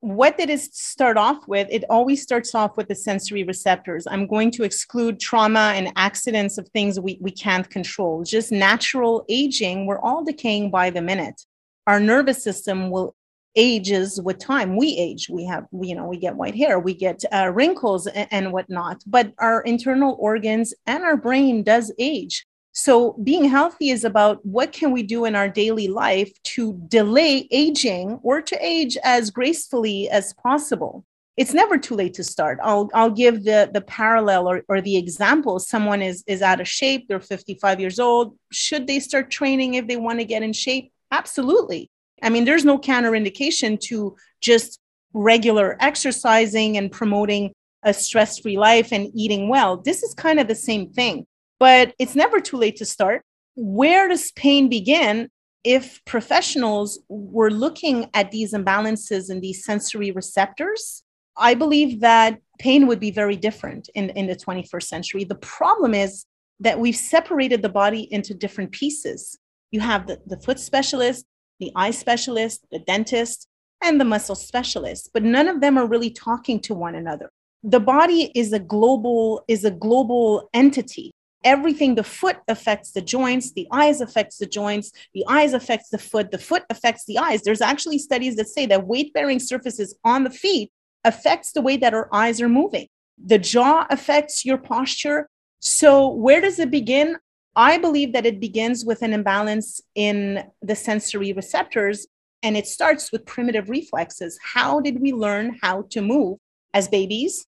what 0.00 0.36
did 0.36 0.50
it 0.50 0.60
start 0.60 1.16
off 1.16 1.48
with? 1.48 1.68
It 1.70 1.84
always 1.88 2.22
starts 2.22 2.54
off 2.54 2.76
with 2.76 2.88
the 2.88 2.94
sensory 2.94 3.44
receptors. 3.44 4.06
I'm 4.06 4.26
going 4.26 4.50
to 4.52 4.62
exclude 4.62 5.18
trauma 5.18 5.72
and 5.74 5.92
accidents 5.96 6.58
of 6.58 6.68
things 6.68 7.00
we, 7.00 7.18
we 7.20 7.30
can't 7.30 7.68
control. 7.68 8.22
Just 8.22 8.52
natural 8.52 9.24
aging, 9.28 9.86
we're 9.86 10.00
all 10.00 10.22
decaying 10.22 10.70
by 10.70 10.90
the 10.90 11.02
minute. 11.02 11.42
Our 11.86 12.00
nervous 12.00 12.42
system 12.42 12.90
will 12.90 13.14
ages 13.56 14.20
with 14.20 14.38
time. 14.38 14.76
We 14.76 14.96
age. 14.98 15.28
We 15.30 15.46
have, 15.46 15.66
you 15.72 15.94
know, 15.94 16.06
we 16.06 16.18
get 16.18 16.36
white 16.36 16.54
hair, 16.54 16.78
we 16.78 16.94
get 16.94 17.22
uh, 17.32 17.50
wrinkles 17.52 18.06
and, 18.06 18.28
and 18.30 18.52
whatnot. 18.52 19.02
But 19.06 19.32
our 19.38 19.62
internal 19.62 20.16
organs 20.20 20.74
and 20.86 21.02
our 21.02 21.16
brain 21.16 21.62
does 21.62 21.92
age. 21.98 22.46
So 22.78 23.14
being 23.24 23.46
healthy 23.46 23.88
is 23.88 24.04
about 24.04 24.44
what 24.44 24.70
can 24.70 24.92
we 24.92 25.02
do 25.02 25.24
in 25.24 25.34
our 25.34 25.48
daily 25.48 25.88
life 25.88 26.30
to 26.56 26.74
delay 26.88 27.48
aging 27.50 28.20
or 28.22 28.42
to 28.42 28.56
age 28.64 28.98
as 29.02 29.30
gracefully 29.30 30.10
as 30.10 30.34
possible. 30.34 31.02
It's 31.38 31.54
never 31.54 31.78
too 31.78 31.94
late 31.94 32.12
to 32.14 32.22
start. 32.22 32.58
I'll, 32.62 32.90
I'll 32.92 33.10
give 33.10 33.44
the, 33.44 33.70
the 33.72 33.80
parallel 33.80 34.46
or, 34.46 34.62
or 34.68 34.82
the 34.82 34.98
example. 34.98 35.58
Someone 35.58 36.02
is, 36.02 36.22
is 36.26 36.42
out 36.42 36.60
of 36.60 36.68
shape, 36.68 37.08
they're 37.08 37.18
55 37.18 37.80
years 37.80 37.98
old. 37.98 38.36
Should 38.52 38.86
they 38.86 39.00
start 39.00 39.30
training 39.30 39.74
if 39.74 39.86
they 39.86 39.96
want 39.96 40.18
to 40.18 40.26
get 40.26 40.42
in 40.42 40.52
shape? 40.52 40.92
Absolutely. 41.10 41.90
I 42.22 42.28
mean, 42.28 42.44
there's 42.44 42.66
no 42.66 42.76
counterindication 42.76 43.80
to 43.88 44.16
just 44.42 44.80
regular 45.14 45.78
exercising 45.80 46.76
and 46.76 46.92
promoting 46.92 47.54
a 47.82 47.94
stress 47.94 48.38
free 48.38 48.58
life 48.58 48.92
and 48.92 49.10
eating 49.14 49.48
well. 49.48 49.78
This 49.78 50.02
is 50.02 50.12
kind 50.12 50.38
of 50.38 50.46
the 50.46 50.54
same 50.54 50.90
thing 50.90 51.26
but 51.58 51.94
it's 51.98 52.14
never 52.14 52.40
too 52.40 52.56
late 52.56 52.76
to 52.76 52.84
start. 52.84 53.22
Where 53.54 54.08
does 54.08 54.32
pain 54.32 54.68
begin? 54.68 55.28
If 55.64 56.04
professionals 56.04 57.00
were 57.08 57.50
looking 57.50 58.08
at 58.14 58.30
these 58.30 58.52
imbalances 58.52 59.30
in 59.30 59.40
these 59.40 59.64
sensory 59.64 60.10
receptors, 60.10 61.02
I 61.36 61.54
believe 61.54 62.00
that 62.00 62.38
pain 62.58 62.86
would 62.86 63.00
be 63.00 63.10
very 63.10 63.36
different 63.36 63.88
in, 63.94 64.10
in 64.10 64.26
the 64.26 64.36
21st 64.36 64.82
century. 64.82 65.24
The 65.24 65.34
problem 65.36 65.94
is 65.94 66.24
that 66.60 66.78
we've 66.78 66.96
separated 66.96 67.62
the 67.62 67.68
body 67.68 68.10
into 68.12 68.32
different 68.32 68.72
pieces. 68.72 69.38
You 69.70 69.80
have 69.80 70.06
the, 70.06 70.20
the 70.26 70.38
foot 70.38 70.58
specialist, 70.58 71.26
the 71.58 71.72
eye 71.74 71.90
specialist, 71.90 72.64
the 72.70 72.78
dentist, 72.78 73.48
and 73.82 74.00
the 74.00 74.04
muscle 74.04 74.34
specialist, 74.34 75.10
but 75.12 75.22
none 75.22 75.48
of 75.48 75.60
them 75.60 75.76
are 75.76 75.86
really 75.86 76.10
talking 76.10 76.60
to 76.60 76.74
one 76.74 76.94
another. 76.94 77.30
The 77.62 77.80
body 77.80 78.30
is 78.34 78.52
a 78.52 78.58
global 78.58 79.44
is 79.48 79.64
a 79.64 79.70
global 79.70 80.48
entity 80.54 81.12
everything 81.46 81.94
the 81.94 82.02
foot 82.02 82.38
affects 82.48 82.90
the 82.90 83.00
joints 83.00 83.52
the 83.52 83.68
eyes 83.70 84.00
affects 84.00 84.36
the 84.38 84.46
joints 84.46 84.90
the 85.14 85.24
eyes 85.28 85.52
affects 85.54 85.88
the 85.90 85.98
foot 85.98 86.32
the 86.32 86.38
foot 86.38 86.64
affects 86.68 87.04
the 87.06 87.18
eyes. 87.18 87.42
There's 87.42 87.60
actually 87.60 87.98
studies 87.98 88.34
that 88.36 88.48
say 88.48 88.66
that 88.66 88.86
weight 88.86 89.14
bearing 89.14 89.38
surfaces 89.38 89.96
on 90.04 90.24
the 90.24 90.30
feet 90.30 90.72
affects 91.04 91.52
the 91.52 91.62
way 91.62 91.76
that 91.76 91.94
our 91.94 92.08
eyes 92.12 92.42
are 92.42 92.48
moving. 92.48 92.88
The 93.24 93.38
jaw 93.38 93.86
affects 93.88 94.44
your 94.44 94.58
posture. 94.58 95.28
So 95.60 96.08
where 96.08 96.40
does 96.40 96.58
it 96.58 96.70
begin? 96.70 97.16
I 97.54 97.78
believe 97.78 98.12
that 98.12 98.26
it 98.26 98.40
begins 98.40 98.84
with 98.84 99.02
an 99.02 99.12
imbalance 99.12 99.80
in 99.94 100.44
the 100.60 100.76
sensory 100.76 101.32
receptors 101.32 102.08
and 102.42 102.56
it 102.56 102.66
starts 102.66 103.12
with 103.12 103.24
primitive 103.24 103.70
reflexes. 103.70 104.38
How 104.42 104.80
did 104.80 105.00
we 105.00 105.12
learn 105.12 105.58
how 105.62 105.82
to 105.90 106.02
move 106.02 106.38
as 106.74 106.88
babies 106.88 107.46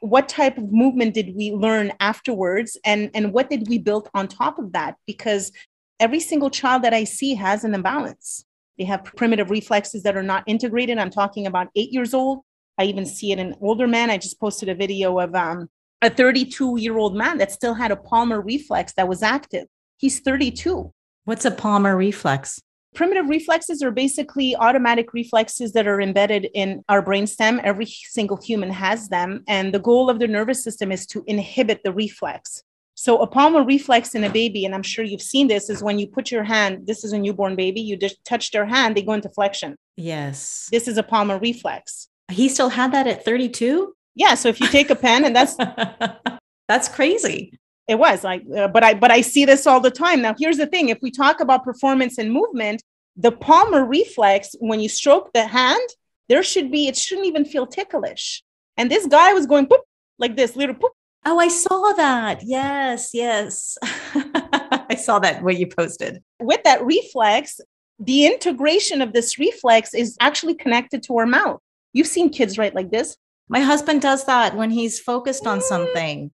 what 0.00 0.28
type 0.28 0.58
of 0.58 0.72
movement 0.72 1.14
did 1.14 1.34
we 1.36 1.52
learn 1.52 1.92
afterwards? 2.00 2.76
And 2.84 3.10
and 3.14 3.32
what 3.32 3.50
did 3.50 3.68
we 3.68 3.78
build 3.78 4.08
on 4.14 4.28
top 4.28 4.58
of 4.58 4.72
that? 4.72 4.96
Because 5.06 5.52
every 6.00 6.20
single 6.20 6.50
child 6.50 6.82
that 6.82 6.92
i 6.92 7.04
see 7.04 7.34
has 7.34 7.64
an 7.64 7.74
imbalance. 7.74 8.44
They 8.78 8.84
have 8.84 9.04
primitive 9.04 9.50
reflexes 9.50 10.02
that 10.02 10.16
are 10.16 10.22
not 10.22 10.42
integrated. 10.46 10.98
I'm 10.98 11.10
talking 11.10 11.46
about 11.46 11.68
eight 11.76 11.92
years 11.92 12.12
old. 12.12 12.40
I 12.78 12.84
even 12.84 13.06
see 13.06 13.30
it 13.30 13.38
in 13.38 13.54
older 13.60 13.86
men. 13.86 14.10
I 14.10 14.18
just 14.18 14.40
posted 14.40 14.68
a 14.68 14.74
video 14.74 15.20
of 15.20 15.32
um, 15.36 15.68
a 16.02 16.10
32 16.10 16.80
year 16.80 16.98
old 16.98 17.14
man 17.16 17.38
that 17.38 17.52
still 17.52 17.74
had 17.74 17.92
a 17.92 17.96
palmar 17.96 18.40
reflex 18.40 18.92
that 18.94 19.08
was 19.08 19.22
active. 19.22 19.66
He's 19.98 20.20
32 20.20 20.92
what's 21.24 21.44
a 21.44 21.50
palmar 21.50 21.96
reflex 21.96 22.60
primitive 22.94 23.28
reflexes 23.28 23.82
are 23.82 23.90
basically 23.90 24.56
automatic 24.56 25.12
reflexes 25.12 25.72
that 25.72 25.86
are 25.86 26.00
embedded 26.00 26.48
in 26.54 26.84
our 26.88 27.02
brainstem. 27.02 27.60
Every 27.62 27.86
single 27.86 28.40
human 28.40 28.70
has 28.70 29.08
them. 29.08 29.44
And 29.48 29.74
the 29.74 29.78
goal 29.78 30.08
of 30.08 30.18
the 30.18 30.28
nervous 30.28 30.62
system 30.62 30.92
is 30.92 31.06
to 31.08 31.24
inhibit 31.26 31.82
the 31.84 31.92
reflex. 31.92 32.62
So, 32.96 33.20
a 33.20 33.26
palmar 33.26 33.64
reflex 33.64 34.14
in 34.14 34.22
a 34.22 34.30
baby, 34.30 34.64
and 34.64 34.72
I'm 34.72 34.84
sure 34.84 35.04
you've 35.04 35.20
seen 35.20 35.48
this, 35.48 35.68
is 35.68 35.82
when 35.82 35.98
you 35.98 36.06
put 36.06 36.30
your 36.30 36.44
hand, 36.44 36.86
this 36.86 37.02
is 37.02 37.12
a 37.12 37.18
newborn 37.18 37.56
baby, 37.56 37.80
you 37.80 37.96
just 37.96 38.24
touch 38.24 38.52
their 38.52 38.66
hand, 38.66 38.96
they 38.96 39.02
go 39.02 39.14
into 39.14 39.28
flexion. 39.28 39.74
Yes. 39.96 40.68
This 40.70 40.86
is 40.86 40.96
a 40.96 41.02
palmar 41.02 41.40
reflex. 41.40 42.08
He 42.30 42.48
still 42.48 42.68
had 42.68 42.92
that 42.92 43.08
at 43.08 43.24
32? 43.24 43.92
Yeah. 44.14 44.34
So, 44.34 44.48
if 44.48 44.60
you 44.60 44.68
take 44.68 44.90
a 44.90 44.94
pen, 44.94 45.24
and 45.24 45.34
that's 45.34 45.56
that's 46.68 46.88
crazy 46.88 47.58
it 47.88 47.96
was 47.96 48.24
like 48.24 48.42
uh, 48.56 48.68
but 48.68 48.82
i 48.82 48.94
but 48.94 49.10
i 49.10 49.20
see 49.20 49.44
this 49.44 49.66
all 49.66 49.80
the 49.80 49.90
time. 49.90 50.22
Now 50.22 50.34
here's 50.38 50.56
the 50.56 50.66
thing 50.66 50.88
if 50.88 50.98
we 51.02 51.10
talk 51.10 51.40
about 51.40 51.64
performance 51.64 52.18
and 52.18 52.32
movement 52.32 52.82
the 53.16 53.32
palmar 53.32 53.84
reflex 53.84 54.54
when 54.58 54.80
you 54.80 54.88
stroke 54.88 55.32
the 55.32 55.46
hand 55.46 55.88
there 56.28 56.42
should 56.42 56.70
be 56.70 56.88
it 56.88 56.96
shouldn't 56.96 57.26
even 57.26 57.44
feel 57.44 57.66
ticklish. 57.66 58.42
And 58.76 58.90
this 58.90 59.06
guy 59.06 59.32
was 59.32 59.46
going 59.46 59.66
poop 59.66 59.82
like 60.18 60.36
this 60.36 60.56
little 60.56 60.74
poop. 60.74 60.92
Oh 61.24 61.38
i 61.38 61.48
saw 61.48 61.92
that. 61.92 62.40
Yes 62.42 63.10
yes. 63.12 63.78
I 63.82 64.96
saw 64.96 65.18
that 65.20 65.42
what 65.42 65.58
you 65.58 65.66
posted. 65.66 66.22
With 66.40 66.62
that 66.64 66.84
reflex 66.84 67.60
the 68.00 68.26
integration 68.26 69.00
of 69.00 69.12
this 69.12 69.38
reflex 69.38 69.94
is 69.94 70.16
actually 70.20 70.54
connected 70.54 71.02
to 71.04 71.16
our 71.16 71.26
mouth. 71.26 71.60
You've 71.92 72.08
seen 72.08 72.30
kids 72.30 72.58
write 72.58 72.74
like 72.74 72.90
this. 72.90 73.16
My 73.48 73.60
husband 73.60 74.02
does 74.02 74.24
that 74.24 74.56
when 74.56 74.70
he's 74.70 74.98
focused 74.98 75.46
on 75.46 75.60
something 75.60 76.32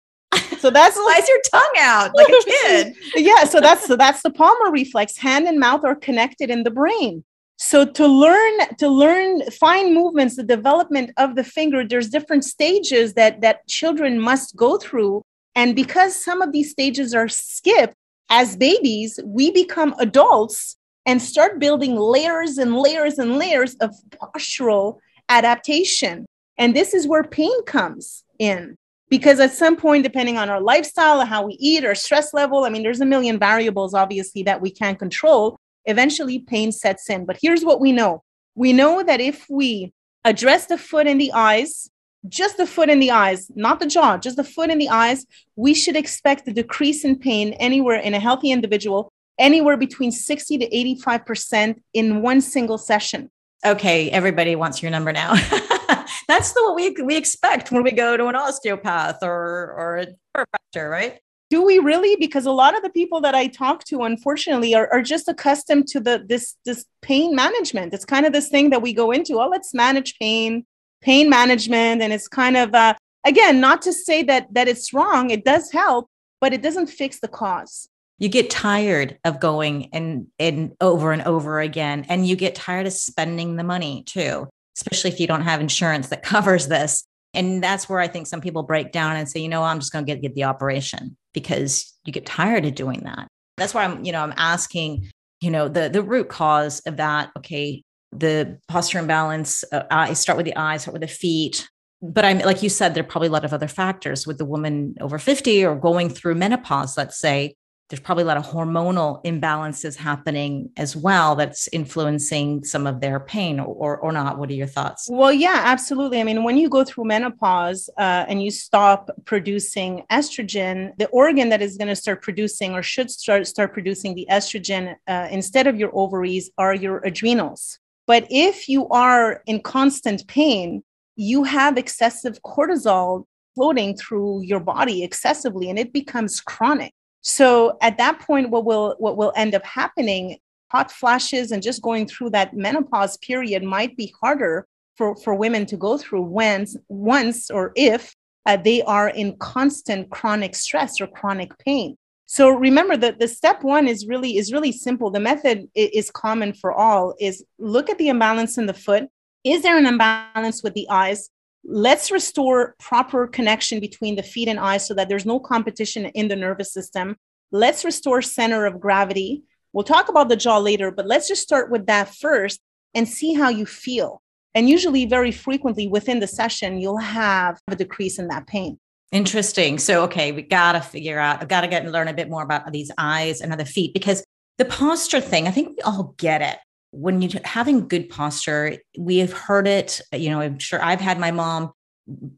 so 0.60 0.70
that's 0.70 0.96
slice 0.96 1.28
your 1.28 1.40
tongue 1.52 1.76
out 1.80 2.12
like 2.16 2.28
a 2.28 2.44
kid. 2.46 2.96
yeah. 3.16 3.44
So 3.46 3.60
that's 3.60 3.86
so 3.88 3.96
that's 3.96 4.22
the 4.22 4.32
palmar 4.32 4.72
reflex. 4.72 5.18
Hand 5.18 5.48
and 5.48 5.60
mouth 5.60 5.84
are 5.84 5.96
connected 5.96 6.50
in 6.50 6.64
the 6.64 6.72
brain. 6.72 7.24
So 7.58 7.86
to 7.86 8.08
learn 8.08 8.60
to 8.78 8.88
learn 8.88 9.42
fine 9.52 9.94
movements, 9.94 10.36
the 10.36 10.44
development 10.44 11.12
of 11.18 11.36
the 11.36 11.44
finger, 11.44 11.86
there's 11.86 12.10
different 12.10 12.46
stages 12.46 13.14
that 13.16 13.42
that 13.42 13.68
children 13.68 14.20
must 14.20 14.56
go 14.56 14.78
through. 14.78 15.24
And 15.56 15.76
because 15.76 16.24
some 16.24 16.42
of 16.42 16.52
these 16.52 16.72
stages 16.72 17.14
are 17.14 17.28
skipped 17.28 17.96
as 18.30 18.56
babies, 18.56 19.20
we 19.26 19.52
become 19.52 19.94
adults 20.00 20.78
and 21.06 21.22
start 21.22 21.60
building 21.60 21.96
layers 21.96 22.58
and 22.58 22.76
layers 22.78 23.18
and 23.18 23.38
layers 23.38 23.76
of 23.76 23.94
postural 24.12 25.00
adaptation. 25.28 26.26
And 26.58 26.76
this 26.76 26.94
is 26.94 27.08
where 27.08 27.24
pain 27.24 27.64
comes 27.66 28.24
in 28.38 28.78
because 29.10 29.40
at 29.40 29.52
some 29.52 29.76
point 29.76 30.04
depending 30.04 30.38
on 30.38 30.50
our 30.50 30.62
lifestyle 30.62 31.26
how 31.26 31.46
we 31.46 31.54
eat 31.54 31.84
our 31.86 31.96
stress 31.96 32.34
level 32.34 32.64
i 32.64 32.70
mean 32.70 32.84
there's 32.84 33.02
a 33.02 33.06
million 33.06 33.40
variables 33.40 33.94
obviously 33.94 34.44
that 34.44 34.62
we 34.62 34.72
can't 34.72 35.00
control. 35.00 35.58
Eventually 35.86 36.40
pain 36.40 36.72
sets 36.72 37.10
in. 37.10 37.26
But 37.26 37.40
here's 37.42 37.64
what 37.64 37.80
we 37.80 37.92
know. 37.92 38.24
We 38.56 38.74
know 38.74 39.02
that 39.04 39.22
if 39.22 39.46
we 39.50 39.94
address 40.26 40.68
the 40.68 40.78
foot 40.78 41.08
and 41.08 41.20
the 41.20 41.32
eyes 41.34 41.90
just 42.28 42.58
the 42.58 42.68
foot 42.68 42.90
and 42.90 43.02
the 43.02 43.12
eyes 43.12 43.50
not 43.56 43.80
the 43.80 43.88
jaw 43.88 44.18
just 44.18 44.36
the 44.36 44.44
foot 44.44 44.70
and 44.70 44.82
the 44.82 44.90
eyes 44.90 45.26
we 45.56 45.74
should 45.74 45.96
expect 45.96 46.46
a 46.50 46.52
decrease 46.52 47.06
in 47.06 47.18
pain 47.18 47.54
anywhere 47.54 47.98
in 47.98 48.14
a 48.14 48.20
healthy 48.20 48.52
individual 48.52 49.10
anywhere 49.40 49.78
between 49.78 50.12
60 50.12 50.58
to 50.58 50.70
85% 50.70 51.80
in 51.94 52.22
one 52.22 52.42
single 52.42 52.78
session. 52.78 53.32
Okay 53.66 54.12
everybody 54.12 54.58
wants 54.58 54.82
your 54.82 54.92
number 54.92 55.14
now 55.14 55.34
that's 56.28 56.54
the 56.54 56.62
what 56.62 56.76
we 56.76 56.92
we 57.04 57.16
expect 57.16 57.72
when 57.72 57.84
we 57.84 57.92
go 57.92 58.18
to 58.18 58.28
an 58.28 58.36
osteopath 58.36 59.20
or 59.22 59.74
or 59.78 59.98
a 59.98 60.08
chiropractor, 60.36 60.90
right? 60.90 61.20
do 61.50 61.66
we 61.66 61.80
really? 61.80 62.16
Because 62.16 62.46
a 62.46 62.52
lot 62.52 62.76
of 62.76 62.84
the 62.84 62.90
people 62.90 63.22
that 63.22 63.36
i 63.36 63.48
talk 63.48 63.84
to 63.86 64.04
unfortunately 64.04 64.76
are, 64.76 64.92
are 64.94 65.02
just 65.02 65.28
accustomed 65.28 65.88
to 65.88 66.00
the 66.00 66.24
this 66.28 66.56
this 66.66 66.86
pain 67.02 67.36
management. 67.36 67.94
It's 67.94 68.06
kind 68.06 68.26
of 68.26 68.34
this 68.34 68.50
thing 68.50 68.70
that 68.70 68.82
we 68.82 68.94
go 68.94 69.12
into 69.12 69.40
oh 69.40 69.48
let's 69.48 69.74
manage 69.74 70.18
pain 70.20 70.66
pain 71.02 71.30
management. 71.30 72.02
And 72.02 72.14
it's 72.14 72.28
kind 72.28 72.56
of 72.56 72.74
uh, 72.76 72.94
again 73.26 73.60
not 73.60 73.82
to 73.84 73.94
say 73.94 74.24
that 74.24 74.54
that 74.54 74.68
it's 74.68 74.94
wrong 74.94 75.32
it 75.32 75.44
does 75.44 75.72
help 75.72 76.08
but 76.42 76.54
it 76.54 76.62
doesn't 76.62 76.88
fix 76.88 77.20
the 77.20 77.28
cause. 77.28 77.90
You 78.20 78.30
get 78.30 78.50
tired 78.50 79.18
of 79.24 79.40
going 79.40 79.90
and 79.92 80.28
and 80.38 80.74
over 80.82 81.12
and 81.12 81.24
over 81.24 81.60
again 81.60 82.06
and 82.10 82.28
you 82.28 82.36
get 82.36 82.54
tired 82.54 82.86
of 82.86 82.94
spending 82.94 83.56
the 83.56 83.64
money 83.64 84.04
too 84.06 84.48
especially 84.80 85.12
if 85.12 85.20
you 85.20 85.28
don't 85.28 85.42
have 85.42 85.60
insurance 85.60 86.08
that 86.08 86.24
covers 86.24 86.68
this. 86.68 87.04
And 87.34 87.64
that's 87.64 87.88
where 87.88 88.00
i 88.00 88.08
think 88.08 88.26
some 88.26 88.42
people 88.42 88.64
break 88.64 88.92
down 88.92 89.16
and 89.16 89.30
say 89.30 89.40
you 89.40 89.50
know 89.50 89.62
i'm 89.62 89.80
just 89.80 89.94
going 89.94 90.04
to 90.04 90.16
get, 90.16 90.34
the 90.34 90.46
operation 90.46 91.16
because 91.34 91.94
you 92.04 92.12
get 92.12 92.26
tired 92.26 92.66
of 92.66 92.74
doing 92.74 93.02
that. 93.02 93.28
That's 93.58 93.74
why 93.74 93.84
i'm 93.84 94.04
you 94.04 94.12
know 94.12 94.24
i'm 94.24 94.34
asking 94.36 95.12
you 95.40 95.52
know 95.52 95.68
the 95.68 95.90
the 95.90 96.02
root 96.02 96.30
cause 96.30 96.80
of 96.88 96.98
that 96.98 97.30
okay 97.38 97.84
the 98.12 98.58
posture 98.68 98.98
imbalance 98.98 99.64
uh, 99.72 99.84
i 99.92 100.14
start 100.14 100.38
with 100.38 100.46
the 100.46 100.58
eyes 100.58 100.84
start 100.84 100.94
with 100.94 101.04
the 101.04 101.08
feet. 101.08 101.70
But 102.02 102.26
i'm 102.26 102.40
like 102.40 102.64
you 102.64 102.70
said 102.70 102.96
there 102.96 103.04
are 103.04 103.08
probably 103.08 103.28
a 103.28 103.32
lot 103.32 103.46
of 103.46 103.54
other 103.54 103.68
factors. 103.68 104.26
With 104.26 104.40
the 104.40 104.46
woman 104.46 104.96
over 105.00 105.20
50 105.20 105.66
or 105.66 105.76
going 105.76 106.10
through 106.10 106.34
menopause 106.34 106.98
let's 106.98 107.20
say 107.20 107.54
there's 107.90 108.00
probably 108.00 108.24
a 108.24 108.28
lot 108.28 108.38
of 108.38 108.46
hormonal 108.46 109.24
imbalances 109.24 109.96
happening 109.96 110.70
as 110.78 110.96
well 110.96 111.36
that's 111.36 111.68
influencing 111.70 112.64
some 112.64 112.86
of 112.86 113.02
their 113.02 113.20
pain 113.20 113.60
or, 113.60 113.98
or 113.98 114.12
not. 114.12 114.38
What 114.38 114.50
are 114.50 114.54
your 114.54 114.68
thoughts? 114.68 115.08
Well 115.10 115.34
yeah 115.34 115.64
absolutely. 115.66 116.20
I 116.20 116.24
mean 116.24 116.44
when 116.44 116.58
you 116.58 116.70
go 116.70 116.84
through 116.84 117.06
menopause 117.06 117.90
uh, 117.98 118.26
and 118.28 118.44
you 118.44 118.52
stop 118.52 119.10
producing 119.26 120.04
estrogen 120.12 120.96
the 120.98 121.08
organ 121.08 121.50
that 121.50 121.62
is 121.62 121.78
going 121.78 121.88
to 121.88 121.96
start 121.96 122.22
producing 122.22 122.74
or 122.74 122.84
should 122.84 123.10
start 123.10 123.48
start 123.48 123.74
producing 123.74 124.14
the 124.14 124.28
estrogen 124.30 124.96
uh, 125.08 125.28
instead 125.32 125.66
of 125.66 125.78
your 125.78 125.90
ovaries 125.94 126.52
are 126.58 126.76
your 126.76 127.00
adrenals. 127.00 127.80
But 128.06 128.28
if 128.30 128.70
you 128.70 128.88
are 128.90 129.42
in 129.48 129.62
constant 129.62 130.28
pain 130.28 130.84
you 131.16 131.44
have 131.44 131.78
excessive 131.78 132.40
cortisol 132.44 133.26
floating 133.56 133.98
through 133.98 134.42
your 134.44 134.60
body 134.60 135.04
excessively 135.04 135.70
and 135.70 135.80
it 135.80 135.92
becomes 135.92 136.40
chronic 136.40 136.94
so 137.22 137.78
at 137.82 137.98
that 137.98 138.20
point, 138.20 138.50
what 138.50 138.66
will 138.66 138.96
what 139.00 139.18
will 139.18 139.34
end 139.36 139.56
up 139.56 139.66
happening, 139.66 140.38
hot 140.72 140.92
flashes 140.92 141.52
and 141.52 141.62
just 141.62 141.82
going 141.82 142.08
through 142.08 142.32
that 142.32 142.56
menopause 142.56 143.18
period 143.18 143.64
might 143.64 143.98
be 143.98 144.14
harder 144.22 144.68
for, 144.96 145.16
for 145.18 145.36
women 145.36 145.66
to 145.66 145.78
go 145.78 145.98
through 145.98 146.22
when 146.22 146.66
once 146.88 147.50
or 147.50 147.72
if 147.76 148.16
uh, 148.46 148.58
they 148.58 148.82
are 148.84 149.10
in 149.10 149.36
constant 149.38 150.10
chronic 150.10 150.56
stress 150.56 151.02
or 151.02 151.08
chronic 151.08 151.58
pain. 151.60 151.98
So 152.26 152.50
remember 152.50 152.96
that 152.98 153.20
the 153.20 153.28
step 153.28 153.64
one 153.64 153.88
is 153.88 154.06
really 154.06 154.38
is 154.38 154.54
really 154.54 154.72
simple. 154.72 155.10
The 155.10 155.20
method 155.20 155.68
is 155.74 156.12
common 156.12 156.54
for 156.54 156.72
all. 156.72 157.16
Is 157.20 157.44
look 157.58 157.90
at 157.90 157.98
the 157.98 158.10
imbalance 158.10 158.58
in 158.58 158.68
the 158.68 158.74
foot. 158.74 159.06
Is 159.44 159.64
there 159.64 159.78
an 159.78 159.86
imbalance 159.86 160.62
with 160.64 160.74
the 160.74 160.88
eyes? 160.90 161.30
Let's 161.64 162.12
restore 162.12 162.76
proper 162.80 163.28
connection 163.28 163.80
between 163.80 164.16
the 164.16 164.24
feet 164.24 164.48
and 164.48 164.60
eyes 164.60 164.88
so 164.88 164.94
that 164.94 165.10
there's 165.10 165.26
no 165.26 165.40
competition 165.40 166.06
in 166.06 166.28
the 166.28 166.36
nervous 166.36 166.74
system. 166.74 167.16
Let's 167.52 167.86
restore 167.86 168.22
center 168.22 168.66
of 168.66 168.80
gravity. 168.80 169.44
We'll 169.74 169.84
talk 169.84 170.10
about 170.10 170.30
the 170.30 170.36
jaw 170.36 170.58
later, 170.58 170.92
but 170.92 171.06
let's 171.06 171.28
just 171.28 171.44
start 171.44 171.70
with 171.70 171.86
that 171.88 172.14
first 172.16 172.60
and 172.94 173.08
see 173.08 173.34
how 173.34 173.50
you 173.50 173.66
feel. 173.66 174.22
And 174.56 174.68
usually, 174.68 175.06
very 175.06 175.32
frequently 175.32 175.88
within 175.88 176.20
the 176.20 176.28
session, 176.28 176.80
you'll 176.80 176.98
have 176.98 177.60
a 177.68 177.76
decrease 177.76 178.18
in 178.18 178.30
that 178.30 178.48
pain. 178.48 178.80
Interesting. 179.12 179.78
So, 179.78 180.04
okay, 180.04 180.32
we 180.32 180.42
got 180.42 180.74
to 180.74 180.82
figure 180.82 181.20
out, 181.20 181.42
I've 181.42 181.48
got 181.48 181.62
to 181.62 181.68
get 181.68 181.84
and 181.84 181.92
learn 181.92 182.08
a 182.08 182.14
bit 182.14 182.30
more 182.30 182.44
about 182.44 182.72
these 182.72 182.92
eyes 182.98 183.42
and 183.42 183.54
other 183.54 183.66
feet 183.66 183.94
because 183.94 184.24
the 184.58 184.66
posture 184.66 185.22
thing, 185.22 185.48
I 185.48 185.52
think 185.52 185.70
we 185.70 185.82
all 185.84 186.16
get 186.18 186.42
it 186.42 186.58
when 186.92 187.22
you're 187.22 187.42
having 187.44 187.88
good 187.88 188.10
posture, 188.10 188.78
we 188.98 189.18
have 189.18 189.34
heard 189.34 189.68
it. 189.68 190.02
You 190.12 190.30
know, 190.30 190.42
I'm 190.42 190.60
sure 190.60 190.84
I've 190.84 191.02
had 191.02 191.20
my 191.20 191.32
mom, 191.32 191.72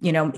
you 0.01 0.11
know, 0.11 0.31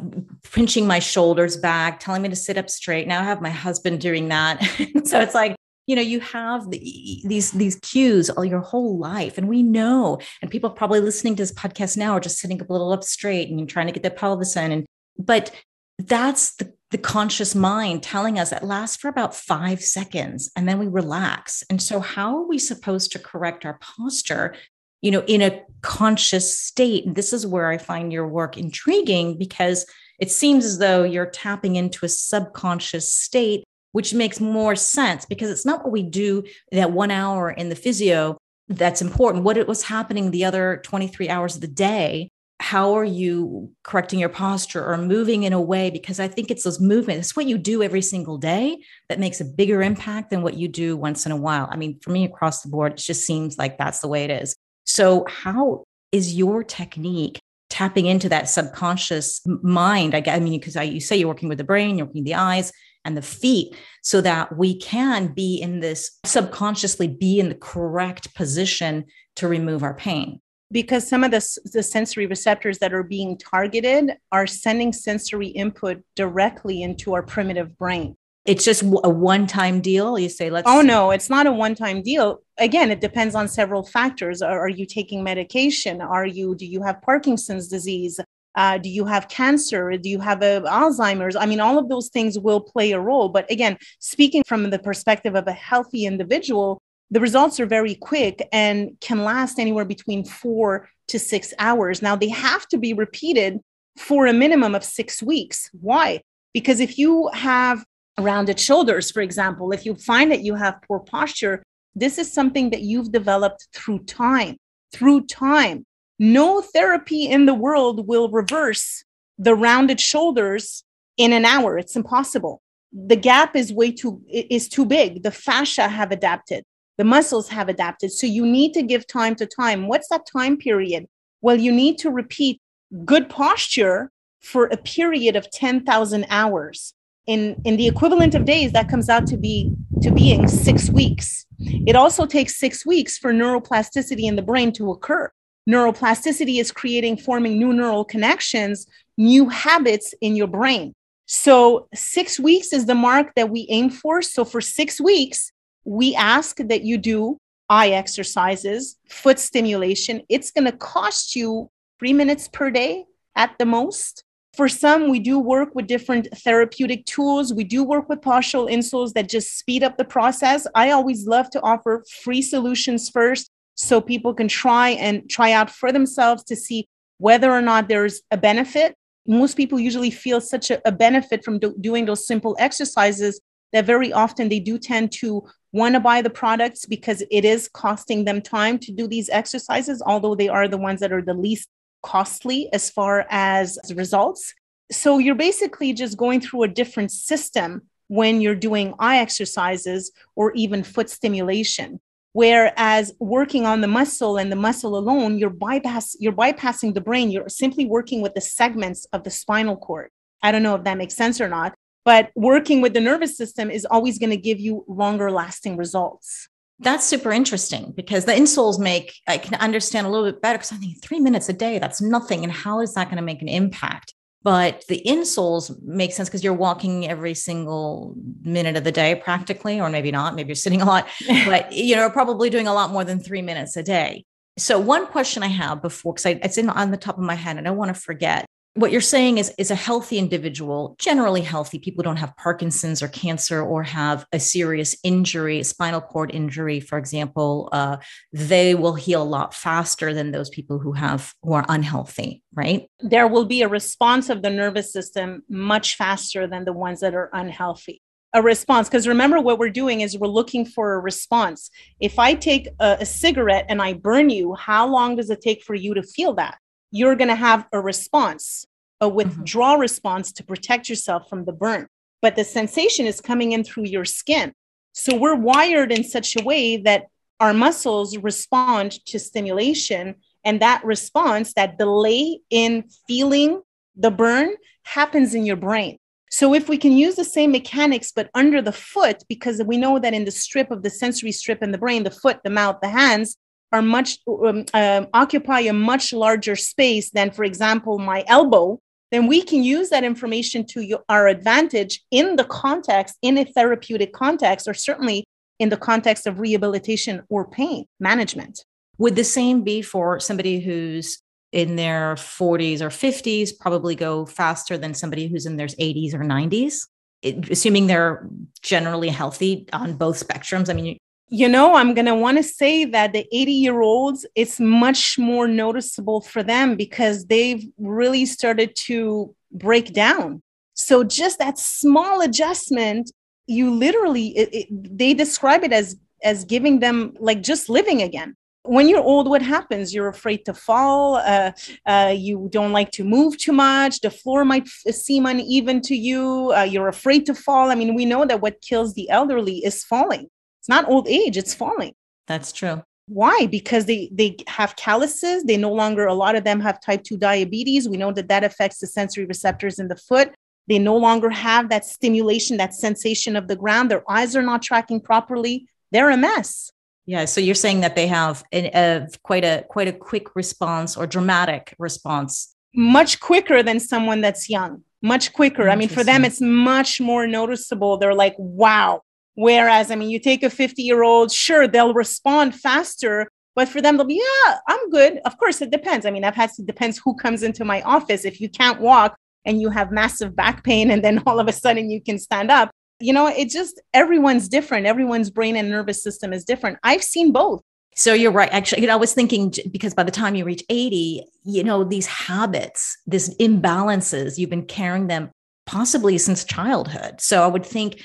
pinching 0.51 0.85
my 0.85 0.99
shoulders 0.99 1.57
back, 1.57 1.99
telling 1.99 2.21
me 2.21 2.29
to 2.29 2.35
sit 2.35 2.57
up 2.57 2.69
straight. 2.69 3.07
Now 3.07 3.21
I 3.21 3.23
have 3.23 3.41
my 3.41 3.49
husband 3.49 4.01
doing 4.01 4.29
that. 4.29 4.61
so 5.05 5.19
it's 5.19 5.33
like, 5.33 5.55
you 5.87 5.95
know, 5.95 6.01
you 6.01 6.19
have 6.21 6.69
the, 6.69 6.79
these 7.25 7.51
these 7.51 7.75
cues 7.77 8.29
all 8.29 8.45
your 8.45 8.61
whole 8.61 8.97
life, 8.97 9.37
and 9.37 9.49
we 9.49 9.63
know. 9.63 10.19
And 10.41 10.49
people 10.49 10.69
probably 10.69 11.01
listening 11.01 11.35
to 11.35 11.43
this 11.43 11.51
podcast 11.51 11.97
now 11.97 12.13
are 12.13 12.21
just 12.21 12.37
sitting 12.37 12.61
up 12.61 12.69
a 12.69 12.71
little 12.71 12.93
up 12.93 13.03
straight 13.03 13.49
and 13.49 13.67
trying 13.67 13.87
to 13.87 13.91
get 13.91 14.01
their 14.01 14.11
pelvis 14.11 14.55
in. 14.55 14.71
And 14.71 14.85
but 15.17 15.51
that's 15.99 16.55
the 16.55 16.73
the 16.93 16.97
conscious 16.99 17.55
mind 17.55 18.03
telling 18.03 18.37
us 18.37 18.51
it 18.51 18.63
lasts 18.63 18.97
for 18.97 19.07
about 19.07 19.35
five 19.35 19.81
seconds 19.81 20.51
and 20.55 20.69
then 20.69 20.77
we 20.77 20.85
relax. 20.85 21.63
And 21.67 21.81
so, 21.81 21.99
how 21.99 22.37
are 22.37 22.47
we 22.47 22.59
supposed 22.59 23.11
to 23.11 23.19
correct 23.19 23.65
our 23.65 23.79
posture? 23.81 24.55
You 25.01 25.09
know, 25.09 25.23
in 25.25 25.41
a 25.41 25.63
conscious 25.81 26.57
state. 26.57 27.15
This 27.15 27.33
is 27.33 27.47
where 27.47 27.69
I 27.69 27.79
find 27.79 28.13
your 28.13 28.27
work 28.27 28.57
intriguing 28.57 29.37
because 29.37 29.87
it 30.19 30.31
seems 30.31 30.65
as 30.65 30.77
though 30.77 31.03
you're 31.03 31.25
tapping 31.25 31.75
into 31.75 32.05
a 32.05 32.09
subconscious 32.09 33.11
state, 33.11 33.63
which 33.91 34.13
makes 34.13 34.39
more 34.39 34.75
sense 34.75 35.25
because 35.25 35.49
it's 35.49 35.65
not 35.65 35.83
what 35.83 35.91
we 35.91 36.03
do 36.03 36.43
that 36.71 36.91
one 36.91 37.11
hour 37.11 37.49
in 37.49 37.69
the 37.69 37.75
physio 37.75 38.37
that's 38.69 39.01
important. 39.01 39.43
What 39.43 39.57
it 39.57 39.67
was 39.67 39.83
happening 39.83 40.29
the 40.29 40.45
other 40.45 40.79
23 40.85 41.27
hours 41.27 41.55
of 41.55 41.61
the 41.61 41.67
day 41.67 42.29
how 42.59 42.93
are 42.93 43.03
you 43.03 43.71
correcting 43.83 44.19
your 44.19 44.29
posture 44.29 44.85
or 44.85 44.97
moving 44.97 45.43
in 45.43 45.53
a 45.53 45.61
way 45.61 45.89
because 45.89 46.19
i 46.19 46.27
think 46.27 46.49
it's 46.49 46.63
those 46.63 46.79
movements 46.79 47.27
it's 47.27 47.35
what 47.35 47.45
you 47.45 47.57
do 47.57 47.83
every 47.83 48.01
single 48.01 48.37
day 48.37 48.77
that 49.09 49.19
makes 49.19 49.41
a 49.41 49.45
bigger 49.45 49.81
impact 49.81 50.29
than 50.29 50.41
what 50.41 50.55
you 50.55 50.67
do 50.67 50.97
once 50.97 51.25
in 51.25 51.31
a 51.31 51.37
while. 51.37 51.67
I 51.71 51.77
mean 51.77 51.99
for 52.01 52.11
me 52.11 52.25
across 52.25 52.61
the 52.61 52.69
board 52.69 52.93
it 52.93 52.97
just 52.97 53.25
seems 53.25 53.57
like 53.57 53.77
that's 53.77 53.99
the 53.99 54.07
way 54.07 54.23
it 54.23 54.31
is. 54.31 54.55
So 54.85 55.25
how 55.27 55.83
is 56.11 56.35
your 56.35 56.63
technique 56.63 57.39
tapping 57.69 58.05
into 58.05 58.29
that 58.29 58.49
subconscious 58.49 59.41
mind? 59.45 60.15
I, 60.15 60.39
mean 60.39 60.59
because 60.59 60.75
you 60.75 60.99
say 60.99 61.17
you're 61.17 61.27
working 61.27 61.49
with 61.49 61.57
the 61.57 61.63
brain 61.63 61.97
you're 61.97 62.07
working 62.07 62.21
with 62.21 62.27
the 62.27 62.35
eyes 62.35 62.71
and 63.05 63.17
the 63.17 63.21
feet 63.21 63.75
so 64.01 64.21
that 64.21 64.57
we 64.57 64.77
can 64.79 65.33
be 65.33 65.57
in 65.61 65.79
this 65.79 66.19
subconsciously 66.25 67.07
be 67.07 67.39
in 67.39 67.49
the 67.49 67.55
correct 67.55 68.33
position 68.35 69.05
to 69.35 69.47
remove 69.47 69.83
our 69.83 69.93
pain 69.93 70.39
because 70.73 71.07
some 71.07 71.23
of 71.23 71.31
the, 71.31 71.59
the 71.71 71.83
sensory 71.83 72.25
receptors 72.25 72.79
that 72.79 72.93
are 72.93 73.03
being 73.03 73.37
targeted 73.37 74.17
are 74.31 74.47
sending 74.47 74.91
sensory 74.91 75.47
input 75.47 76.01
directly 76.15 76.81
into 76.81 77.13
our 77.13 77.23
primitive 77.23 77.77
brain. 77.77 78.17
It's 78.45 78.65
just 78.65 78.81
a 78.81 79.09
one 79.09 79.47
time 79.47 79.79
deal. 79.79 80.19
You 80.19 80.27
say, 80.27 80.49
let's. 80.49 80.67
Oh, 80.67 80.81
no, 80.81 81.11
it's 81.11 81.29
not 81.29 81.47
a 81.47 81.51
one 81.53 81.75
time 81.75 82.01
deal. 82.01 82.41
Again, 82.57 82.91
it 82.91 82.99
depends 82.99 83.35
on 83.35 83.47
several 83.47 83.85
factors. 83.85 84.41
Are, 84.41 84.59
are, 84.59 84.69
you 84.69 84.85
taking 84.85 85.23
medication? 85.23 86.01
Are 86.01 86.25
you, 86.25 86.53
do 86.53 86.65
you 86.65 86.83
have 86.83 87.01
Parkinson's 87.01 87.69
disease? 87.69 88.19
Uh, 88.55 88.77
do 88.77 88.89
you 88.89 89.05
have 89.05 89.29
cancer? 89.29 89.97
Do 89.97 90.09
you 90.09 90.19
have 90.19 90.43
a 90.43 90.61
Alzheimer's? 90.61 91.35
I 91.35 91.45
mean, 91.45 91.59
all 91.59 91.79
of 91.79 91.87
those 91.87 92.09
things 92.09 92.37
will 92.37 92.59
play 92.59 92.91
a 92.91 92.99
role. 92.99 93.29
But 93.29 93.49
again, 93.49 93.77
speaking 93.99 94.43
from 94.45 94.69
the 94.69 94.77
perspective 94.77 95.35
of 95.35 95.47
a 95.47 95.53
healthy 95.53 96.05
individual, 96.05 96.81
the 97.11 97.19
results 97.19 97.59
are 97.59 97.65
very 97.65 97.95
quick 97.95 98.47
and 98.51 98.97
can 98.99 99.23
last 99.23 99.59
anywhere 99.59 99.85
between 99.85 100.25
four 100.25 100.89
to 101.09 101.19
six 101.19 101.53
hours. 101.59 102.01
Now, 102.01 102.15
they 102.15 102.29
have 102.29 102.67
to 102.69 102.77
be 102.77 102.93
repeated 102.93 103.59
for 103.97 104.25
a 104.25 104.33
minimum 104.33 104.73
of 104.73 104.83
six 104.83 105.21
weeks. 105.21 105.69
Why? 105.79 106.21
Because 106.53 106.79
if 106.79 106.97
you 106.97 107.29
have 107.33 107.83
rounded 108.19 108.59
shoulders, 108.59 109.11
for 109.11 109.21
example, 109.21 109.71
if 109.71 109.85
you 109.85 109.95
find 109.95 110.31
that 110.31 110.43
you 110.43 110.55
have 110.55 110.81
poor 110.87 110.99
posture, 110.99 111.63
this 111.95 112.17
is 112.17 112.31
something 112.31 112.71
that 112.71 112.81
you've 112.81 113.11
developed 113.11 113.67
through 113.73 113.99
time. 114.05 114.57
Through 114.91 115.25
time. 115.27 115.85
No 116.19 116.61
therapy 116.61 117.25
in 117.25 117.45
the 117.45 117.53
world 117.53 118.07
will 118.07 118.29
reverse 118.29 119.03
the 119.37 119.55
rounded 119.55 119.99
shoulders 119.99 120.83
in 121.17 121.33
an 121.33 121.45
hour. 121.45 121.77
It's 121.77 121.95
impossible. 121.95 122.61
The 122.91 123.15
gap 123.15 123.55
is 123.55 123.73
way 123.73 123.91
too 123.91 124.21
is 124.29 124.69
too 124.69 124.85
big. 124.85 125.23
The 125.23 125.31
fascia 125.31 125.87
have 125.87 126.11
adapted 126.11 126.63
the 126.97 127.03
muscles 127.03 127.49
have 127.49 127.69
adapted. 127.69 128.11
So 128.11 128.27
you 128.27 128.45
need 128.45 128.73
to 128.73 128.83
give 128.83 129.07
time 129.07 129.35
to 129.35 129.45
time. 129.45 129.87
What's 129.87 130.09
that 130.09 130.27
time 130.31 130.57
period? 130.57 131.07
Well, 131.41 131.55
you 131.55 131.71
need 131.71 131.97
to 131.99 132.09
repeat 132.09 132.61
good 133.05 133.29
posture 133.29 134.11
for 134.41 134.65
a 134.65 134.77
period 134.77 135.35
of 135.35 135.49
10,000 135.51 136.25
hours. 136.29 136.93
In, 137.25 137.61
in 137.63 137.77
the 137.77 137.87
equivalent 137.87 138.35
of 138.35 138.43
days, 138.43 138.73
that 138.73 138.89
comes 138.89 139.07
out 139.07 139.25
to 139.27 139.37
be 139.37 139.71
to 140.01 140.11
being 140.11 140.47
six 140.47 140.89
weeks. 140.89 141.45
It 141.59 141.95
also 141.95 142.25
takes 142.25 142.59
six 142.59 142.85
weeks 142.85 143.17
for 143.17 143.33
neuroplasticity 143.33 144.23
in 144.23 144.35
the 144.35 144.41
brain 144.41 144.73
to 144.73 144.91
occur. 144.91 145.31
Neuroplasticity 145.69 146.59
is 146.59 146.73
creating, 146.73 147.17
forming 147.17 147.57
new 147.57 147.71
neural 147.71 148.03
connections, 148.03 148.85
new 149.17 149.47
habits 149.47 150.13
in 150.19 150.35
your 150.35 150.47
brain. 150.47 150.93
So, 151.25 151.87
six 151.93 152.37
weeks 152.37 152.73
is 152.73 152.85
the 152.85 152.95
mark 152.95 153.33
that 153.35 153.49
we 153.49 153.65
aim 153.69 153.89
for. 153.89 154.21
So, 154.21 154.43
for 154.43 154.59
six 154.59 154.99
weeks, 154.99 155.52
we 155.85 156.15
ask 156.15 156.57
that 156.57 156.83
you 156.83 156.97
do 156.97 157.37
eye 157.69 157.89
exercises, 157.89 158.97
foot 159.09 159.39
stimulation. 159.39 160.21
It's 160.29 160.51
going 160.51 160.65
to 160.65 160.77
cost 160.77 161.35
you 161.35 161.69
three 161.99 162.13
minutes 162.13 162.47
per 162.47 162.69
day 162.69 163.05
at 163.35 163.55
the 163.57 163.65
most. 163.65 164.23
For 164.53 164.69
some, 164.69 165.09
we 165.09 165.19
do 165.19 165.39
work 165.39 165.73
with 165.73 165.87
different 165.87 166.27
therapeutic 166.43 167.05
tools. 167.05 167.53
We 167.53 167.63
do 167.63 167.83
work 167.83 168.07
with 168.07 168.21
partial 168.21 168.67
insoles 168.67 169.13
that 169.13 169.27
just 169.27 169.57
speed 169.57 169.83
up 169.83 169.97
the 169.97 170.05
process. 170.05 170.67
I 170.75 170.91
always 170.91 171.25
love 171.25 171.49
to 171.51 171.61
offer 171.61 172.03
free 172.23 172.41
solutions 172.41 173.09
first 173.09 173.49
so 173.75 173.99
people 173.99 174.33
can 174.33 174.47
try 174.47 174.89
and 174.89 175.27
try 175.27 175.53
out 175.53 175.71
for 175.71 175.91
themselves 175.91 176.43
to 176.43 176.55
see 176.55 176.87
whether 177.17 177.51
or 177.51 177.61
not 177.61 177.87
there's 177.87 178.21
a 178.29 178.37
benefit. 178.37 178.93
Most 179.25 179.57
people 179.57 179.79
usually 179.79 180.11
feel 180.11 180.39
such 180.39 180.69
a, 180.69 180.87
a 180.87 180.91
benefit 180.91 181.43
from 181.43 181.57
do- 181.57 181.75
doing 181.81 182.05
those 182.05 182.27
simple 182.27 182.55
exercises 182.59 183.41
that 183.71 183.85
very 183.85 184.13
often 184.13 184.49
they 184.49 184.59
do 184.59 184.77
tend 184.77 185.11
to 185.13 185.43
want 185.73 185.95
to 185.95 185.99
buy 185.99 186.21
the 186.21 186.29
products 186.29 186.85
because 186.85 187.23
it 187.29 187.43
is 187.43 187.67
costing 187.67 188.23
them 188.23 188.41
time 188.41 188.77
to 188.79 188.91
do 188.91 189.07
these 189.07 189.29
exercises, 189.29 190.01
although 190.05 190.35
they 190.35 190.47
are 190.47 190.67
the 190.67 190.77
ones 190.77 191.01
that 191.01 191.11
are 191.11 191.21
the 191.21 191.33
least 191.33 191.67
costly 192.03 192.71
as 192.71 192.89
far 192.89 193.25
as 193.29 193.77
results. 193.95 194.53
So 194.91 195.17
you're 195.17 195.35
basically 195.35 195.93
just 195.93 196.15
going 196.15 196.41
through 196.41 196.63
a 196.63 196.67
different 196.67 197.11
system 197.11 197.81
when 198.07 198.39
you're 198.39 198.55
doing 198.55 198.93
eye 198.99 199.17
exercises 199.17 200.11
or 200.35 200.53
even 200.53 200.83
foot 200.83 201.09
stimulation. 201.09 201.99
Whereas 202.33 203.13
working 203.19 203.65
on 203.65 203.81
the 203.81 203.87
muscle 203.87 204.37
and 204.37 204.51
the 204.51 204.55
muscle 204.55 204.97
alone, 204.97 205.37
you're 205.37 205.49
bypass 205.49 206.15
you're 206.19 206.33
bypassing 206.33 206.93
the 206.93 207.01
brain. 207.01 207.31
You're 207.31 207.49
simply 207.49 207.85
working 207.85 208.21
with 208.21 208.33
the 208.33 208.41
segments 208.41 209.05
of 209.13 209.23
the 209.23 209.29
spinal 209.29 209.77
cord. 209.77 210.09
I 210.41 210.51
don't 210.51 210.63
know 210.63 210.75
if 210.75 210.83
that 210.83 210.97
makes 210.97 211.15
sense 211.15 211.39
or 211.39 211.47
not, 211.47 211.73
but 212.05 212.31
working 212.35 212.81
with 212.81 212.93
the 212.93 213.01
nervous 213.01 213.37
system 213.37 213.71
is 213.71 213.85
always 213.85 214.19
going 214.19 214.29
to 214.29 214.37
give 214.37 214.59
you 214.59 214.83
longer 214.87 215.31
lasting 215.31 215.77
results. 215.77 216.49
That's 216.79 217.05
super 217.05 217.31
interesting 217.31 217.93
because 217.95 218.25
the 218.25 218.33
insoles 218.33 218.79
make 218.79 219.13
I 219.27 219.37
can 219.37 219.55
understand 219.55 220.07
a 220.07 220.09
little 220.09 220.29
bit 220.29 220.41
better 220.41 220.57
because 220.57 220.73
I 220.73 220.77
think 220.77 221.01
three 221.01 221.19
minutes 221.19 221.47
a 221.47 221.53
day, 221.53 221.79
that's 221.79 222.01
nothing. 222.01 222.43
And 222.43 222.51
how 222.51 222.81
is 222.81 222.93
that 222.95 223.05
going 223.05 223.17
to 223.17 223.23
make 223.23 223.41
an 223.41 223.47
impact? 223.47 224.13
But 224.41 224.83
the 224.89 225.01
insoles 225.05 225.71
make 225.81 226.11
sense 226.11 226.27
because 226.27 226.43
you're 226.43 226.53
walking 226.53 227.07
every 227.07 227.33
single 227.33 228.15
minute 228.41 228.75
of 228.75 228.83
the 228.83 228.91
day 228.91 229.15
practically, 229.15 229.79
or 229.79 229.89
maybe 229.89 230.11
not, 230.11 230.35
maybe 230.35 230.49
you're 230.49 230.55
sitting 230.55 230.81
a 230.81 230.85
lot, 230.85 231.07
but 231.45 231.71
you 231.71 231.95
know, 231.95 232.09
probably 232.09 232.49
doing 232.49 232.67
a 232.67 232.73
lot 232.73 232.91
more 232.91 233.05
than 233.05 233.19
three 233.19 233.41
minutes 233.41 233.77
a 233.77 233.83
day. 233.83 234.25
So 234.57 234.77
one 234.77 235.07
question 235.07 235.41
I 235.41 235.47
have 235.47 235.81
before, 235.81 236.13
because 236.13 236.37
it's 236.43 236.57
in 236.57 236.69
on 236.69 236.91
the 236.91 236.97
top 236.97 237.17
of 237.17 237.23
my 237.23 237.35
head 237.35 237.57
and 237.57 237.67
I 237.67 237.71
want 237.71 237.95
to 237.95 237.99
forget 237.99 238.45
what 238.75 238.91
you're 238.91 239.01
saying 239.01 239.37
is 239.37 239.53
is 239.57 239.71
a 239.71 239.75
healthy 239.75 240.17
individual 240.17 240.95
generally 240.99 241.41
healthy 241.41 241.79
people 241.79 242.01
who 242.01 242.05
don't 242.05 242.17
have 242.17 242.35
parkinson's 242.37 243.03
or 243.03 243.07
cancer 243.07 243.61
or 243.61 243.83
have 243.83 244.25
a 244.31 244.39
serious 244.39 244.95
injury 245.03 245.61
spinal 245.63 246.01
cord 246.01 246.33
injury 246.33 246.79
for 246.79 246.97
example 246.97 247.69
uh, 247.71 247.97
they 248.31 248.73
will 248.75 248.95
heal 248.95 249.21
a 249.21 249.23
lot 249.23 249.53
faster 249.53 250.13
than 250.13 250.31
those 250.31 250.49
people 250.49 250.79
who 250.79 250.93
have 250.93 251.33
who 251.43 251.53
are 251.53 251.65
unhealthy 251.69 252.43
right? 252.55 252.87
There 252.99 253.27
will 253.27 253.45
be 253.45 253.61
a 253.61 253.67
response 253.67 254.29
of 254.29 254.41
the 254.41 254.49
nervous 254.49 254.91
system 254.91 255.43
much 255.49 255.95
faster 255.95 256.47
than 256.47 256.65
the 256.65 256.73
ones 256.73 256.99
that 257.01 257.15
are 257.15 257.29
unhealthy. 257.33 258.01
A 258.35 258.41
response 258.41 258.89
because 258.89 259.07
remember 259.07 259.39
what 259.39 259.59
we're 259.59 259.69
doing 259.69 260.01
is 260.01 260.17
we're 260.17 260.27
looking 260.27 260.65
for 260.65 260.93
a 260.93 260.99
response. 260.99 261.69
If 261.99 262.17
i 262.17 262.33
take 262.33 262.67
a, 262.79 262.97
a 263.01 263.05
cigarette 263.05 263.65
and 263.69 263.81
i 263.81 263.93
burn 263.93 264.29
you 264.29 264.55
how 264.55 264.87
long 264.87 265.15
does 265.15 265.29
it 265.29 265.41
take 265.41 265.63
for 265.63 265.75
you 265.75 265.93
to 265.93 266.01
feel 266.01 266.33
that 266.35 266.57
you're 266.93 267.15
going 267.15 267.29
to 267.29 267.35
have 267.35 267.65
a 267.73 267.81
response, 267.81 268.65
a 269.01 269.09
withdrawal 269.09 269.73
mm-hmm. 269.73 269.81
response 269.81 270.31
to 270.33 270.43
protect 270.43 270.87
yourself 270.87 271.27
from 271.27 271.43
the 271.43 271.51
burn. 271.51 271.87
But 272.21 272.35
the 272.35 272.43
sensation 272.43 273.07
is 273.07 273.19
coming 273.19 273.51
in 273.51 273.63
through 273.63 273.85
your 273.85 274.05
skin. 274.05 274.53
So 274.91 275.17
we're 275.17 275.35
wired 275.35 275.91
in 275.91 276.03
such 276.03 276.35
a 276.37 276.43
way 276.43 276.77
that 276.77 277.07
our 277.39 277.51
muscles 277.51 278.15
respond 278.17 278.91
to 279.07 279.17
stimulation. 279.17 280.15
And 280.45 280.61
that 280.61 280.85
response, 280.85 281.55
that 281.55 281.79
delay 281.79 282.41
in 282.51 282.83
feeling 283.07 283.63
the 283.95 284.11
burn, 284.11 284.53
happens 284.83 285.33
in 285.33 285.47
your 285.47 285.55
brain. 285.55 285.97
So 286.29 286.53
if 286.53 286.69
we 286.69 286.77
can 286.77 286.91
use 286.91 287.15
the 287.15 287.23
same 287.23 287.51
mechanics, 287.51 288.11
but 288.15 288.29
under 288.35 288.61
the 288.61 288.71
foot, 288.71 289.23
because 289.27 289.63
we 289.63 289.77
know 289.77 289.97
that 289.97 290.13
in 290.13 290.25
the 290.25 290.31
strip 290.31 290.69
of 290.69 290.83
the 290.83 290.91
sensory 290.91 291.31
strip 291.31 291.63
in 291.63 291.71
the 291.71 291.77
brain, 291.79 292.03
the 292.03 292.11
foot, 292.11 292.39
the 292.43 292.51
mouth, 292.51 292.77
the 292.81 292.89
hands, 292.89 293.35
are 293.73 293.81
much 293.81 294.19
um, 294.27 294.65
um, 294.73 295.07
occupy 295.13 295.61
a 295.61 295.73
much 295.73 296.13
larger 296.13 296.55
space 296.55 297.09
than, 297.09 297.31
for 297.31 297.43
example, 297.43 297.97
my 297.97 298.23
elbow, 298.27 298.79
then 299.11 299.27
we 299.27 299.41
can 299.41 299.63
use 299.63 299.89
that 299.89 300.03
information 300.03 300.65
to 300.65 300.97
our 301.09 301.27
advantage 301.27 302.01
in 302.11 302.35
the 302.35 302.45
context, 302.45 303.17
in 303.21 303.37
a 303.37 303.43
therapeutic 303.43 304.13
context, 304.13 304.67
or 304.67 304.73
certainly 304.73 305.25
in 305.59 305.69
the 305.69 305.77
context 305.77 306.25
of 306.25 306.39
rehabilitation 306.39 307.21
or 307.29 307.47
pain 307.47 307.85
management. 307.99 308.63
Would 308.99 309.15
the 309.15 309.23
same 309.23 309.63
be 309.63 309.81
for 309.81 310.19
somebody 310.19 310.59
who's 310.59 311.19
in 311.51 311.75
their 311.75 312.15
40s 312.15 312.81
or 312.81 312.89
50s, 312.89 313.51
probably 313.59 313.95
go 313.95 314.25
faster 314.25 314.77
than 314.77 314.93
somebody 314.93 315.27
who's 315.27 315.45
in 315.45 315.57
their 315.57 315.67
80s 315.67 316.13
or 316.13 316.19
90s? 316.19 316.87
It, 317.21 317.49
assuming 317.49 317.87
they're 317.87 318.27
generally 318.61 319.09
healthy 319.09 319.67
on 319.71 319.93
both 319.93 320.27
spectrums. 320.27 320.69
I 320.69 320.73
mean, 320.73 320.97
you 321.33 321.49
know, 321.49 321.73
I'm 321.73 321.95
going 321.95 322.05
to 322.05 322.13
want 322.13 322.37
to 322.37 322.43
say 322.43 322.85
that 322.85 323.11
the 323.11 323.25
80 323.31 323.51
year 323.51 323.81
olds, 323.81 324.23
it's 324.35 324.59
much 324.59 325.17
more 325.17 325.47
noticeable 325.47 326.21
for 326.21 326.43
them 326.43 326.75
because 326.75 327.25
they've 327.25 327.65
really 327.79 328.27
started 328.27 328.75
to 328.85 329.33
break 329.51 329.93
down. 329.93 330.43
So 330.75 331.03
just 331.03 331.39
that 331.39 331.57
small 331.57 332.21
adjustment, 332.21 333.09
you 333.47 333.73
literally, 333.73 334.27
it, 334.37 334.49
it, 334.53 334.97
they 334.97 335.15
describe 335.15 335.63
it 335.63 335.73
as, 335.73 335.95
as 336.23 336.45
giving 336.45 336.81
them 336.81 337.15
like 337.19 337.41
just 337.41 337.67
living 337.67 338.03
again. 338.03 338.35
When 338.61 338.87
you're 338.87 339.01
old, 339.01 339.27
what 339.27 339.41
happens? 339.41 339.91
You're 339.91 340.09
afraid 340.09 340.45
to 340.45 340.53
fall. 340.53 341.15
Uh, 341.15 341.51
uh, 341.87 342.13
you 342.15 342.47
don't 342.51 342.73
like 342.73 342.91
to 342.91 343.03
move 343.03 343.39
too 343.39 343.53
much. 343.53 344.01
The 344.01 344.11
floor 344.11 344.45
might 344.45 344.67
f- 344.67 344.93
seem 344.93 345.25
uneven 345.25 345.81
to 345.81 345.95
you. 345.95 346.53
Uh, 346.55 346.61
you're 346.61 346.89
afraid 346.89 347.25
to 347.25 347.33
fall. 347.33 347.71
I 347.71 347.75
mean, 347.75 347.95
we 347.95 348.05
know 348.05 348.23
that 348.23 348.39
what 348.39 348.61
kills 348.61 348.93
the 348.93 349.09
elderly 349.09 349.65
is 349.65 349.83
falling 349.83 350.29
it's 350.63 350.69
not 350.69 350.87
old 350.87 351.09
age, 351.09 351.35
it's 351.35 351.53
falling. 351.53 351.93
That's 352.25 352.53
true. 352.53 352.83
Why? 353.07 353.47
Because 353.47 353.85
they 353.85 354.09
they 354.13 354.37
have 354.47 354.77
calluses. 354.77 355.43
They 355.43 355.57
no 355.57 355.73
longer 355.73 356.05
a 356.05 356.13
lot 356.13 356.37
of 356.37 356.45
them 356.45 356.61
have 356.61 356.79
type 356.79 357.03
2 357.03 357.17
diabetes. 357.17 357.89
We 357.89 357.97
know 357.97 358.13
that 358.13 358.29
that 358.29 358.45
affects 358.45 358.79
the 358.79 358.87
sensory 358.87 359.25
receptors 359.25 359.77
in 359.77 359.89
the 359.89 359.97
foot. 359.97 360.33
They 360.69 360.79
no 360.79 360.95
longer 360.95 361.29
have 361.29 361.67
that 361.67 361.83
stimulation, 361.83 362.55
that 362.57 362.73
sensation 362.73 363.35
of 363.35 363.49
the 363.49 363.57
ground. 363.57 363.91
Their 363.91 364.09
eyes 364.09 364.37
are 364.37 364.41
not 364.41 364.61
tracking 364.61 365.01
properly. 365.01 365.67
They're 365.91 366.11
a 366.11 366.15
mess. 366.15 366.71
Yeah, 367.05 367.25
so 367.25 367.41
you're 367.41 367.55
saying 367.55 367.81
that 367.81 367.97
they 367.97 368.07
have 368.07 368.45
a, 368.53 368.69
a 368.73 369.07
quite 369.21 369.43
a 369.43 369.65
quite 369.67 369.89
a 369.89 369.93
quick 369.93 370.33
response 370.33 370.95
or 370.95 371.05
dramatic 371.05 371.75
response, 371.77 372.55
much 372.73 373.19
quicker 373.19 373.61
than 373.63 373.81
someone 373.81 374.21
that's 374.21 374.49
young. 374.49 374.85
Much 375.01 375.33
quicker. 375.33 375.69
I 375.69 375.75
mean, 375.75 375.89
for 375.89 376.05
them, 376.05 376.23
it's 376.23 376.39
much 376.39 377.01
more 377.01 377.27
noticeable. 377.27 377.97
They're 377.97 378.15
like, 378.15 378.35
"Wow, 378.37 379.01
Whereas, 379.35 379.89
I 379.89 379.95
mean, 379.95 380.09
you 380.09 380.19
take 380.19 380.43
a 380.43 380.49
50 380.49 380.81
year 380.81 381.03
old, 381.03 381.31
sure, 381.31 381.67
they'll 381.67 381.93
respond 381.93 382.55
faster, 382.55 383.29
but 383.55 383.69
for 383.69 383.81
them, 383.81 383.97
they'll 383.97 384.05
be, 384.05 384.21
yeah, 384.45 384.57
I'm 384.67 384.89
good. 384.89 385.19
Of 385.25 385.37
course, 385.37 385.61
it 385.61 385.71
depends. 385.71 386.05
I 386.05 386.11
mean, 386.11 386.23
I've 386.23 386.35
had 386.35 386.51
to 386.53 386.63
depends 386.63 386.99
who 387.03 387.15
comes 387.15 387.43
into 387.43 387.65
my 387.65 387.81
office. 387.81 388.25
If 388.25 388.41
you 388.41 388.49
can't 388.49 388.81
walk 388.81 389.15
and 389.45 389.61
you 389.61 389.69
have 389.69 389.91
massive 389.91 390.35
back 390.35 390.63
pain, 390.63 390.91
and 390.91 391.03
then 391.03 391.21
all 391.27 391.39
of 391.39 391.47
a 391.47 391.53
sudden 391.53 391.89
you 391.89 392.01
can 392.01 392.17
stand 392.17 392.51
up, 392.51 392.71
you 392.99 393.13
know, 393.13 393.27
it 393.27 393.49
just 393.49 393.81
everyone's 393.93 394.47
different. 394.47 394.85
Everyone's 394.85 395.29
brain 395.29 395.55
and 395.55 395.69
nervous 395.69 396.01
system 396.01 396.31
is 396.33 396.45
different. 396.45 396.77
I've 396.83 397.03
seen 397.03 397.31
both. 397.31 397.61
So 397.95 398.13
you're 398.13 398.31
right. 398.31 398.49
Actually, 398.51 398.81
you 398.81 398.87
know, 398.87 398.93
I 398.93 398.97
was 398.97 399.13
thinking 399.13 399.53
because 399.71 399.93
by 399.93 400.03
the 400.03 400.11
time 400.11 400.35
you 400.35 400.45
reach 400.45 400.63
80, 400.69 401.23
you 401.43 401.63
know, 401.63 401.83
these 401.83 402.07
habits, 402.07 402.97
these 403.05 403.35
imbalances, 403.37 404.37
you've 404.37 404.49
been 404.49 404.65
carrying 404.65 405.07
them 405.07 405.29
possibly 405.65 406.17
since 406.17 406.43
childhood. 406.43 407.21
So 407.21 407.43
I 407.43 407.47
would 407.47 407.65
think 407.65 408.01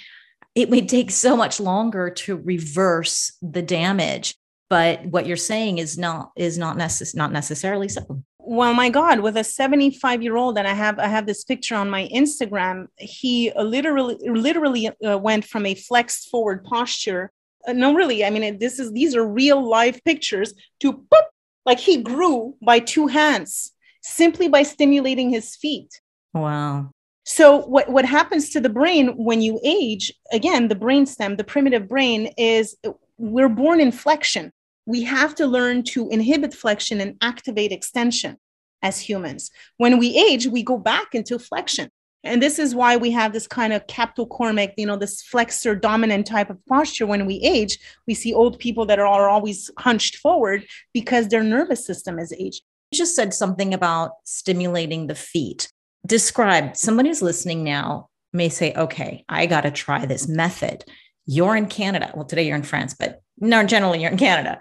it 0.59 0.71
would 0.71 0.89
take 0.89 1.13
so 1.13 1.37
much 1.37 1.61
longer 1.61 2.11
to 2.11 2.37
reverse 2.37 3.33
the 3.41 3.63
damage 3.63 4.35
but 4.69 5.07
what 5.07 5.27
you're 5.27 5.37
saying 5.37 5.79
is 5.79 5.97
not 5.97 6.33
is 6.37 6.59
not 6.59 6.77
necess- 6.77 7.17
not 7.17 7.33
necessarily 7.33 7.89
so. 7.89 8.23
Well 8.41 8.75
my 8.75 8.89
god 8.89 9.21
with 9.21 9.37
a 9.37 9.45
75 9.45 10.23
year 10.23 10.37
old 10.37 10.59
and 10.59 10.67
i 10.67 10.73
have 10.73 10.99
i 10.99 11.07
have 11.07 11.27
this 11.27 11.45
picture 11.45 11.77
on 11.77 11.91
my 11.91 12.09
instagram 12.09 12.87
he 12.99 13.53
literally 13.57 14.17
literally 14.27 14.89
uh, 14.89 15.19
went 15.19 15.45
from 15.45 15.67
a 15.67 15.75
flexed 15.75 16.31
forward 16.31 16.65
posture 16.65 17.31
uh, 17.69 17.75
no 17.75 17.95
really 17.95 18.25
i 18.25 18.31
mean 18.31 18.59
this 18.59 18.79
is 18.79 18.91
these 18.93 19.15
are 19.15 19.27
real 19.27 19.61
life 19.69 20.03
pictures 20.03 20.55
to 20.81 20.93
boop, 20.93 21.27
like 21.67 21.79
he 21.79 22.03
grew 22.03 22.57
by 22.63 22.79
two 22.79 23.07
hands 23.07 23.73
simply 24.01 24.49
by 24.49 24.63
stimulating 24.63 25.29
his 25.29 25.55
feet. 25.57 26.01
Wow 26.33 26.93
so 27.29 27.59
what, 27.59 27.91
what 27.91 28.07
happens 28.07 28.49
to 28.51 28.61
the 28.61 28.71
brain 28.71 29.09
when 29.09 29.43
you 29.43 29.61
age, 29.63 30.11
again, 30.33 30.69
the 30.69 30.75
brain 30.75 31.05
stem, 31.05 31.37
the 31.37 31.45
primitive 31.45 31.87
brain 31.87 32.33
is 32.39 32.75
we're 33.19 33.51
born 33.51 33.83
in 33.83 33.93
flexion. 33.93 34.51
We 34.87 35.03
have 35.03 35.35
to 35.35 35.47
learn 35.47 35.83
to 35.93 36.09
inhibit 36.09 36.55
flexion 36.55 37.03
and 37.03 37.19
activate 37.21 37.71
extension 37.71 38.39
as 38.81 38.99
humans. 38.99 39.51
When 39.77 39.99
we 39.99 40.17
age, 40.17 40.47
we 40.47 40.63
go 40.63 40.79
back 40.79 41.15
into 41.15 41.39
flexion. 41.39 41.91
And 42.25 42.43
this 42.43 42.59
is 42.59 42.75
why 42.75 42.97
we 42.97 43.11
have 43.11 43.35
this 43.35 43.47
kind 43.47 43.75
of 43.75 43.87
camptocormia, 43.89 44.73
you 44.79 44.87
know, 44.87 44.97
this 44.97 45.21
flexor 45.21 45.75
dominant 45.75 46.27
type 46.27 46.49
of 46.49 46.65
posture. 46.65 47.07
When 47.07 47.27
we 47.27 47.41
age, 47.41 47.79
we 48.07 48.15
see 48.15 48.33
old 48.33 48.59
people 48.59 48.87
that 48.87 48.99
are 48.99 49.29
always 49.29 49.71
hunched 49.79 50.17
forward 50.17 50.65
because 50.95 51.29
their 51.29 51.45
nervous 51.45 51.85
system 51.85 52.19
is 52.19 52.33
aging. 52.33 52.65
You 52.91 52.97
just 52.97 53.15
said 53.15 53.35
something 53.35 53.75
about 53.75 54.13
stimulating 54.25 55.09
the 55.09 55.15
feet 55.15 55.71
describe 56.09 56.77
somebody 56.77 57.11
who's 57.11 57.23
listening 57.23 57.63
now 57.63 58.09
may 58.33 58.49
say, 58.49 58.73
okay, 58.75 59.25
I 59.29 59.47
got 59.47 59.61
to 59.61 59.71
try 59.71 60.07
this 60.07 60.27
method. 60.27 60.85
You're 61.27 61.57
in 61.57 61.67
Canada. 61.67 62.11
Well, 62.15 62.25
today 62.25 62.47
you're 62.47 62.57
in 62.57 62.63
France, 62.63 62.95
but 62.99 63.23
no, 63.39 63.65
generally 63.65 64.01
you're 64.01 64.11
in 64.11 64.19
Canada. 64.19 64.61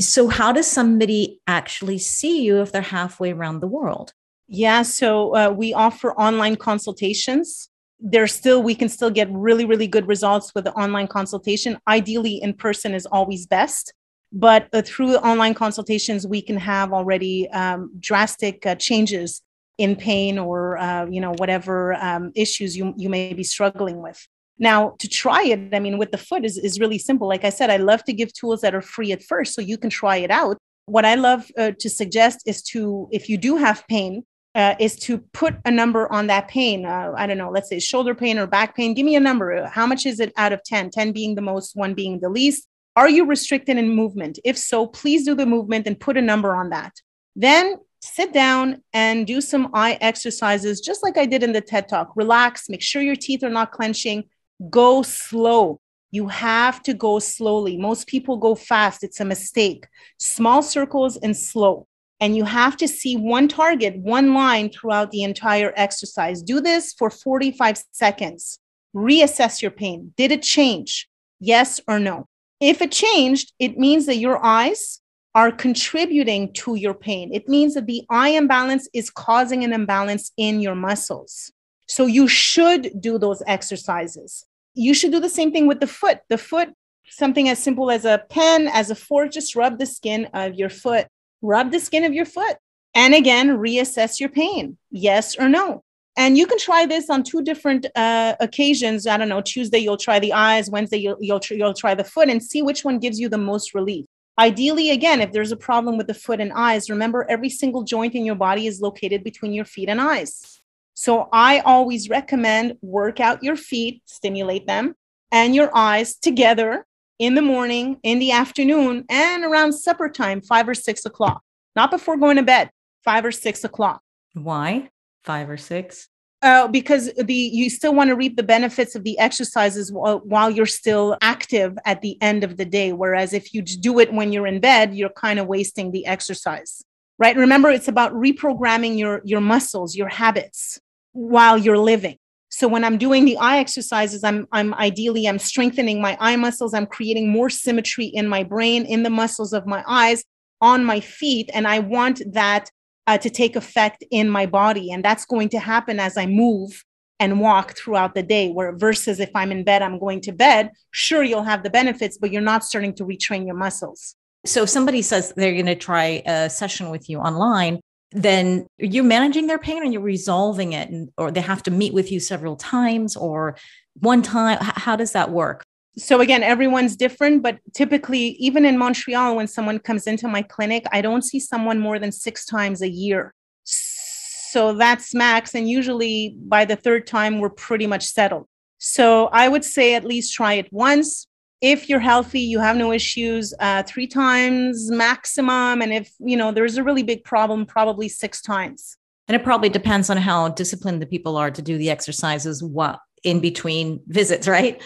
So, 0.00 0.28
how 0.28 0.52
does 0.52 0.66
somebody 0.66 1.40
actually 1.46 1.98
see 1.98 2.42
you 2.42 2.60
if 2.60 2.72
they're 2.72 2.82
halfway 2.82 3.32
around 3.32 3.60
the 3.60 3.68
world? 3.68 4.12
Yeah, 4.48 4.82
so 4.82 5.34
uh, 5.36 5.50
we 5.50 5.72
offer 5.72 6.12
online 6.12 6.56
consultations. 6.56 7.70
there's 8.00 8.32
still 8.32 8.62
we 8.62 8.74
can 8.74 8.88
still 8.88 9.10
get 9.10 9.28
really 9.30 9.64
really 9.64 9.86
good 9.86 10.08
results 10.08 10.54
with 10.54 10.64
the 10.64 10.72
online 10.72 11.06
consultation 11.06 11.78
ideally 11.86 12.36
in 12.42 12.54
person 12.54 12.94
is 12.94 13.06
always 13.06 13.46
best 13.46 13.92
but 14.32 14.68
uh, 14.72 14.80
through 14.82 15.16
online 15.16 15.54
consultations 15.54 16.26
we 16.26 16.40
can 16.40 16.56
have 16.56 16.92
already 16.92 17.48
um, 17.50 17.90
drastic 18.00 18.64
uh, 18.64 18.74
changes 18.74 19.42
in 19.80 19.96
pain 19.96 20.38
or 20.38 20.76
uh, 20.76 21.06
you 21.06 21.20
know 21.20 21.32
whatever 21.38 21.94
um, 21.94 22.30
issues 22.34 22.76
you, 22.76 22.92
you 22.96 23.08
may 23.08 23.32
be 23.32 23.42
struggling 23.42 24.02
with 24.02 24.20
now 24.58 24.94
to 24.98 25.08
try 25.08 25.42
it 25.42 25.74
i 25.74 25.80
mean 25.80 25.96
with 25.96 26.10
the 26.12 26.18
foot 26.18 26.44
is, 26.44 26.58
is 26.58 26.78
really 26.78 26.98
simple 26.98 27.26
like 27.26 27.44
i 27.44 27.50
said 27.50 27.70
i 27.70 27.78
love 27.78 28.04
to 28.04 28.12
give 28.12 28.30
tools 28.32 28.60
that 28.60 28.74
are 28.74 28.82
free 28.82 29.10
at 29.10 29.22
first 29.22 29.54
so 29.54 29.60
you 29.62 29.78
can 29.78 29.90
try 29.90 30.16
it 30.16 30.30
out 30.30 30.56
what 30.84 31.04
i 31.06 31.14
love 31.14 31.50
uh, 31.58 31.72
to 31.78 31.88
suggest 31.88 32.42
is 32.46 32.62
to 32.62 33.08
if 33.10 33.28
you 33.30 33.38
do 33.38 33.56
have 33.56 33.82
pain 33.88 34.22
uh, 34.54 34.74
is 34.80 34.96
to 34.96 35.18
put 35.32 35.54
a 35.64 35.70
number 35.70 36.10
on 36.12 36.26
that 36.26 36.48
pain. 36.48 36.84
Uh, 36.84 37.12
I 37.16 37.28
don't 37.28 37.38
know, 37.38 37.50
let's 37.50 37.68
say 37.68 37.78
shoulder 37.78 38.16
pain 38.16 38.36
or 38.36 38.48
back 38.48 38.74
pain. 38.74 38.94
Give 38.94 39.06
me 39.06 39.14
a 39.14 39.20
number. 39.20 39.64
How 39.68 39.86
much 39.86 40.06
is 40.06 40.18
it 40.18 40.32
out 40.36 40.52
of 40.52 40.60
10? 40.64 40.90
10 40.90 41.12
being 41.12 41.36
the 41.36 41.40
most, 41.40 41.76
one 41.76 41.94
being 41.94 42.18
the 42.18 42.28
least. 42.28 42.66
Are 42.96 43.08
you 43.08 43.24
restricted 43.24 43.78
in 43.78 43.90
movement? 43.90 44.40
If 44.44 44.58
so, 44.58 44.88
please 44.88 45.24
do 45.24 45.36
the 45.36 45.46
movement 45.46 45.86
and 45.86 45.98
put 45.98 46.16
a 46.16 46.22
number 46.22 46.56
on 46.56 46.70
that. 46.70 46.92
Then 47.36 47.76
sit 48.00 48.32
down 48.32 48.82
and 48.92 49.26
do 49.26 49.40
some 49.40 49.70
eye 49.74 49.98
exercises, 50.00 50.80
just 50.80 51.02
like 51.02 51.18
I 51.18 51.26
did 51.26 51.42
in 51.42 51.52
the 51.52 51.60
TED 51.60 51.88
Talk. 51.88 52.12
Relax, 52.16 52.68
make 52.68 52.82
sure 52.82 53.02
your 53.02 53.16
teeth 53.16 53.42
are 53.42 53.50
not 53.50 53.72
clenching. 53.72 54.24
Go 54.68 55.02
slow. 55.02 55.80
You 56.10 56.28
have 56.28 56.82
to 56.84 56.94
go 56.94 57.18
slowly. 57.18 57.76
Most 57.76 58.06
people 58.06 58.36
go 58.36 58.54
fast, 58.54 59.04
it's 59.04 59.20
a 59.20 59.24
mistake. 59.24 59.86
Small 60.18 60.62
circles 60.62 61.16
and 61.18 61.36
slow 61.36 61.86
and 62.20 62.36
you 62.36 62.44
have 62.44 62.76
to 62.76 62.86
see 62.86 63.16
one 63.16 63.48
target, 63.48 63.96
one 63.96 64.34
line 64.34 64.70
throughout 64.70 65.10
the 65.10 65.22
entire 65.22 65.72
exercise. 65.74 66.42
Do 66.42 66.60
this 66.60 66.92
for 66.92 67.10
45 67.10 67.82
seconds. 67.92 68.58
Reassess 68.94 69.62
your 69.62 69.70
pain. 69.70 70.12
Did 70.16 70.30
it 70.30 70.42
change? 70.42 71.08
Yes 71.40 71.80
or 71.88 71.98
no? 71.98 72.28
If 72.60 72.82
it 72.82 72.92
changed, 72.92 73.54
it 73.58 73.78
means 73.78 74.04
that 74.04 74.16
your 74.16 74.44
eyes 74.44 74.99
are 75.34 75.52
contributing 75.52 76.52
to 76.52 76.74
your 76.74 76.94
pain. 76.94 77.32
It 77.32 77.48
means 77.48 77.74
that 77.74 77.86
the 77.86 78.04
eye 78.10 78.30
imbalance 78.30 78.88
is 78.92 79.10
causing 79.10 79.62
an 79.64 79.72
imbalance 79.72 80.32
in 80.36 80.60
your 80.60 80.74
muscles. 80.74 81.52
So 81.86 82.06
you 82.06 82.26
should 82.28 83.00
do 83.00 83.18
those 83.18 83.42
exercises. 83.46 84.44
You 84.74 84.94
should 84.94 85.12
do 85.12 85.20
the 85.20 85.28
same 85.28 85.52
thing 85.52 85.66
with 85.66 85.80
the 85.80 85.86
foot. 85.86 86.20
The 86.28 86.38
foot, 86.38 86.70
something 87.08 87.48
as 87.48 87.58
simple 87.58 87.90
as 87.90 88.04
a 88.04 88.22
pen, 88.30 88.68
as 88.68 88.90
a 88.90 88.94
fork, 88.94 89.32
just 89.32 89.54
rub 89.54 89.78
the 89.78 89.86
skin 89.86 90.26
of 90.34 90.54
your 90.54 90.70
foot 90.70 91.06
rub 91.42 91.70
the 91.70 91.80
skin 91.80 92.04
of 92.04 92.12
your 92.12 92.24
foot 92.24 92.56
and 92.94 93.14
again 93.14 93.48
reassess 93.48 94.20
your 94.20 94.28
pain 94.28 94.76
yes 94.90 95.36
or 95.38 95.48
no 95.48 95.82
and 96.16 96.36
you 96.36 96.46
can 96.46 96.58
try 96.58 96.84
this 96.84 97.08
on 97.08 97.22
two 97.22 97.42
different 97.42 97.86
uh, 97.96 98.34
occasions 98.40 99.06
i 99.06 99.16
don't 99.16 99.28
know 99.28 99.40
tuesday 99.40 99.78
you'll 99.78 99.96
try 99.96 100.18
the 100.18 100.32
eyes 100.32 100.70
wednesday 100.70 100.98
you'll, 100.98 101.16
you'll, 101.20 101.40
you'll 101.50 101.74
try 101.74 101.94
the 101.94 102.04
foot 102.04 102.28
and 102.28 102.42
see 102.42 102.62
which 102.62 102.84
one 102.84 102.98
gives 102.98 103.18
you 103.18 103.28
the 103.28 103.38
most 103.38 103.74
relief 103.74 104.04
ideally 104.40 104.90
again 104.90 105.20
if 105.20 105.30
there's 105.30 105.52
a 105.52 105.56
problem 105.56 105.96
with 105.96 106.08
the 106.08 106.14
foot 106.14 106.40
and 106.40 106.52
eyes 106.54 106.90
remember 106.90 107.24
every 107.28 107.50
single 107.50 107.84
joint 107.84 108.14
in 108.14 108.24
your 108.24 108.34
body 108.34 108.66
is 108.66 108.80
located 108.80 109.22
between 109.22 109.52
your 109.52 109.64
feet 109.64 109.88
and 109.88 110.00
eyes 110.00 110.60
so 110.94 111.28
i 111.32 111.60
always 111.60 112.08
recommend 112.08 112.74
work 112.82 113.20
out 113.20 113.42
your 113.42 113.56
feet 113.56 114.02
stimulate 114.06 114.66
them 114.66 114.94
and 115.30 115.54
your 115.54 115.70
eyes 115.76 116.16
together 116.16 116.84
in 117.20 117.34
the 117.34 117.42
morning, 117.42 117.98
in 118.02 118.18
the 118.18 118.32
afternoon, 118.32 119.04
and 119.10 119.44
around 119.44 119.74
supper 119.74 120.08
time, 120.08 120.40
five 120.40 120.66
or 120.66 120.74
six 120.74 121.04
o'clock, 121.04 121.42
not 121.76 121.90
before 121.90 122.16
going 122.16 122.36
to 122.36 122.42
bed, 122.42 122.70
five 123.04 123.24
or 123.24 123.30
six 123.30 123.62
o'clock. 123.62 124.00
Why 124.32 124.88
five 125.22 125.50
or 125.50 125.58
six? 125.58 126.08
Uh, 126.42 126.66
because 126.66 127.12
the 127.16 127.34
you 127.34 127.68
still 127.68 127.94
want 127.94 128.08
to 128.08 128.16
reap 128.16 128.34
the 128.34 128.42
benefits 128.42 128.94
of 128.94 129.04
the 129.04 129.18
exercises 129.18 129.92
while, 129.92 130.20
while 130.20 130.50
you're 130.50 130.64
still 130.64 131.18
active 131.20 131.76
at 131.84 132.00
the 132.00 132.16
end 132.22 132.42
of 132.42 132.56
the 132.56 132.64
day. 132.64 132.94
Whereas 132.94 133.34
if 133.34 133.52
you 133.52 133.60
do 133.60 133.98
it 133.98 134.10
when 134.10 134.32
you're 134.32 134.46
in 134.46 134.58
bed, 134.58 134.94
you're 134.94 135.10
kind 135.10 135.38
of 135.38 135.46
wasting 135.46 135.92
the 135.92 136.06
exercise, 136.06 136.82
right? 137.18 137.36
Remember, 137.36 137.68
it's 137.68 137.88
about 137.88 138.14
reprogramming 138.14 138.98
your 138.98 139.20
your 139.22 139.42
muscles, 139.42 139.94
your 139.94 140.08
habits 140.08 140.80
while 141.12 141.58
you're 141.58 141.76
living. 141.76 142.16
So 142.48 142.66
when 142.66 142.84
I'm 142.84 142.96
doing 142.96 143.26
the 143.26 143.36
eye 143.36 143.58
exercises, 143.58 144.24
I'm 144.24 144.48
I'm 144.50 144.72
ideally 144.74 145.26
I'm 145.26 145.38
strengthening 145.38 146.00
my 146.00 146.16
eye 146.20 146.36
muscles. 146.36 146.72
I'm 146.72 146.86
creating 146.86 147.28
more 147.28 147.50
symmetry 147.50 148.06
in 148.06 148.26
my 148.26 148.44
brain, 148.44 148.86
in 148.86 149.02
the 149.02 149.10
muscles 149.10 149.52
of 149.52 149.66
my 149.66 149.84
eyes, 149.86 150.24
on 150.62 150.86
my 150.86 151.00
feet, 151.00 151.50
and 151.52 151.68
I 151.68 151.80
want 151.80 152.22
that 152.32 152.70
uh, 153.10 153.18
to 153.18 153.28
take 153.28 153.56
effect 153.56 154.04
in 154.12 154.30
my 154.30 154.46
body, 154.46 154.92
and 154.92 155.04
that's 155.04 155.24
going 155.24 155.48
to 155.48 155.58
happen 155.58 155.98
as 155.98 156.16
I 156.16 156.26
move 156.26 156.84
and 157.18 157.40
walk 157.40 157.76
throughout 157.76 158.14
the 158.14 158.22
day. 158.22 158.50
Where 158.50 158.70
versus 158.76 159.18
if 159.18 159.30
I'm 159.34 159.50
in 159.50 159.64
bed, 159.64 159.82
I'm 159.82 159.98
going 159.98 160.20
to 160.22 160.32
bed. 160.32 160.70
Sure, 160.92 161.24
you'll 161.24 161.42
have 161.42 161.64
the 161.64 161.70
benefits, 161.70 162.18
but 162.18 162.30
you're 162.30 162.40
not 162.40 162.62
starting 162.62 162.94
to 162.94 163.04
retrain 163.04 163.46
your 163.46 163.56
muscles. 163.56 164.14
So 164.46 164.62
if 164.62 164.70
somebody 164.70 165.02
says 165.02 165.32
they're 165.36 165.54
going 165.54 165.66
to 165.66 165.74
try 165.74 166.22
a 166.24 166.48
session 166.48 166.88
with 166.90 167.10
you 167.10 167.18
online, 167.18 167.80
then 168.12 168.68
you're 168.78 169.02
managing 169.02 169.48
their 169.48 169.58
pain 169.58 169.82
and 169.82 169.92
you're 169.92 170.02
resolving 170.02 170.72
it 170.72 170.88
and, 170.90 171.10
or 171.18 171.32
they 171.32 171.40
have 171.40 171.64
to 171.64 171.72
meet 171.72 171.92
with 171.92 172.12
you 172.12 172.20
several 172.20 172.54
times 172.54 173.16
or 173.16 173.56
one 173.94 174.22
time 174.22 174.56
how 174.60 174.96
does 174.96 175.12
that 175.12 175.30
work 175.30 175.62
so 175.96 176.20
again 176.20 176.42
everyone's 176.42 176.96
different 176.96 177.42
but 177.42 177.58
typically 177.74 178.36
even 178.38 178.64
in 178.64 178.78
montreal 178.78 179.36
when 179.36 179.46
someone 179.46 179.78
comes 179.78 180.06
into 180.06 180.28
my 180.28 180.42
clinic 180.42 180.84
i 180.92 181.00
don't 181.00 181.22
see 181.22 181.40
someone 181.40 181.78
more 181.78 181.98
than 181.98 182.12
six 182.12 182.44
times 182.44 182.82
a 182.82 182.88
year. 182.88 183.34
So 183.64 184.74
that's 184.74 185.14
max 185.14 185.54
and 185.54 185.68
usually 185.68 186.36
by 186.36 186.64
the 186.64 186.76
third 186.76 187.06
time 187.06 187.38
we're 187.38 187.50
pretty 187.50 187.86
much 187.86 188.04
settled. 188.04 188.46
So 188.78 189.26
i 189.32 189.48
would 189.48 189.64
say 189.64 189.94
at 189.94 190.04
least 190.04 190.34
try 190.34 190.54
it 190.54 190.68
once. 190.72 191.26
If 191.60 191.88
you're 191.88 192.00
healthy 192.00 192.40
you 192.40 192.58
have 192.60 192.76
no 192.76 192.92
issues 192.92 193.52
uh, 193.60 193.82
three 193.82 194.06
times 194.06 194.90
maximum 194.90 195.82
and 195.82 195.92
if 195.92 196.12
you 196.18 196.36
know 196.36 196.52
there's 196.52 196.78
a 196.78 196.84
really 196.84 197.02
big 197.02 197.24
problem 197.24 197.66
probably 197.66 198.08
six 198.08 198.40
times. 198.40 198.96
And 199.28 199.36
it 199.36 199.44
probably 199.44 199.68
depends 199.68 200.10
on 200.10 200.16
how 200.16 200.48
disciplined 200.48 201.00
the 201.00 201.06
people 201.06 201.36
are 201.36 201.52
to 201.52 201.62
do 201.62 201.78
the 201.78 201.90
exercises 201.90 202.62
what 202.62 202.98
in 203.22 203.40
between 203.40 204.00
visits 204.06 204.48
right 204.48 204.82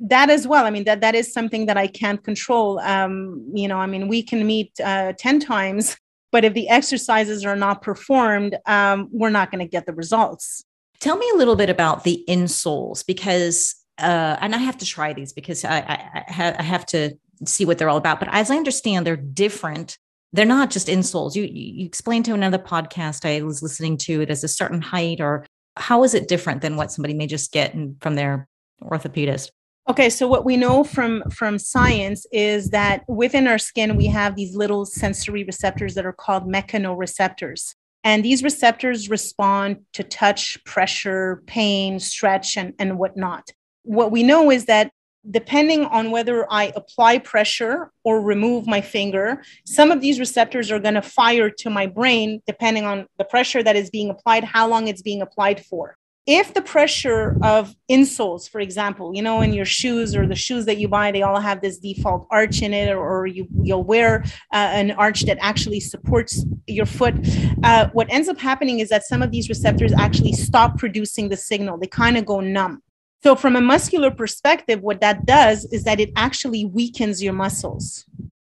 that 0.00 0.30
as 0.30 0.46
well 0.46 0.64
i 0.64 0.70
mean 0.70 0.84
that 0.84 1.00
that 1.00 1.14
is 1.14 1.32
something 1.32 1.66
that 1.66 1.76
i 1.76 1.86
can't 1.86 2.24
control 2.24 2.78
um 2.80 3.44
you 3.52 3.66
know 3.68 3.78
i 3.78 3.86
mean 3.86 4.08
we 4.08 4.22
can 4.22 4.46
meet 4.46 4.72
uh, 4.84 5.12
10 5.18 5.40
times 5.40 5.96
but 6.30 6.44
if 6.44 6.54
the 6.54 6.68
exercises 6.68 7.44
are 7.44 7.56
not 7.56 7.82
performed 7.82 8.56
um, 8.66 9.08
we're 9.10 9.30
not 9.30 9.50
going 9.50 9.64
to 9.64 9.70
get 9.70 9.86
the 9.86 9.94
results 9.94 10.64
tell 11.00 11.16
me 11.16 11.28
a 11.34 11.36
little 11.36 11.56
bit 11.56 11.70
about 11.70 12.04
the 12.04 12.24
insoles 12.28 13.04
because 13.06 13.74
uh, 13.98 14.36
and 14.40 14.54
I 14.54 14.58
have 14.58 14.78
to 14.78 14.86
try 14.86 15.12
these 15.12 15.32
because 15.32 15.64
I, 15.64 15.78
I, 15.78 16.54
I, 16.56 16.62
have 16.62 16.86
to 16.86 17.16
see 17.44 17.64
what 17.64 17.78
they're 17.78 17.88
all 17.88 17.96
about. 17.96 18.20
But 18.20 18.28
as 18.30 18.50
I 18.50 18.56
understand, 18.56 19.06
they're 19.06 19.16
different. 19.16 19.98
They're 20.32 20.44
not 20.44 20.70
just 20.70 20.86
insoles. 20.86 21.34
You, 21.34 21.44
you 21.44 21.84
explained 21.84 22.24
to 22.26 22.34
another 22.34 22.58
podcast 22.58 23.24
I 23.24 23.42
was 23.42 23.62
listening 23.62 23.96
to 23.98 24.20
it 24.20 24.30
as 24.30 24.44
a 24.44 24.48
certain 24.48 24.80
height, 24.80 25.20
or 25.20 25.44
how 25.76 26.04
is 26.04 26.14
it 26.14 26.28
different 26.28 26.62
than 26.62 26.76
what 26.76 26.92
somebody 26.92 27.14
may 27.14 27.26
just 27.26 27.50
get 27.50 27.74
in, 27.74 27.96
from 28.00 28.14
their 28.14 28.46
orthopedist? 28.82 29.50
Okay, 29.88 30.10
so 30.10 30.28
what 30.28 30.44
we 30.44 30.56
know 30.56 30.84
from 30.84 31.22
from 31.30 31.58
science 31.58 32.26
is 32.30 32.70
that 32.70 33.04
within 33.08 33.48
our 33.48 33.58
skin 33.58 33.96
we 33.96 34.06
have 34.06 34.36
these 34.36 34.54
little 34.54 34.84
sensory 34.84 35.44
receptors 35.44 35.94
that 35.94 36.04
are 36.04 36.12
called 36.12 36.46
mechanoreceptors. 36.46 37.74
And 38.04 38.24
these 38.24 38.42
receptors 38.42 39.10
respond 39.10 39.78
to 39.94 40.02
touch, 40.04 40.62
pressure, 40.64 41.42
pain, 41.46 41.98
stretch, 41.98 42.56
and, 42.56 42.74
and 42.78 42.98
whatnot 42.98 43.50
what 43.88 44.10
we 44.10 44.22
know 44.22 44.50
is 44.50 44.66
that 44.66 44.92
depending 45.30 45.84
on 45.86 46.10
whether 46.10 46.50
I 46.52 46.72
apply 46.76 47.18
pressure 47.18 47.90
or 48.04 48.20
remove 48.20 48.66
my 48.66 48.80
finger, 48.80 49.42
some 49.66 49.90
of 49.90 50.00
these 50.00 50.20
receptors 50.20 50.70
are 50.70 50.78
going 50.78 50.94
to 50.94 51.02
fire 51.02 51.50
to 51.50 51.70
my 51.70 51.86
brain 51.86 52.42
depending 52.46 52.84
on 52.84 53.06
the 53.18 53.24
pressure 53.24 53.62
that 53.62 53.76
is 53.76 53.90
being 53.90 54.10
applied, 54.10 54.44
how 54.44 54.68
long 54.68 54.88
it's 54.88 55.02
being 55.02 55.22
applied 55.22 55.64
for. 55.64 55.96
If 56.30 56.52
the 56.52 56.60
pressure 56.60 57.38
of 57.42 57.74
insoles, 57.90 58.50
for 58.50 58.60
example, 58.60 59.14
you 59.14 59.22
know, 59.22 59.40
in 59.40 59.54
your 59.54 59.64
shoes 59.64 60.14
or 60.14 60.26
the 60.26 60.34
shoes 60.34 60.66
that 60.66 60.76
you 60.76 60.86
buy, 60.86 61.10
they 61.10 61.22
all 61.22 61.40
have 61.40 61.62
this 61.62 61.78
default 61.78 62.26
arch 62.30 62.60
in 62.60 62.74
it, 62.74 62.94
or, 62.94 63.26
you, 63.26 63.48
you'll 63.62 63.82
wear 63.82 64.24
uh, 64.52 64.68
an 64.80 64.90
arch 64.90 65.22
that 65.22 65.38
actually 65.40 65.80
supports 65.80 66.44
your 66.66 66.84
foot. 66.84 67.14
Uh, 67.62 67.88
what 67.94 68.12
ends 68.12 68.28
up 68.28 68.38
happening 68.38 68.80
is 68.80 68.90
that 68.90 69.04
some 69.04 69.22
of 69.22 69.30
these 69.30 69.48
receptors 69.48 69.90
actually 69.94 70.34
stop 70.34 70.76
producing 70.76 71.30
the 71.30 71.36
signal, 71.36 71.78
they 71.78 71.86
kind 71.86 72.18
of 72.18 72.26
go 72.26 72.40
numb. 72.40 72.82
So, 73.22 73.34
from 73.34 73.56
a 73.56 73.62
muscular 73.62 74.10
perspective, 74.10 74.82
what 74.82 75.00
that 75.00 75.24
does 75.24 75.64
is 75.72 75.84
that 75.84 75.98
it 75.98 76.10
actually 76.14 76.66
weakens 76.66 77.22
your 77.22 77.32
muscles. 77.32 78.04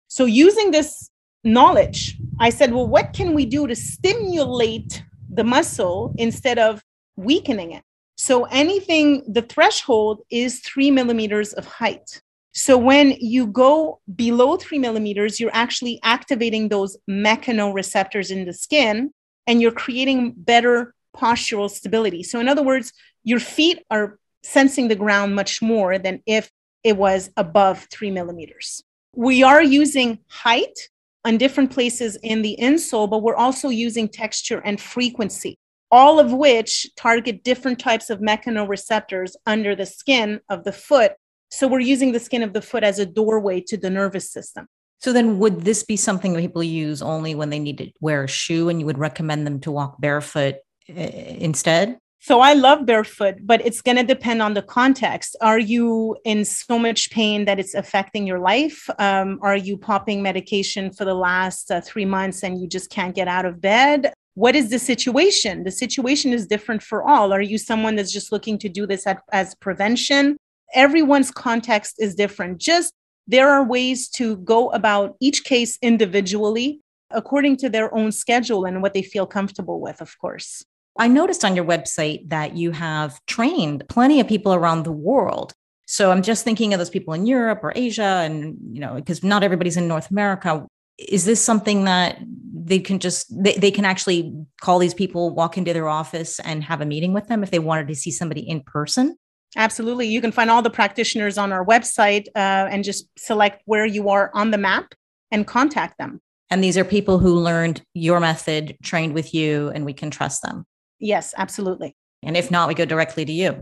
So, 0.09 0.25
using 0.25 0.69
this 0.69 1.09
knowledge, 1.43 2.19
I 2.39 2.51
said, 2.51 2.71
well, 2.71 2.87
what 2.87 3.13
can 3.13 3.33
we 3.33 3.47
do 3.47 3.65
to 3.65 3.75
stimulate 3.75 5.03
the 5.27 5.43
muscle 5.43 6.13
instead 6.19 6.59
of 6.59 6.83
weakening 7.15 7.71
it? 7.71 7.83
So, 8.15 8.45
anything, 8.45 9.23
the 9.27 9.41
threshold 9.41 10.21
is 10.29 10.59
three 10.59 10.91
millimeters 10.91 11.53
of 11.53 11.65
height. 11.65 12.21
So, 12.53 12.77
when 12.77 13.11
you 13.19 13.47
go 13.47 13.99
below 14.15 14.57
three 14.57 14.79
millimeters, 14.79 15.39
you're 15.39 15.53
actually 15.53 15.99
activating 16.03 16.69
those 16.69 16.97
mechanoreceptors 17.09 18.31
in 18.31 18.45
the 18.45 18.53
skin 18.53 19.11
and 19.47 19.61
you're 19.61 19.71
creating 19.71 20.33
better 20.37 20.93
postural 21.15 21.69
stability. 21.69 22.23
So, 22.23 22.39
in 22.39 22.47
other 22.47 22.63
words, 22.63 22.93
your 23.23 23.39
feet 23.39 23.83
are 23.89 24.19
sensing 24.43 24.87
the 24.87 24.95
ground 24.95 25.35
much 25.35 25.61
more 25.61 25.97
than 25.97 26.21
if 26.25 26.51
it 26.83 26.97
was 26.97 27.29
above 27.37 27.87
three 27.89 28.11
millimeters. 28.11 28.83
We 29.15 29.43
are 29.43 29.63
using 29.63 30.19
height 30.27 30.89
on 31.25 31.37
different 31.37 31.71
places 31.71 32.17
in 32.21 32.41
the 32.41 32.57
insole, 32.59 33.09
but 33.09 33.21
we're 33.21 33.35
also 33.35 33.69
using 33.69 34.09
texture 34.09 34.61
and 34.65 34.79
frequency, 34.79 35.57
all 35.93 36.19
of 36.19 36.33
which 36.33 36.87
target 36.97 37.43
different 37.43 37.77
types 37.77 38.09
of 38.09 38.19
mechanoreceptors 38.19 39.35
under 39.45 39.75
the 39.75 39.85
skin 39.85 40.39
of 40.49 40.63
the 40.63 40.71
foot. 40.71 41.11
So 41.51 41.67
we're 41.67 41.81
using 41.81 42.13
the 42.13 42.19
skin 42.19 42.41
of 42.41 42.53
the 42.53 42.63
foot 42.63 42.83
as 42.83 42.97
a 42.97 43.05
doorway 43.05 43.61
to 43.67 43.77
the 43.77 43.91
nervous 43.91 44.31
system. 44.31 44.65
So 44.97 45.13
then 45.13 45.37
would 45.37 45.61
this 45.61 45.83
be 45.83 45.95
something 45.95 46.35
people 46.35 46.63
use 46.63 47.03
only 47.03 47.35
when 47.35 47.51
they 47.51 47.59
need 47.59 47.77
to 47.77 47.91
wear 48.01 48.23
a 48.23 48.27
shoe 48.27 48.69
and 48.69 48.79
you 48.79 48.87
would 48.87 48.97
recommend 48.97 49.45
them 49.45 49.59
to 49.59 49.71
walk 49.71 50.01
barefoot 50.01 50.55
eh, 50.89 51.35
instead? 51.37 51.99
So 52.21 52.39
I 52.39 52.53
love 52.53 52.87
barefoot, 52.87 53.35
but 53.43 53.63
it's 53.63 53.81
going 53.81 53.97
to 53.97 54.03
depend 54.03 54.41
on 54.41 54.55
the 54.55 54.63
context. 54.63 55.35
Are 55.41 55.59
you 55.59 56.17
in 56.25 56.43
so 56.43 56.79
much 56.79 57.11
pain 57.11 57.45
that 57.45 57.59
it's 57.59 57.75
affecting 57.75 58.25
your 58.25 58.39
life? 58.39 58.89
Um, 58.97 59.37
are 59.43 59.57
you 59.57 59.77
popping 59.77 60.23
medication 60.23 60.91
for 60.91 61.05
the 61.05 61.13
last 61.13 61.69
uh, 61.69 61.81
three 61.81 62.05
months 62.05 62.43
and 62.43 62.59
you 62.59 62.67
just 62.67 62.89
can't 62.89 63.13
get 63.13 63.27
out 63.27 63.45
of 63.45 63.61
bed? 63.61 64.11
What 64.35 64.55
is 64.55 64.69
the 64.69 64.79
situation? 64.79 65.63
The 65.63 65.71
situation 65.71 66.33
is 66.33 66.47
different 66.47 66.81
for 66.81 67.03
all. 67.03 67.31
Are 67.31 67.41
you 67.41 67.57
someone 67.57 67.95
that's 67.95 68.11
just 68.11 68.31
looking 68.31 68.57
to 68.59 68.69
do 68.69 68.87
this 68.87 69.05
at, 69.05 69.21
as 69.31 69.55
prevention? 69.55 70.37
Everyone's 70.73 71.29
context 71.29 71.95
is 71.99 72.15
different. 72.15 72.57
Just 72.57 72.93
there 73.27 73.49
are 73.49 73.63
ways 73.63 74.09
to 74.09 74.37
go 74.37 74.69
about 74.71 75.15
each 75.19 75.43
case 75.43 75.77
individually 75.81 76.81
according 77.11 77.57
to 77.57 77.69
their 77.69 77.93
own 77.93 78.11
schedule 78.11 78.65
and 78.65 78.81
what 78.81 78.93
they 78.93 79.03
feel 79.03 79.27
comfortable 79.27 79.79
with, 79.79 80.01
of 80.01 80.17
course. 80.17 80.63
I 80.97 81.07
noticed 81.07 81.45
on 81.45 81.55
your 81.55 81.65
website 81.65 82.29
that 82.29 82.55
you 82.55 82.71
have 82.71 83.19
trained 83.25 83.83
plenty 83.87 84.19
of 84.19 84.27
people 84.27 84.53
around 84.53 84.83
the 84.83 84.91
world. 84.91 85.53
So 85.85 86.11
I'm 86.11 86.21
just 86.21 86.43
thinking 86.43 86.73
of 86.73 86.79
those 86.79 86.89
people 86.89 87.13
in 87.13 87.25
Europe 87.25 87.59
or 87.63 87.73
Asia, 87.75 88.21
and 88.23 88.57
you 88.71 88.79
know, 88.79 88.95
because 88.95 89.23
not 89.23 89.43
everybody's 89.43 89.77
in 89.77 89.87
North 89.87 90.09
America. 90.11 90.65
Is 91.09 91.25
this 91.25 91.43
something 91.43 91.85
that 91.85 92.19
they 92.65 92.79
can 92.79 92.99
just 92.99 93.27
they, 93.43 93.53
they 93.53 93.71
can 93.71 93.85
actually 93.85 94.33
call 94.61 94.79
these 94.79 94.93
people, 94.93 95.33
walk 95.33 95.57
into 95.57 95.73
their 95.73 95.87
office 95.87 96.39
and 96.39 96.63
have 96.63 96.81
a 96.81 96.85
meeting 96.85 97.13
with 97.13 97.27
them 97.27 97.43
if 97.43 97.51
they 97.51 97.59
wanted 97.59 97.87
to 97.87 97.95
see 97.95 98.11
somebody 98.11 98.41
in 98.41 98.61
person? 98.61 99.17
Absolutely. 99.55 100.07
You 100.07 100.21
can 100.21 100.31
find 100.31 100.49
all 100.49 100.61
the 100.61 100.69
practitioners 100.69 101.37
on 101.37 101.51
our 101.51 101.65
website 101.65 102.27
uh, 102.35 102.67
and 102.71 102.83
just 102.83 103.07
select 103.17 103.61
where 103.65 103.85
you 103.85 104.09
are 104.09 104.31
on 104.33 104.51
the 104.51 104.57
map 104.57 104.93
and 105.31 105.45
contact 105.45 105.97
them. 105.97 106.21
And 106.49 106.63
these 106.63 106.77
are 106.77 106.83
people 106.83 107.19
who 107.19 107.39
learned 107.39 107.83
your 107.93 108.19
method, 108.19 108.77
trained 108.83 109.13
with 109.13 109.33
you, 109.33 109.69
and 109.69 109.85
we 109.85 109.93
can 109.93 110.11
trust 110.11 110.41
them. 110.41 110.65
Yes, 110.99 111.33
absolutely. 111.37 111.95
And 112.23 112.37
if 112.37 112.49
not, 112.49 112.67
we 112.67 112.73
go 112.73 112.85
directly 112.85 113.25
to 113.25 113.31
you 113.31 113.61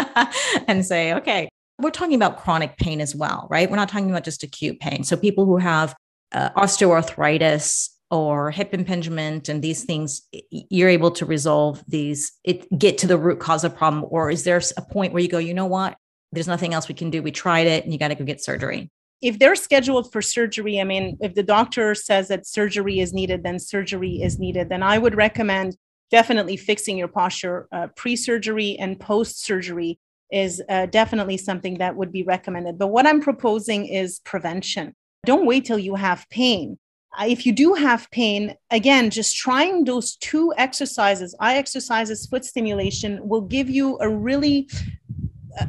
and 0.68 0.84
say, 0.84 1.14
okay, 1.14 1.48
we're 1.78 1.90
talking 1.90 2.14
about 2.14 2.38
chronic 2.38 2.76
pain 2.76 3.00
as 3.00 3.14
well, 3.14 3.48
right? 3.50 3.70
We're 3.70 3.76
not 3.76 3.88
talking 3.88 4.10
about 4.10 4.24
just 4.24 4.42
acute 4.42 4.80
pain. 4.80 5.04
So 5.04 5.16
people 5.16 5.46
who 5.46 5.58
have 5.58 5.94
uh, 6.32 6.50
osteoarthritis 6.50 7.88
or 8.10 8.50
hip 8.50 8.72
impingement 8.72 9.48
and 9.48 9.62
these 9.62 9.84
things, 9.84 10.22
you're 10.50 10.88
able 10.88 11.10
to 11.10 11.26
resolve 11.26 11.82
these, 11.86 12.32
it 12.44 12.66
get 12.78 12.98
to 12.98 13.06
the 13.06 13.18
root 13.18 13.38
cause 13.38 13.64
of 13.64 13.76
problem. 13.76 14.04
Or 14.08 14.30
is 14.30 14.44
there 14.44 14.60
a 14.76 14.82
point 14.82 15.12
where 15.12 15.22
you 15.22 15.28
go, 15.28 15.38
you 15.38 15.54
know 15.54 15.66
what? 15.66 15.96
There's 16.32 16.48
nothing 16.48 16.74
else 16.74 16.88
we 16.88 16.94
can 16.94 17.10
do. 17.10 17.22
We 17.22 17.32
tried 17.32 17.66
it 17.66 17.84
and 17.84 17.92
you 17.92 17.98
got 17.98 18.08
to 18.08 18.14
go 18.14 18.24
get 18.24 18.42
surgery. 18.42 18.90
If 19.20 19.38
they're 19.38 19.56
scheduled 19.56 20.12
for 20.12 20.22
surgery, 20.22 20.80
I 20.80 20.84
mean, 20.84 21.18
if 21.20 21.34
the 21.34 21.42
doctor 21.42 21.94
says 21.94 22.28
that 22.28 22.46
surgery 22.46 23.00
is 23.00 23.12
needed, 23.12 23.42
then 23.42 23.58
surgery 23.58 24.22
is 24.22 24.38
needed. 24.38 24.68
Then 24.68 24.82
I 24.82 24.98
would 24.98 25.16
recommend 25.16 25.76
definitely 26.10 26.56
fixing 26.56 26.96
your 26.96 27.08
posture 27.08 27.68
uh, 27.72 27.88
pre 27.96 28.16
surgery 28.16 28.76
and 28.78 28.98
post 28.98 29.44
surgery 29.44 29.98
is 30.30 30.62
uh, 30.68 30.86
definitely 30.86 31.36
something 31.36 31.78
that 31.78 31.96
would 31.96 32.12
be 32.12 32.22
recommended. 32.22 32.78
But 32.78 32.88
what 32.88 33.06
I'm 33.06 33.20
proposing 33.20 33.86
is 33.86 34.20
prevention. 34.20 34.94
Don't 35.24 35.46
wait 35.46 35.64
till 35.64 35.78
you 35.78 35.94
have 35.94 36.26
pain. 36.30 36.78
Uh, 37.18 37.24
if 37.26 37.46
you 37.46 37.52
do 37.52 37.74
have 37.74 38.10
pain, 38.10 38.54
again, 38.70 39.10
just 39.10 39.36
trying 39.36 39.84
those 39.84 40.16
two 40.16 40.52
exercises, 40.56 41.34
eye 41.40 41.56
exercises, 41.56 42.26
foot 42.26 42.44
stimulation, 42.44 43.18
will 43.26 43.40
give 43.40 43.68
you 43.68 43.98
a 44.00 44.08
really 44.08 44.68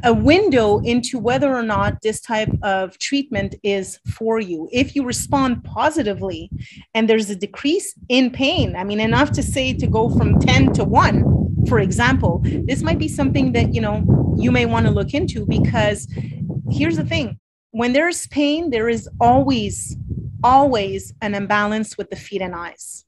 a 0.04 0.12
window 0.12 0.78
into 0.80 1.18
whether 1.18 1.52
or 1.52 1.62
not 1.62 2.00
this 2.02 2.20
type 2.20 2.50
of 2.62 2.96
treatment 2.98 3.56
is 3.64 3.98
for 4.06 4.38
you. 4.38 4.68
If 4.70 4.94
you 4.94 5.04
respond 5.04 5.64
positively 5.64 6.48
and 6.94 7.08
there's 7.08 7.30
a 7.30 7.34
decrease 7.34 7.94
in 8.08 8.30
pain, 8.30 8.76
I 8.76 8.84
mean, 8.84 9.00
enough 9.00 9.32
to 9.32 9.42
say 9.42 9.72
to 9.74 9.86
go 9.88 10.08
from 10.10 10.38
10 10.38 10.74
to 10.74 10.84
1, 10.84 11.66
for 11.66 11.80
example, 11.80 12.40
this 12.44 12.82
might 12.82 13.00
be 13.00 13.08
something 13.08 13.52
that, 13.52 13.74
you 13.74 13.80
know, 13.80 14.36
you 14.38 14.52
may 14.52 14.66
want 14.66 14.86
to 14.86 14.92
look 14.92 15.12
into 15.12 15.44
because 15.44 16.06
here's 16.70 16.96
the 16.96 17.04
thing 17.04 17.39
when 17.72 17.92
there's 17.92 18.26
pain, 18.28 18.70
there 18.70 18.88
is 18.88 19.08
always, 19.20 19.96
always 20.42 21.14
an 21.20 21.34
imbalance 21.34 21.96
with 21.96 22.10
the 22.10 22.16
feet 22.16 22.42
and 22.42 22.54
eyes. 22.54 23.04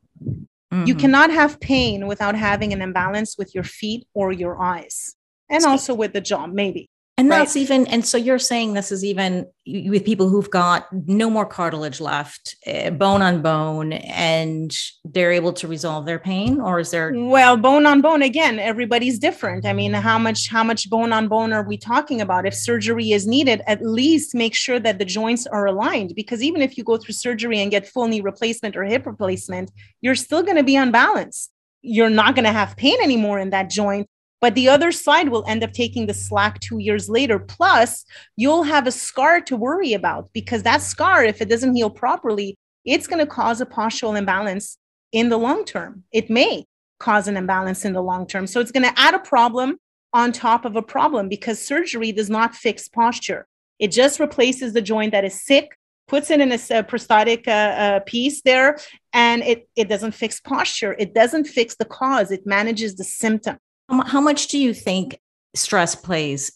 Mm-hmm. 0.73 0.87
You 0.87 0.95
cannot 0.95 1.31
have 1.31 1.61
pain 1.61 2.07
without 2.07 2.35
having 2.35 2.73
an 2.73 2.81
imbalance 2.81 3.37
with 3.37 3.55
your 3.55 3.65
feet 3.65 4.07
or 4.15 4.33
your 4.33 4.63
eyes 4.63 5.17
and 5.51 5.65
also 5.65 5.95
with 5.95 6.13
the 6.13 6.21
jaw, 6.21 6.47
maybe. 6.47 6.89
And 7.19 7.29
right? 7.29 7.41
that's 7.41 7.57
even, 7.57 7.87
and 7.89 8.05
so 8.07 8.17
you're 8.17 8.39
saying 8.39 8.73
this 8.73 8.91
is 8.91 9.05
even 9.05 9.47
with 9.67 10.03
people 10.03 10.31
who've 10.31 10.51
got 10.51 10.91
no 11.07 11.29
more 11.29 11.45
cartilage 11.45 12.01
left, 12.01 12.57
uh, 12.67 12.89
bone 12.89 13.21
on 13.21 13.43
bone, 13.43 13.93
and 13.93 14.75
they're 15.05 15.31
able 15.31 15.53
to 15.53 15.69
resolve 15.69 16.07
their 16.07 16.19
pain, 16.19 16.59
or 16.59 16.81
is 16.81 16.91
there? 16.91 17.13
Well, 17.15 17.59
bone 17.59 17.85
on 17.85 18.01
bone 18.01 18.23
again. 18.23 18.59
Everybody's 18.59 19.19
different. 19.19 19.67
I 19.67 19.75
mean, 19.75 19.93
how 19.93 20.19
much 20.19 20.49
how 20.49 20.65
much 20.65 20.89
bone 20.89 21.13
on 21.13 21.29
bone 21.29 21.53
are 21.53 21.63
we 21.63 21.77
talking 21.77 22.23
about? 22.23 22.47
If 22.47 22.55
surgery 22.55 23.13
is 23.13 23.27
needed, 23.27 23.61
at 23.67 23.85
least 23.85 24.35
make 24.35 24.55
sure 24.55 24.81
that 24.81 24.99
the 24.99 25.05
joints 25.05 25.47
are 25.47 25.67
aligned, 25.67 26.15
because 26.17 26.43
even 26.43 26.63
if 26.63 26.79
you 26.79 26.83
go 26.83 26.97
through 26.97 27.15
surgery 27.15 27.61
and 27.61 27.71
get 27.71 27.87
full 27.87 28.09
knee 28.09 28.23
replacement 28.23 28.75
or 28.75 28.85
hip 28.85 29.05
replacement, 29.05 29.71
you're 30.01 30.15
still 30.15 30.43
going 30.43 30.57
to 30.57 30.65
be 30.65 30.77
unbalanced. 30.77 31.53
You're 31.83 32.11
not 32.11 32.35
going 32.35 32.47
to 32.47 32.53
have 32.53 32.75
pain 32.77 32.97
anymore 33.03 33.39
in 33.39 33.51
that 33.51 33.69
joint 33.69 34.09
but 34.43 34.57
the 34.57 34.69
other 34.69 34.91
side 34.91 35.29
will 35.29 35.45
end 35.47 35.63
up 35.63 35.73
taking 35.73 36.07
the 36.07 36.13
slack 36.13 36.59
two 36.59 36.79
years 36.79 37.09
later. 37.09 37.39
Plus, 37.39 38.05
you'll 38.37 38.65
have 38.65 38.89
a 38.89 38.93
scar 38.93 39.41
to 39.41 39.57
worry 39.57 39.95
about 39.95 40.29
because 40.33 40.65
that 40.65 40.83
scar, 40.83 41.25
if 41.25 41.41
it 41.41 41.49
doesn't 41.49 41.77
heal 41.77 41.89
properly, 41.89 42.59
it's 42.85 43.07
going 43.07 43.21
to 43.21 43.27
cause 43.27 43.61
a 43.61 43.67
postural 43.67 44.19
imbalance 44.19 44.79
in 45.13 45.29
the 45.29 45.39
long 45.39 45.65
term. 45.65 46.03
It 46.13 46.29
may 46.29 46.67
cause 46.99 47.29
an 47.29 47.37
imbalance 47.37 47.85
in 47.85 47.93
the 47.93 48.03
long 48.03 48.27
term. 48.27 48.49
So 48.49 48.59
it's 48.59 48.73
going 48.73 48.83
to 48.83 49.01
add 49.01 49.15
a 49.15 49.21
problem 49.21 49.79
on 50.13 50.33
top 50.33 50.65
of 50.65 50.75
a 50.75 50.83
problem 50.83 51.29
because 51.29 51.65
surgery 51.65 52.11
does 52.11 52.29
not 52.29 52.53
fix 52.53 52.89
posture. 52.89 53.47
It 53.79 53.93
just 53.93 54.19
replaces 54.19 54.73
the 54.73 54.83
joint 54.83 55.13
that 55.13 55.25
is 55.25 55.41
sick, 55.41 55.79
puts 56.09 56.33
it 56.33 56.41
in 56.41 56.51
a, 56.51 56.59
a 56.79 56.83
prosthetic 56.83 57.47
uh, 57.47 57.51
uh, 57.51 58.01
piece 58.07 58.43
there, 58.43 58.77
and 59.13 59.43
it, 59.45 59.69
it 59.77 59.89
doesn't 59.89 60.13
fix 60.13 60.41
posture. 60.41 60.97
It 60.99 61.15
doesn't 61.15 61.45
fix 61.45 61.77
the 61.77 61.85
cause, 61.85 62.33
it 62.33 62.45
manages 62.45 62.97
the 62.97 63.05
symptom. 63.05 63.59
How 64.07 64.21
much 64.21 64.49
do 64.49 64.59
you 64.59 64.73
think 64.75 65.21
stress 65.55 65.95
plays 65.95 66.51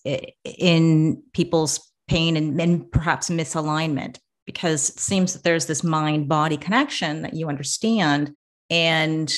in 0.44 1.22
people's 1.32 1.92
pain 2.08 2.36
and, 2.36 2.60
and 2.60 2.90
perhaps 2.90 3.28
misalignment? 3.30 4.18
Because 4.46 4.90
it 4.90 5.00
seems 5.00 5.32
that 5.32 5.42
there's 5.42 5.66
this 5.66 5.82
mind 5.82 6.28
body 6.28 6.56
connection 6.56 7.22
that 7.22 7.34
you 7.34 7.48
understand. 7.48 8.32
And 8.70 9.32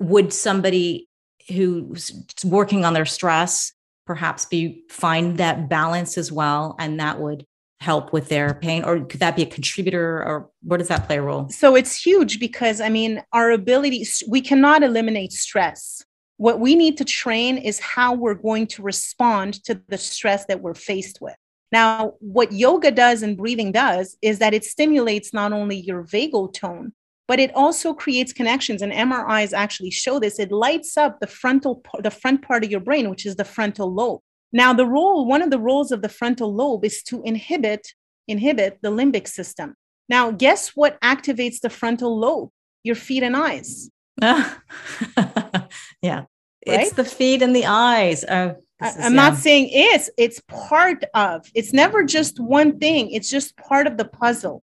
would 0.00 0.32
somebody 0.32 1.08
who's 1.48 2.10
working 2.44 2.84
on 2.84 2.94
their 2.94 3.04
stress 3.04 3.72
perhaps 4.06 4.44
be 4.44 4.84
find 4.90 5.38
that 5.38 5.68
balance 5.68 6.18
as 6.18 6.30
well 6.30 6.76
and 6.78 7.00
that 7.00 7.20
would 7.20 7.44
help 7.80 8.12
with 8.12 8.28
their 8.28 8.54
pain 8.54 8.82
or 8.84 9.04
could 9.04 9.20
that 9.20 9.36
be 9.36 9.42
a 9.42 9.46
contributor 9.46 10.22
or 10.22 10.50
where 10.62 10.78
does 10.78 10.88
that 10.88 11.06
play 11.06 11.18
a 11.18 11.22
role 11.22 11.48
so 11.50 11.74
it's 11.74 11.94
huge 12.02 12.40
because 12.40 12.80
i 12.80 12.88
mean 12.88 13.22
our 13.32 13.50
ability 13.50 14.06
we 14.28 14.40
cannot 14.40 14.82
eliminate 14.82 15.32
stress 15.32 16.02
what 16.36 16.60
we 16.60 16.74
need 16.74 16.96
to 16.98 17.04
train 17.04 17.58
is 17.58 17.78
how 17.80 18.14
we're 18.14 18.34
going 18.34 18.66
to 18.68 18.82
respond 18.82 19.62
to 19.64 19.80
the 19.88 19.98
stress 19.98 20.46
that 20.46 20.60
we're 20.60 20.74
faced 20.74 21.20
with. 21.20 21.36
Now, 21.70 22.14
what 22.20 22.52
yoga 22.52 22.90
does 22.90 23.22
and 23.22 23.36
breathing 23.36 23.72
does 23.72 24.16
is 24.22 24.38
that 24.38 24.54
it 24.54 24.64
stimulates 24.64 25.32
not 25.32 25.52
only 25.52 25.76
your 25.76 26.04
vagal 26.04 26.54
tone, 26.54 26.92
but 27.26 27.40
it 27.40 27.54
also 27.54 27.94
creates 27.94 28.32
connections. 28.32 28.82
And 28.82 28.92
MRIs 28.92 29.52
actually 29.52 29.90
show 29.90 30.20
this. 30.20 30.38
It 30.38 30.52
lights 30.52 30.96
up 30.96 31.20
the 31.20 31.26
frontal, 31.26 31.82
the 32.00 32.10
front 32.10 32.42
part 32.42 32.64
of 32.64 32.70
your 32.70 32.80
brain, 32.80 33.10
which 33.10 33.26
is 33.26 33.36
the 33.36 33.44
frontal 33.44 33.92
lobe. 33.92 34.20
Now, 34.52 34.72
the 34.72 34.86
role, 34.86 35.26
one 35.26 35.42
of 35.42 35.50
the 35.50 35.58
roles 35.58 35.90
of 35.90 36.02
the 36.02 36.08
frontal 36.08 36.54
lobe 36.54 36.84
is 36.84 37.02
to 37.04 37.22
inhibit, 37.24 37.88
inhibit 38.28 38.78
the 38.82 38.90
limbic 38.90 39.26
system. 39.26 39.74
Now, 40.08 40.30
guess 40.30 40.70
what 40.76 41.00
activates 41.00 41.60
the 41.60 41.70
frontal 41.70 42.16
lobe? 42.16 42.50
Your 42.84 42.94
feet 42.94 43.22
and 43.22 43.36
eyes. 43.36 43.90
yeah. 44.22 46.24
Right? 46.66 46.66
It's 46.66 46.92
the 46.92 47.04
feet 47.04 47.42
and 47.42 47.54
the 47.54 47.66
eyes. 47.66 48.24
Oh, 48.24 48.56
I, 48.80 48.90
am 48.98 49.14
not 49.14 49.36
saying 49.36 49.68
it's, 49.70 50.10
it's 50.18 50.40
part 50.48 51.04
of, 51.14 51.46
it's 51.54 51.72
never 51.72 52.04
just 52.04 52.40
one 52.40 52.78
thing, 52.78 53.10
it's 53.10 53.30
just 53.30 53.56
part 53.56 53.86
of 53.86 53.96
the 53.96 54.04
puzzle. 54.04 54.62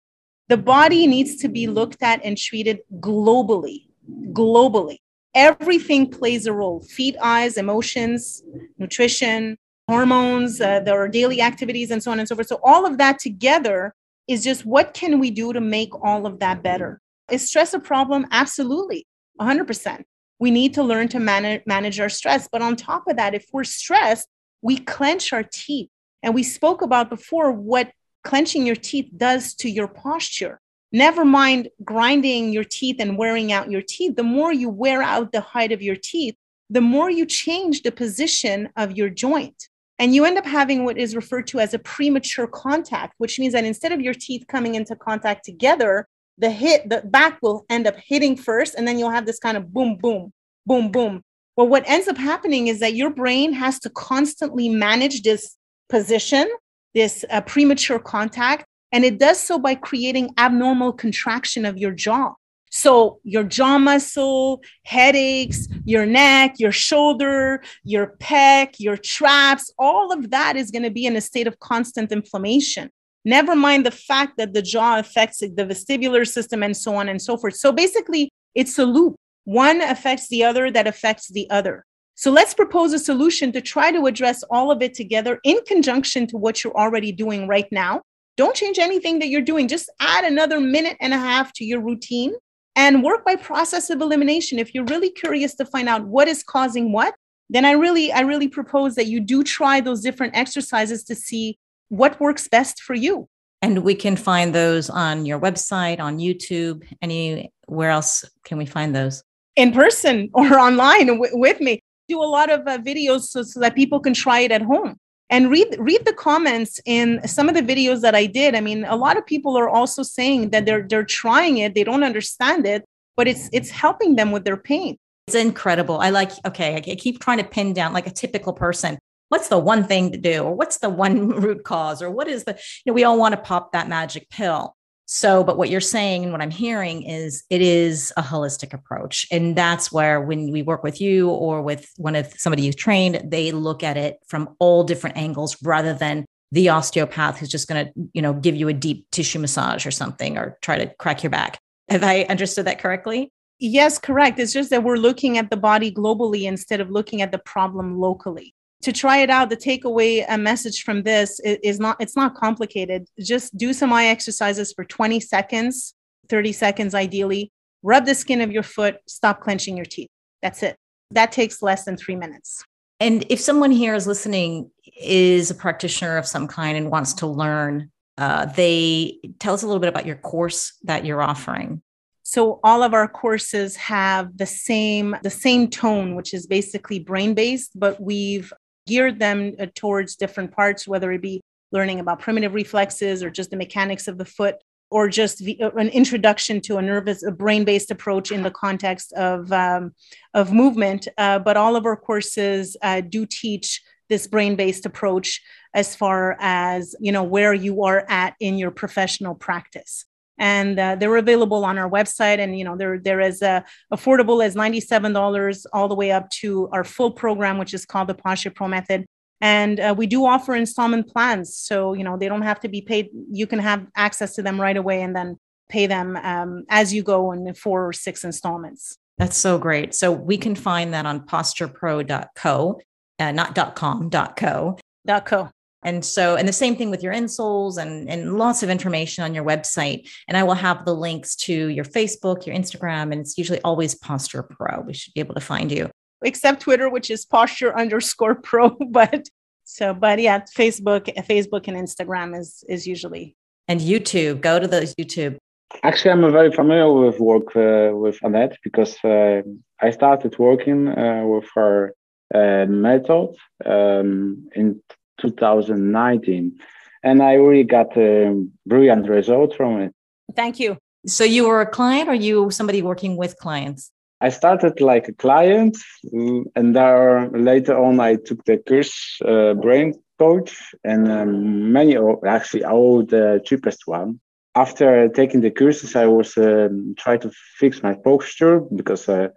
The 0.49 0.57
body 0.57 1.07
needs 1.07 1.37
to 1.37 1.47
be 1.47 1.67
looked 1.67 2.03
at 2.03 2.23
and 2.23 2.37
treated 2.37 2.79
globally, 2.99 3.87
globally. 4.31 4.97
everything 5.33 6.09
plays 6.09 6.45
a 6.45 6.53
role 6.53 6.81
feet, 6.81 7.15
eyes, 7.21 7.57
emotions, 7.57 8.43
nutrition, 8.77 9.57
hormones, 9.87 10.59
uh, 10.59 10.81
there 10.81 11.01
are 11.01 11.07
daily 11.07 11.41
activities, 11.41 11.91
and 11.91 12.03
so 12.03 12.11
on 12.11 12.19
and 12.19 12.27
so 12.27 12.35
forth. 12.35 12.47
So, 12.47 12.59
all 12.63 12.85
of 12.85 12.97
that 12.97 13.19
together 13.19 13.93
is 14.27 14.43
just 14.43 14.65
what 14.65 14.93
can 14.93 15.19
we 15.19 15.31
do 15.31 15.53
to 15.53 15.61
make 15.61 15.89
all 16.03 16.25
of 16.25 16.39
that 16.39 16.63
better? 16.63 17.01
Is 17.29 17.47
stress 17.47 17.73
a 17.73 17.79
problem? 17.79 18.27
Absolutely, 18.31 19.07
100%. 19.41 20.03
We 20.39 20.51
need 20.51 20.73
to 20.75 20.83
learn 20.83 21.07
to 21.09 21.19
manage, 21.19 21.63
manage 21.65 21.99
our 21.99 22.09
stress. 22.09 22.47
But 22.51 22.61
on 22.61 22.75
top 22.75 23.07
of 23.07 23.17
that, 23.17 23.35
if 23.35 23.45
we're 23.51 23.63
stressed, 23.63 24.27
we 24.61 24.77
clench 24.77 25.33
our 25.33 25.43
teeth. 25.43 25.89
And 26.23 26.33
we 26.33 26.43
spoke 26.43 26.81
about 26.81 27.09
before 27.09 27.51
what 27.51 27.91
clenching 28.23 28.65
your 28.65 28.75
teeth 28.75 29.09
does 29.15 29.53
to 29.55 29.69
your 29.69 29.87
posture. 29.87 30.59
Never 30.91 31.23
mind 31.23 31.69
grinding 31.83 32.51
your 32.51 32.63
teeth 32.63 32.97
and 32.99 33.17
wearing 33.17 33.51
out 33.51 33.71
your 33.71 33.81
teeth. 33.81 34.15
The 34.15 34.23
more 34.23 34.51
you 34.51 34.69
wear 34.69 35.01
out 35.01 35.31
the 35.31 35.41
height 35.41 35.71
of 35.71 35.81
your 35.81 35.95
teeth, 35.95 36.35
the 36.69 36.81
more 36.81 37.09
you 37.09 37.25
change 37.25 37.81
the 37.81 37.91
position 37.91 38.69
of 38.75 38.97
your 38.97 39.09
joint. 39.09 39.69
And 39.99 40.15
you 40.15 40.25
end 40.25 40.37
up 40.37 40.45
having 40.45 40.83
what 40.83 40.97
is 40.97 41.15
referred 41.15 41.47
to 41.47 41.59
as 41.59 41.73
a 41.73 41.79
premature 41.79 42.47
contact, 42.47 43.13
which 43.19 43.39
means 43.39 43.53
that 43.53 43.65
instead 43.65 43.91
of 43.91 44.01
your 44.01 44.15
teeth 44.15 44.45
coming 44.47 44.75
into 44.75 44.95
contact 44.95 45.45
together, 45.45 46.07
the 46.41 46.49
hit, 46.49 46.89
the 46.89 47.01
back 47.01 47.39
will 47.41 47.65
end 47.69 47.87
up 47.87 47.95
hitting 47.95 48.35
first, 48.35 48.75
and 48.75 48.87
then 48.87 48.99
you'll 48.99 49.11
have 49.11 49.25
this 49.25 49.39
kind 49.39 49.55
of 49.55 49.71
boom, 49.71 49.95
boom, 49.95 50.33
boom, 50.65 50.91
boom. 50.91 51.23
But 51.55 51.65
what 51.65 51.83
ends 51.87 52.07
up 52.07 52.17
happening 52.17 52.67
is 52.67 52.79
that 52.79 52.95
your 52.95 53.11
brain 53.11 53.53
has 53.53 53.79
to 53.81 53.89
constantly 53.91 54.67
manage 54.67 55.21
this 55.21 55.55
position, 55.89 56.49
this 56.93 57.23
uh, 57.29 57.41
premature 57.41 57.99
contact, 57.99 58.65
and 58.91 59.05
it 59.05 59.19
does 59.19 59.39
so 59.39 59.59
by 59.59 59.75
creating 59.75 60.33
abnormal 60.37 60.93
contraction 60.93 61.65
of 61.65 61.77
your 61.77 61.91
jaw. 61.91 62.33
So 62.71 63.19
your 63.23 63.43
jaw 63.43 63.77
muscle, 63.77 64.63
headaches, 64.85 65.67
your 65.83 66.05
neck, 66.05 66.55
your 66.57 66.71
shoulder, 66.71 67.61
your 67.83 68.15
pec, 68.19 68.75
your 68.79 68.97
traps, 68.97 69.71
all 69.77 70.11
of 70.11 70.31
that 70.31 70.55
is 70.55 70.71
going 70.71 70.83
to 70.83 70.89
be 70.89 71.05
in 71.05 71.17
a 71.17 71.21
state 71.21 71.47
of 71.47 71.59
constant 71.59 72.11
inflammation. 72.11 72.89
Never 73.23 73.55
mind 73.55 73.85
the 73.85 73.91
fact 73.91 74.37
that 74.37 74.53
the 74.53 74.61
jaw 74.61 74.99
affects 74.99 75.39
the 75.39 75.49
vestibular 75.49 76.27
system 76.27 76.63
and 76.63 76.75
so 76.75 76.95
on 76.95 77.09
and 77.09 77.21
so 77.21 77.37
forth. 77.37 77.55
So 77.55 77.71
basically, 77.71 78.31
it's 78.55 78.77
a 78.79 78.85
loop. 78.85 79.15
One 79.45 79.81
affects 79.81 80.27
the 80.29 80.43
other 80.43 80.71
that 80.71 80.87
affects 80.87 81.31
the 81.31 81.49
other. 81.49 81.85
So 82.15 82.31
let's 82.31 82.53
propose 82.53 82.93
a 82.93 82.99
solution 82.99 83.51
to 83.53 83.61
try 83.61 83.91
to 83.91 84.05
address 84.05 84.43
all 84.51 84.71
of 84.71 84.81
it 84.81 84.93
together 84.93 85.39
in 85.43 85.59
conjunction 85.65 86.27
to 86.27 86.37
what 86.37 86.63
you're 86.63 86.75
already 86.75 87.11
doing 87.11 87.47
right 87.47 87.67
now. 87.71 88.01
Don't 88.37 88.55
change 88.55 88.79
anything 88.79 89.19
that 89.19 89.29
you're 89.29 89.41
doing. 89.41 89.67
Just 89.67 89.91
add 89.99 90.25
another 90.25 90.59
minute 90.59 90.97
and 90.99 91.13
a 91.13 91.17
half 91.17 91.51
to 91.53 91.65
your 91.65 91.81
routine 91.81 92.33
and 92.75 93.03
work 93.03 93.25
by 93.25 93.35
process 93.35 93.89
of 93.89 94.01
elimination. 94.01 94.59
If 94.59 94.73
you're 94.73 94.85
really 94.85 95.09
curious 95.09 95.55
to 95.55 95.65
find 95.65 95.89
out 95.89 96.05
what 96.07 96.27
is 96.27 96.43
causing 96.43 96.91
what, 96.91 97.13
then 97.49 97.65
I 97.65 97.71
really, 97.71 98.11
I 98.11 98.21
really 98.21 98.47
propose 98.47 98.95
that 98.95 99.07
you 99.07 99.19
do 99.19 99.43
try 99.43 99.81
those 99.81 100.01
different 100.01 100.35
exercises 100.35 101.03
to 101.05 101.15
see 101.15 101.57
what 101.91 102.19
works 102.21 102.47
best 102.47 102.81
for 102.81 102.93
you. 102.93 103.27
And 103.61 103.83
we 103.83 103.93
can 103.93 104.15
find 104.15 104.55
those 104.55 104.89
on 104.89 105.25
your 105.25 105.39
website, 105.39 105.99
on 105.99 106.17
YouTube. 106.17 106.83
Anywhere 107.01 107.89
else 107.89 108.23
can 108.45 108.57
we 108.57 108.65
find 108.65 108.95
those? 108.95 109.21
In 109.55 109.71
person 109.73 110.29
or 110.33 110.57
online 110.67 111.07
w- 111.07 111.37
with 111.37 111.59
me. 111.59 111.81
Do 112.07 112.21
a 112.21 112.25
lot 112.25 112.49
of 112.49 112.61
uh, 112.61 112.77
videos 112.79 113.23
so, 113.23 113.43
so 113.43 113.59
that 113.59 113.75
people 113.75 113.99
can 113.99 114.13
try 114.13 114.39
it 114.39 114.51
at 114.51 114.61
home 114.61 114.97
and 115.29 115.49
read 115.51 115.75
read 115.79 116.03
the 116.05 116.13
comments 116.13 116.79
in 116.85 117.25
some 117.27 117.47
of 117.47 117.55
the 117.55 117.61
videos 117.61 118.01
that 118.01 118.15
I 118.15 118.25
did. 118.25 118.55
I 118.55 118.61
mean, 118.61 118.85
a 118.85 118.95
lot 118.95 119.17
of 119.17 119.25
people 119.25 119.57
are 119.57 119.69
also 119.69 120.01
saying 120.01 120.49
that 120.49 120.65
they're 120.65 120.85
they're 120.87 121.05
trying 121.05 121.57
it, 121.59 121.75
they 121.75 121.83
don't 121.83 122.03
understand 122.03 122.65
it, 122.65 122.83
but 123.15 123.27
it's 123.27 123.49
it's 123.53 123.69
helping 123.69 124.15
them 124.15 124.31
with 124.31 124.43
their 124.43 124.57
pain. 124.57 124.97
It's 125.27 125.35
incredible. 125.35 125.99
I 125.99 126.09
like 126.09 126.31
okay, 126.45 126.75
I 126.75 126.81
keep 126.95 127.19
trying 127.19 127.37
to 127.37 127.43
pin 127.45 127.73
down 127.73 127.93
like 127.93 128.07
a 128.07 128.11
typical 128.11 128.53
person. 128.53 128.97
What's 129.31 129.47
the 129.47 129.57
one 129.57 129.85
thing 129.85 130.11
to 130.11 130.17
do 130.17 130.43
or 130.43 130.53
what's 130.53 130.79
the 130.79 130.89
one 130.89 131.29
root 131.41 131.63
cause 131.63 132.01
or 132.01 132.11
what 132.11 132.27
is 132.27 132.43
the 132.43 132.51
you 132.51 132.89
know 132.89 132.93
we 132.93 133.05
all 133.05 133.17
want 133.17 133.33
to 133.33 133.39
pop 133.39 133.71
that 133.71 133.87
magic 133.87 134.29
pill. 134.29 134.75
So, 135.05 135.41
but 135.41 135.57
what 135.57 135.69
you're 135.69 135.79
saying 135.79 136.23
and 136.23 136.33
what 136.33 136.41
I'm 136.41 136.51
hearing 136.51 137.03
is 137.03 137.45
it 137.49 137.61
is 137.61 138.11
a 138.17 138.21
holistic 138.21 138.73
approach. 138.73 139.25
And 139.31 139.55
that's 139.55 139.89
where 139.89 140.19
when 140.19 140.51
we 140.51 140.63
work 140.63 140.83
with 140.83 140.99
you 140.99 141.29
or 141.29 141.61
with 141.61 141.89
one 141.95 142.17
of 142.17 142.33
somebody 142.37 142.63
you've 142.63 142.75
trained, 142.75 143.21
they 143.23 143.53
look 143.53 143.83
at 143.83 143.95
it 143.95 144.17
from 144.27 144.53
all 144.59 144.83
different 144.83 145.15
angles 145.15 145.55
rather 145.63 145.93
than 145.93 146.25
the 146.51 146.67
osteopath 146.67 147.37
who's 147.37 147.49
just 147.49 147.69
going 147.69 147.85
to, 147.85 147.91
you 148.11 148.21
know, 148.21 148.33
give 148.33 148.57
you 148.57 148.67
a 148.67 148.73
deep 148.73 149.05
tissue 149.11 149.39
massage 149.39 149.85
or 149.85 149.91
something 149.91 150.37
or 150.37 150.57
try 150.61 150.77
to 150.77 150.93
crack 150.95 151.23
your 151.23 151.29
back. 151.29 151.57
Have 151.89 152.03
I 152.03 152.23
understood 152.23 152.67
that 152.67 152.79
correctly? 152.79 153.31
Yes, 153.59 153.97
correct. 153.97 154.39
It's 154.39 154.51
just 154.51 154.71
that 154.71 154.83
we're 154.83 154.97
looking 154.97 155.37
at 155.37 155.49
the 155.49 155.57
body 155.57 155.89
globally 155.89 156.43
instead 156.43 156.81
of 156.81 156.89
looking 156.89 157.21
at 157.21 157.31
the 157.31 157.37
problem 157.37 157.97
locally 157.97 158.53
to 158.81 158.91
try 158.91 159.17
it 159.17 159.29
out 159.29 159.49
the 159.49 159.57
takeaway 159.57 160.25
a 160.27 160.37
message 160.37 160.83
from 160.83 161.03
this 161.03 161.39
is 161.43 161.79
not 161.79 161.97
it's 161.99 162.15
not 162.15 162.35
complicated. 162.35 163.07
Just 163.19 163.57
do 163.57 163.73
some 163.73 163.93
eye 163.93 164.07
exercises 164.07 164.73
for 164.73 164.83
20 164.83 165.19
seconds 165.19 165.93
30 166.29 166.53
seconds 166.53 166.95
ideally. 166.95 167.51
Rub 167.83 168.05
the 168.05 168.15
skin 168.15 168.41
of 168.41 168.51
your 168.51 168.63
foot 168.63 168.97
stop 169.07 169.41
clenching 169.41 169.75
your 169.75 169.85
teeth. 169.85 170.09
That's 170.41 170.63
it. 170.63 170.77
That 171.11 171.31
takes 171.31 171.61
less 171.61 171.83
than 171.83 171.97
three 171.97 172.15
minutes. 172.15 172.63
And 172.99 173.25
if 173.29 173.39
someone 173.39 173.71
here 173.71 173.95
is 173.95 174.07
listening 174.07 174.71
is 174.99 175.51
a 175.51 175.55
practitioner 175.55 176.17
of 176.17 176.25
some 176.25 176.47
kind 176.47 176.77
and 176.77 176.89
wants 176.89 177.13
to 177.15 177.27
learn 177.27 177.91
uh, 178.17 178.45
they 178.45 179.19
tell 179.39 179.53
us 179.53 179.63
a 179.63 179.65
little 179.65 179.79
bit 179.79 179.89
about 179.89 180.05
your 180.05 180.17
course 180.17 180.77
that 180.83 181.05
you're 181.05 181.21
offering. 181.21 181.81
So 182.23 182.59
all 182.63 182.83
of 182.83 182.93
our 182.93 183.07
courses 183.07 183.75
have 183.77 184.37
the 184.37 184.45
same 184.45 185.15
the 185.23 185.29
same 185.29 185.69
tone 185.69 186.15
which 186.15 186.33
is 186.33 186.47
basically 186.47 186.99
brain 186.99 187.33
based 187.33 187.71
but 187.75 188.01
we've 188.01 188.53
geared 188.91 189.19
them 189.19 189.55
uh, 189.57 189.67
towards 189.73 190.17
different 190.17 190.51
parts, 190.51 190.85
whether 190.85 191.09
it 191.13 191.21
be 191.21 191.41
learning 191.71 192.01
about 192.01 192.19
primitive 192.19 192.53
reflexes 192.53 193.23
or 193.23 193.29
just 193.29 193.49
the 193.49 193.55
mechanics 193.55 194.09
of 194.09 194.17
the 194.17 194.25
foot 194.25 194.55
or 194.89 195.07
just 195.07 195.41
uh, 195.41 195.71
an 195.77 195.87
introduction 195.87 196.59
to 196.59 196.77
a 196.77 196.81
nervous 196.81 197.23
a 197.23 197.31
brain-based 197.31 197.89
approach 197.89 198.31
in 198.31 198.43
the 198.43 198.51
context 198.51 199.13
of 199.13 199.51
um, 199.53 199.93
of 200.33 200.51
movement. 200.51 201.07
Uh, 201.17 201.39
but 201.39 201.55
all 201.55 201.77
of 201.77 201.85
our 201.85 201.95
courses 201.95 202.75
uh, 202.81 202.99
do 202.99 203.25
teach 203.25 203.81
this 204.09 204.27
brain-based 204.27 204.85
approach 204.85 205.41
as 205.73 205.95
far 205.95 206.35
as 206.41 206.93
you 206.99 207.13
know 207.13 207.23
where 207.23 207.53
you 207.53 207.83
are 207.83 208.05
at 208.09 208.35
in 208.41 208.57
your 208.57 208.71
professional 208.71 209.35
practice 209.35 210.05
and 210.41 210.79
uh, 210.79 210.95
they're 210.95 211.15
available 211.17 211.63
on 211.63 211.77
our 211.77 211.89
website. 211.89 212.39
And 212.39 212.57
you 212.57 212.65
know 212.65 212.75
they're 212.75 212.99
there 212.99 213.21
is 213.21 213.41
uh, 213.41 213.61
affordable 213.93 214.43
as 214.43 214.55
$97 214.55 215.65
all 215.71 215.87
the 215.87 215.95
way 215.95 216.11
up 216.11 216.29
to 216.41 216.67
our 216.73 216.83
full 216.83 217.11
program 217.11 217.57
which 217.57 217.73
is 217.73 217.85
called 217.85 218.09
the 218.09 218.15
posture 218.15 218.49
pro 218.49 218.67
method. 218.67 219.05
And 219.39 219.79
uh, 219.79 219.95
we 219.97 220.07
do 220.07 220.25
offer 220.25 220.55
installment 220.55 221.07
plans. 221.07 221.55
So 221.55 221.93
you 221.93 222.03
know 222.03 222.17
they 222.17 222.27
don't 222.27 222.41
have 222.41 222.59
to 222.61 222.67
be 222.67 222.81
paid. 222.81 223.09
You 223.31 223.47
can 223.47 223.59
have 223.59 223.85
access 223.95 224.35
to 224.35 224.41
them 224.41 224.59
right 224.59 224.75
away 224.75 225.01
and 225.01 225.15
then 225.15 225.37
pay 225.69 225.87
them 225.87 226.17
um, 226.17 226.65
as 226.69 226.93
you 226.93 227.03
go 227.03 227.31
in 227.31 227.53
four 227.53 227.87
or 227.87 227.93
six 227.93 228.25
installments. 228.25 228.97
That's 229.17 229.37
so 229.37 229.59
great. 229.59 229.93
So 229.93 230.11
we 230.11 230.37
can 230.37 230.55
find 230.55 230.93
that 230.93 231.05
on 231.05 231.21
posturepro.co 231.27 232.81
uh, 233.19 233.31
not 233.31 233.75
.com 233.75 234.09
.co 234.09 234.77
.co 235.25 235.49
and 235.83 236.05
so, 236.05 236.35
and 236.35 236.47
the 236.47 236.53
same 236.53 236.75
thing 236.75 236.91
with 236.91 237.01
your 237.01 237.13
insoles 237.13 237.77
and, 237.77 238.09
and 238.09 238.37
lots 238.37 238.61
of 238.61 238.69
information 238.69 239.23
on 239.23 239.33
your 239.33 239.43
website. 239.43 240.09
And 240.27 240.37
I 240.37 240.43
will 240.43 240.53
have 240.53 240.85
the 240.85 240.93
links 240.93 241.35
to 241.47 241.69
your 241.69 241.85
Facebook, 241.85 242.45
your 242.45 242.55
Instagram, 242.55 243.11
and 243.11 243.15
it's 243.15 243.37
usually 243.37 243.61
always 243.61 243.95
Posture 243.95 244.43
Pro. 244.43 244.81
We 244.81 244.93
should 244.93 245.13
be 245.13 245.21
able 245.21 245.35
to 245.35 245.41
find 245.41 245.71
you. 245.71 245.89
Except 246.23 246.61
Twitter, 246.61 246.87
which 246.89 247.09
is 247.09 247.25
posture 247.25 247.75
underscore 247.75 248.35
pro. 248.35 248.69
But 248.91 249.27
so, 249.63 249.93
but 249.93 250.19
yeah, 250.19 250.41
Facebook, 250.55 251.05
Facebook 251.25 251.67
and 251.67 251.77
Instagram 251.77 252.37
is 252.37 252.63
is 252.69 252.85
usually. 252.85 253.35
And 253.67 253.79
YouTube, 253.79 254.41
go 254.41 254.59
to 254.59 254.67
those 254.67 254.93
YouTube. 254.95 255.37
Actually, 255.83 256.11
I'm 256.11 256.31
very 256.31 256.51
familiar 256.51 256.91
with 256.91 257.19
work 257.19 257.55
uh, 257.55 257.95
with 257.95 258.19
Annette 258.21 258.57
because 258.63 258.97
uh, 259.03 259.41
I 259.79 259.91
started 259.91 260.37
working 260.37 260.89
uh, 260.89 261.23
with 261.25 261.47
her 261.55 261.93
uh, 262.35 262.65
method 262.67 263.35
um, 263.65 264.49
in 264.53 264.81
2019. 265.21 266.59
And 267.03 267.23
I 267.23 267.33
really 267.33 267.63
got 267.63 267.95
a 267.97 268.45
brilliant 268.65 269.07
result 269.07 269.55
from 269.55 269.81
it. 269.81 269.93
Thank 270.35 270.59
you. 270.59 270.77
So 271.07 271.23
you 271.23 271.47
were 271.47 271.61
a 271.61 271.65
client 271.65 272.09
or 272.09 272.13
you 272.13 272.51
somebody 272.51 272.81
working 272.81 273.17
with 273.17 273.37
clients? 273.37 273.91
I 274.21 274.29
started 274.29 274.79
like 274.81 275.07
a 275.07 275.13
client, 275.13 275.77
mm, 276.13 276.43
and 276.55 276.75
there 276.75 277.27
later 277.31 277.75
on 277.75 277.99
I 277.99 278.17
took 278.17 278.45
the 278.45 278.57
course 278.57 279.19
uh, 279.25 279.55
brain 279.55 279.95
coach, 280.19 280.55
and 280.83 281.11
um, 281.11 281.71
many 281.73 281.97
actually 282.27 282.63
all 282.63 283.03
the 283.03 283.41
cheapest 283.43 283.87
one. 283.87 284.19
After 284.53 285.09
taking 285.09 285.41
the 285.41 285.49
courses, 285.49 285.95
I 285.95 286.05
was 286.05 286.37
um, 286.37 286.93
trying 286.99 287.21
to 287.21 287.31
fix 287.57 287.81
my 287.81 287.95
posture 287.95 288.59
because 288.59 289.09
uh, 289.09 289.29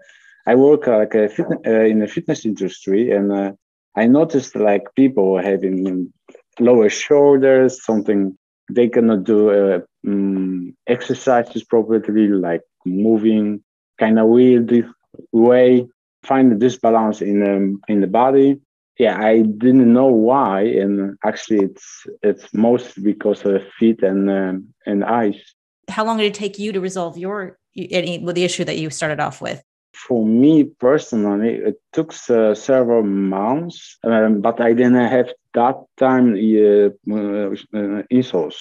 I 0.47 0.55
work 0.55 0.87
uh, 0.87 0.99
like 0.99 1.14
a 1.14 1.28
fit, 1.28 1.47
uh, 1.66 1.87
in 1.93 2.01
the 2.01 2.09
fitness 2.09 2.45
industry, 2.45 3.11
and 3.11 3.32
uh, 3.32 3.53
I 3.97 4.07
noticed 4.07 4.57
like 4.57 4.95
people 4.97 5.38
having 5.38 6.12
lower 6.59 6.88
shoulders, 6.88 7.84
something 7.84 8.36
they 8.70 8.88
cannot 8.88 9.24
do 9.24 9.51
uh, 9.51 9.80
um, 10.07 10.76
exercises 10.86 11.64
properly, 11.64 12.28
like 12.28 12.62
moving 12.84 13.62
kind 13.99 14.18
of 14.18 14.26
weird 14.26 14.86
way 15.32 15.86
find 16.24 16.51
the 16.51 16.57
disbalance 16.57 17.22
in 17.22 17.42
um, 17.47 17.80
in 17.88 18.01
the 18.01 18.07
body. 18.07 18.61
Yeah, 18.99 19.20
I 19.20 19.42
didn't 19.42 19.92
know 19.92 20.07
why, 20.07 20.62
and 20.62 21.16
actually, 21.24 21.64
it's 21.64 22.07
it's 22.22 22.53
mostly 22.55 23.03
because 23.03 23.45
of 23.45 23.62
feet 23.78 24.03
and 24.03 24.30
um, 24.30 24.74
and 24.86 25.05
eyes. 25.05 25.40
How 25.88 26.05
long 26.05 26.18
did 26.18 26.26
it 26.26 26.34
take 26.34 26.59
you 26.59 26.72
to 26.72 26.80
resolve 26.80 27.18
your 27.18 27.59
any 27.76 28.24
the 28.32 28.45
issue 28.45 28.64
that 28.64 28.78
you 28.78 28.90
started 28.90 29.20
off 29.20 29.40
with? 29.40 29.62
For 29.95 30.26
me 30.26 30.64
personally, 30.64 31.55
it 31.55 31.80
took 31.92 32.12
uh, 32.28 32.55
several 32.55 33.03
months, 33.03 33.97
um, 34.05 34.40
but 34.40 34.61
I 34.61 34.72
didn't 34.72 34.95
have 34.95 35.32
that 35.55 35.76
time 35.97 36.34
uh, 36.34 36.88
uh, 37.14 38.03
insoles. 38.12 38.57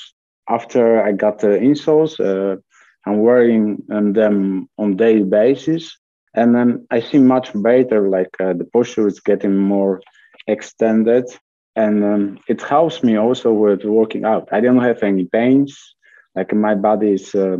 After 0.47 1.01
I 1.03 1.11
got 1.11 1.39
the 1.39 1.57
insoles, 1.57 2.19
uh, 2.19 2.57
I'm 3.05 3.19
wearing 3.21 3.83
them 3.87 4.69
on 4.77 4.95
daily 4.97 5.23
basis, 5.23 5.97
and 6.35 6.55
then 6.55 6.85
I 6.91 6.99
see 6.99 7.19
much 7.19 7.51
better. 7.55 8.09
Like 8.09 8.35
uh, 8.39 8.53
the 8.53 8.65
posture 8.65 9.07
is 9.07 9.19
getting 9.19 9.57
more 9.57 10.01
extended, 10.47 11.25
and 11.75 12.03
um, 12.03 12.39
it 12.47 12.61
helps 12.61 13.03
me 13.03 13.17
also 13.17 13.51
with 13.51 13.83
working 13.83 14.23
out. 14.23 14.49
I 14.51 14.61
don't 14.61 14.81
have 14.83 15.03
any 15.03 15.25
pains. 15.25 15.95
Like 16.35 16.53
my 16.53 16.75
body 16.75 17.13
is 17.13 17.33
uh, 17.35 17.57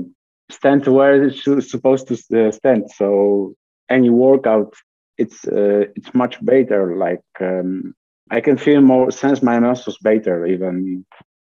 stand 0.51 0.87
where 0.87 1.23
it's 1.23 1.71
supposed 1.71 2.07
to 2.07 2.47
uh, 2.47 2.51
stand. 2.51 2.89
So 2.91 3.55
any 3.93 4.09
workout, 4.09 4.73
it's 5.17 5.45
uh, 5.47 5.85
it's 5.95 6.13
much 6.13 6.43
better. 6.43 6.95
Like 6.97 7.27
um, 7.39 7.93
I 8.31 8.41
can 8.41 8.57
feel 8.57 8.81
more, 8.81 9.11
sense 9.11 9.41
my 9.41 9.59
muscles 9.59 9.97
better. 10.01 10.45
Even 10.45 11.05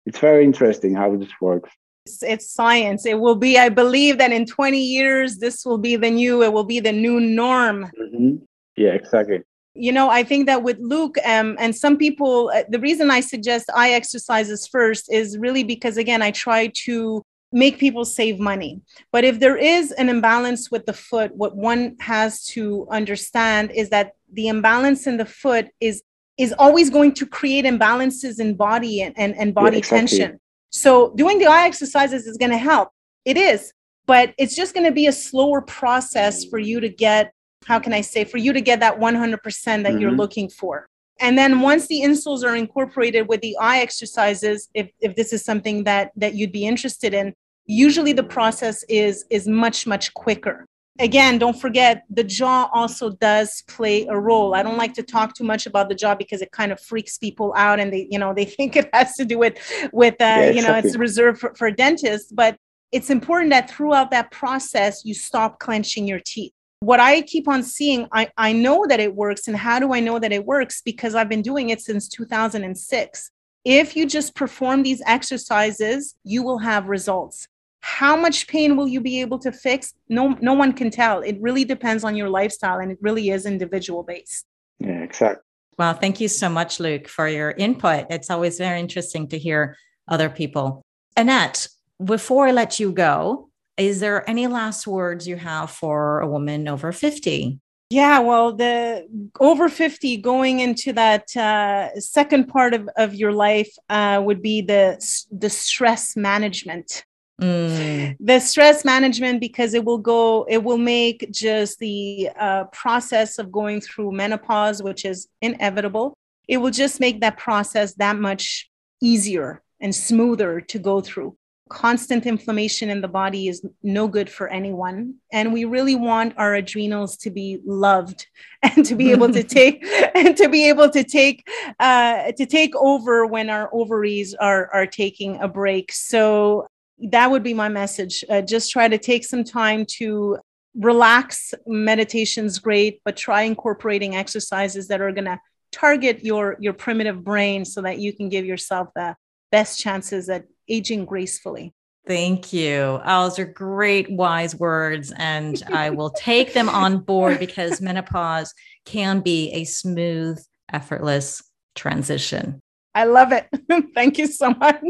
it's 0.05 0.19
very 0.19 0.43
interesting 0.43 0.95
how 0.95 1.15
this 1.15 1.33
works 1.41 1.71
it's, 2.09 2.23
it's 2.23 2.51
science. 2.51 3.05
It 3.05 3.19
will 3.19 3.35
be, 3.35 3.57
I 3.57 3.69
believe 3.69 4.17
that 4.17 4.31
in 4.31 4.45
20 4.45 4.79
years, 4.79 5.37
this 5.37 5.65
will 5.65 5.77
be 5.77 5.95
the 5.95 6.09
new, 6.09 6.43
it 6.43 6.51
will 6.51 6.63
be 6.63 6.79
the 6.79 6.91
new 6.91 7.19
norm. 7.19 7.89
Mm-hmm. 7.99 8.43
Yeah, 8.75 8.89
exactly. 8.89 9.41
You 9.75 9.91
know, 9.91 10.09
I 10.09 10.23
think 10.23 10.47
that 10.47 10.63
with 10.63 10.77
Luke 10.79 11.17
um, 11.25 11.55
and 11.59 11.75
some 11.75 11.97
people, 11.97 12.51
uh, 12.53 12.63
the 12.69 12.79
reason 12.79 13.11
I 13.11 13.21
suggest 13.21 13.69
eye 13.73 13.91
exercises 13.91 14.67
first 14.67 15.11
is 15.11 15.37
really 15.37 15.63
because, 15.63 15.97
again, 15.97 16.21
I 16.21 16.31
try 16.31 16.71
to 16.85 17.23
make 17.51 17.79
people 17.79 18.05
save 18.05 18.39
money. 18.39 18.81
But 19.11 19.23
if 19.23 19.39
there 19.39 19.57
is 19.57 19.91
an 19.93 20.09
imbalance 20.09 20.69
with 20.69 20.85
the 20.85 20.93
foot, 20.93 21.35
what 21.35 21.55
one 21.55 21.95
has 21.99 22.45
to 22.47 22.87
understand 22.91 23.71
is 23.71 23.89
that 23.89 24.13
the 24.31 24.47
imbalance 24.47 25.07
in 25.07 25.17
the 25.17 25.25
foot 25.25 25.67
is 25.79 26.03
is 26.37 26.53
always 26.57 26.89
going 26.89 27.13
to 27.13 27.25
create 27.25 27.65
imbalances 27.65 28.39
in 28.39 28.55
body 28.55 29.01
and, 29.01 29.13
and, 29.17 29.35
and 29.35 29.53
body 29.53 29.75
yeah, 29.75 29.79
exactly. 29.79 30.17
tension. 30.17 30.39
So 30.69 31.11
doing 31.15 31.37
the 31.37 31.47
eye 31.47 31.65
exercises 31.65 32.25
is 32.27 32.37
going 32.37 32.51
to 32.51 32.57
help. 32.57 32.91
It 33.25 33.35
is, 33.35 33.73
but 34.07 34.33
it's 34.37 34.55
just 34.55 34.73
going 34.73 34.85
to 34.85 34.91
be 34.93 35.07
a 35.07 35.11
slower 35.11 35.61
process 35.61 36.45
for 36.45 36.57
you 36.57 36.79
to 36.79 36.87
get, 36.87 37.33
how 37.65 37.77
can 37.77 37.91
I 37.91 37.99
say, 37.99 38.23
for 38.23 38.37
you 38.37 38.53
to 38.53 38.61
get 38.61 38.79
that 38.79 38.99
100% 38.99 39.43
that 39.65 39.83
mm-hmm. 39.83 39.99
you're 39.99 40.11
looking 40.11 40.49
for. 40.49 40.87
And 41.19 41.37
then 41.37 41.61
once 41.61 41.87
the 41.87 42.01
insoles 42.01 42.43
are 42.43 42.55
incorporated 42.55 43.27
with 43.27 43.41
the 43.41 43.57
eye 43.59 43.79
exercises, 43.79 44.69
if, 44.73 44.89
if 44.99 45.15
this 45.15 45.33
is 45.33 45.43
something 45.43 45.83
that, 45.83 46.11
that 46.15 46.35
you'd 46.35 46.51
be 46.51 46.65
interested 46.65 47.13
in, 47.13 47.33
usually 47.65 48.13
the 48.13 48.23
process 48.23 48.83
is, 48.89 49.25
is 49.29 49.47
much, 49.47 49.85
much 49.85 50.13
quicker 50.13 50.65
again, 50.99 51.37
don't 51.37 51.59
forget 51.59 52.03
the 52.09 52.23
jaw 52.23 52.69
also 52.73 53.11
does 53.11 53.63
play 53.67 54.05
a 54.07 54.19
role. 54.19 54.53
I 54.53 54.61
don't 54.61 54.77
like 54.77 54.93
to 54.95 55.03
talk 55.03 55.33
too 55.33 55.45
much 55.45 55.65
about 55.65 55.89
the 55.89 55.95
jaw 55.95 56.13
because 56.13 56.41
it 56.41 56.51
kind 56.51 56.71
of 56.71 56.79
freaks 56.79 57.17
people 57.17 57.53
out 57.55 57.79
and 57.79 57.91
they, 57.91 58.07
you 58.11 58.19
know, 58.19 58.33
they 58.33 58.45
think 58.59 58.75
it 58.75 58.89
has 58.93 59.15
to 59.15 59.25
do 59.25 59.39
with, 59.39 59.57
with, 59.91 60.15
uh, 60.15 60.25
yeah, 60.25 60.49
you 60.51 60.61
know, 60.61 60.75
it's 60.75 60.97
reserved 60.97 61.39
for, 61.39 61.55
for 61.55 61.71
dentists, 61.71 62.31
but 62.31 62.57
it's 62.91 63.09
important 63.09 63.51
that 63.51 63.69
throughout 63.69 64.11
that 64.11 64.31
process, 64.31 65.05
you 65.05 65.13
stop 65.13 65.59
clenching 65.59 66.07
your 66.07 66.19
teeth. 66.23 66.53
What 66.81 67.01
I 67.01 67.21
keep 67.21 67.47
on 67.47 67.61
seeing, 67.63 68.07
I, 68.13 68.29
I 68.37 68.53
know 68.53 68.85
that 68.87 68.99
it 68.99 69.13
works. 69.13 69.47
And 69.47 69.57
how 69.57 69.79
do 69.79 69.93
I 69.93 69.99
know 69.99 70.17
that 70.17 70.31
it 70.31 70.45
works? 70.45 70.81
Because 70.81 71.13
I've 71.13 71.29
been 71.29 71.41
doing 71.41 71.69
it 71.69 71.81
since 71.81 72.07
2006. 72.07 73.31
If 73.65 73.95
you 73.95 74.05
just 74.05 74.33
perform 74.33 74.83
these 74.83 75.01
exercises, 75.05 76.15
you 76.23 76.41
will 76.41 76.59
have 76.59 76.87
results. 76.87 77.47
How 77.81 78.15
much 78.15 78.47
pain 78.47 78.77
will 78.77 78.87
you 78.87 79.01
be 79.01 79.19
able 79.19 79.39
to 79.39 79.51
fix? 79.51 79.93
No, 80.07 80.37
no 80.41 80.53
one 80.53 80.71
can 80.71 80.89
tell. 80.89 81.19
It 81.21 81.37
really 81.41 81.65
depends 81.65 82.03
on 82.03 82.15
your 82.15 82.29
lifestyle 82.29 82.79
and 82.79 82.91
it 82.91 82.97
really 83.01 83.29
is 83.29 83.45
individual 83.45 84.03
based. 84.03 84.45
Yeah, 84.79 85.03
exactly. 85.03 85.43
Well, 85.77 85.93
thank 85.93 86.19
you 86.19 86.27
so 86.27 86.49
much, 86.49 86.79
Luke, 86.79 87.07
for 87.07 87.27
your 87.27 87.51
input. 87.51 88.05
It's 88.09 88.29
always 88.29 88.57
very 88.57 88.79
interesting 88.79 89.27
to 89.29 89.37
hear 89.37 89.77
other 90.07 90.29
people. 90.29 90.81
Annette, 91.15 91.67
before 92.03 92.47
I 92.47 92.51
let 92.51 92.79
you 92.79 92.91
go, 92.91 93.48
is 93.79 93.99
there 93.99 94.29
any 94.29 94.47
last 94.47 94.85
words 94.85 95.27
you 95.27 95.37
have 95.37 95.71
for 95.71 96.19
a 96.19 96.27
woman 96.27 96.67
over 96.67 96.91
50? 96.91 97.59
Yeah, 97.89 98.19
well, 98.19 98.53
the 98.53 99.07
over 99.39 99.67
50 99.67 100.17
going 100.17 100.59
into 100.59 100.93
that 100.93 101.35
uh, 101.35 101.99
second 101.99 102.47
part 102.47 102.75
of, 102.75 102.87
of 102.97 103.15
your 103.15 103.31
life 103.31 103.71
uh, 103.89 104.21
would 104.23 104.43
be 104.43 104.61
the, 104.61 105.03
the 105.31 105.49
stress 105.49 106.15
management. 106.15 107.03
Mm. 107.41 108.15
The 108.19 108.39
stress 108.41 108.85
management, 108.85 109.39
because 109.39 109.73
it 109.73 109.83
will 109.85 109.97
go, 109.97 110.45
it 110.47 110.63
will 110.63 110.77
make 110.77 111.31
just 111.31 111.79
the 111.79 112.29
uh, 112.39 112.65
process 112.65 113.39
of 113.39 113.51
going 113.51 113.81
through 113.81 114.11
menopause, 114.11 114.83
which 114.83 115.03
is 115.03 115.27
inevitable, 115.41 116.13
it 116.47 116.57
will 116.57 116.71
just 116.71 116.99
make 116.99 117.21
that 117.21 117.37
process 117.37 117.95
that 117.95 118.17
much 118.17 118.69
easier 119.01 119.63
and 119.79 119.95
smoother 119.95 120.61
to 120.61 120.77
go 120.77 121.01
through. 121.01 121.37
Constant 121.69 122.25
inflammation 122.25 122.89
in 122.89 123.01
the 123.01 123.07
body 123.07 123.47
is 123.47 123.65
no 123.83 124.07
good 124.07 124.29
for 124.29 124.47
anyone. 124.47 125.15
And 125.31 125.53
we 125.53 125.65
really 125.65 125.95
want 125.95 126.33
our 126.37 126.55
adrenals 126.55 127.15
to 127.17 127.29
be 127.29 127.59
loved 127.65 128.27
and 128.63 128.85
to 128.85 128.95
be 128.95 129.11
able 129.11 129.31
to 129.31 129.43
take 129.59 129.85
and 130.15 130.35
to 130.37 130.49
be 130.49 130.67
able 130.67 130.89
to 130.89 131.03
take 131.03 131.47
uh, 131.79 132.31
to 132.33 132.45
take 132.45 132.75
over 132.75 133.25
when 133.25 133.49
our 133.49 133.69
ovaries 133.73 134.33
are 134.33 134.69
are 134.73 134.87
taking 134.87 135.39
a 135.41 135.47
break. 135.47 135.91
So 135.91 136.67
that 137.11 137.31
would 137.31 137.43
be 137.43 137.53
my 137.53 137.69
message. 137.69 138.23
Uh, 138.29 138.41
just 138.41 138.71
try 138.71 138.87
to 138.87 138.97
take 138.97 139.23
some 139.25 139.43
time 139.43 139.85
to 139.97 140.37
relax. 140.75 141.53
Meditation's 141.65 142.59
great, 142.59 143.01
but 143.05 143.15
try 143.15 143.43
incorporating 143.43 144.15
exercises 144.15 144.87
that 144.87 145.01
are 145.01 145.11
going 145.11 145.25
to 145.25 145.39
target 145.71 146.23
your 146.23 146.57
your 146.59 146.73
primitive 146.73 147.23
brain 147.23 147.63
so 147.63 147.81
that 147.81 147.99
you 147.99 148.13
can 148.13 148.29
give 148.29 148.45
yourself 148.45 148.89
the 148.95 149.15
best 149.51 149.79
chances 149.79 150.29
at 150.29 150.45
aging 150.69 151.05
gracefully. 151.05 151.73
Thank 152.07 152.53
you. 152.53 152.99
Oh, 153.05 153.23
those 153.23 153.37
are 153.39 153.45
great, 153.45 154.09
wise 154.11 154.55
words. 154.55 155.13
And 155.17 155.61
I 155.71 155.91
will 155.91 156.09
take 156.09 156.53
them 156.53 156.67
on 156.67 156.99
board 156.99 157.39
because 157.39 157.81
menopause 157.81 158.53
can 158.85 159.19
be 159.19 159.51
a 159.51 159.63
smooth, 159.65 160.43
effortless 160.71 161.43
transition. 161.75 162.61
I 162.95 163.03
love 163.03 163.31
it. 163.31 163.47
Thank 163.95 164.17
you 164.17 164.25
so 164.27 164.51
much. 164.51 164.81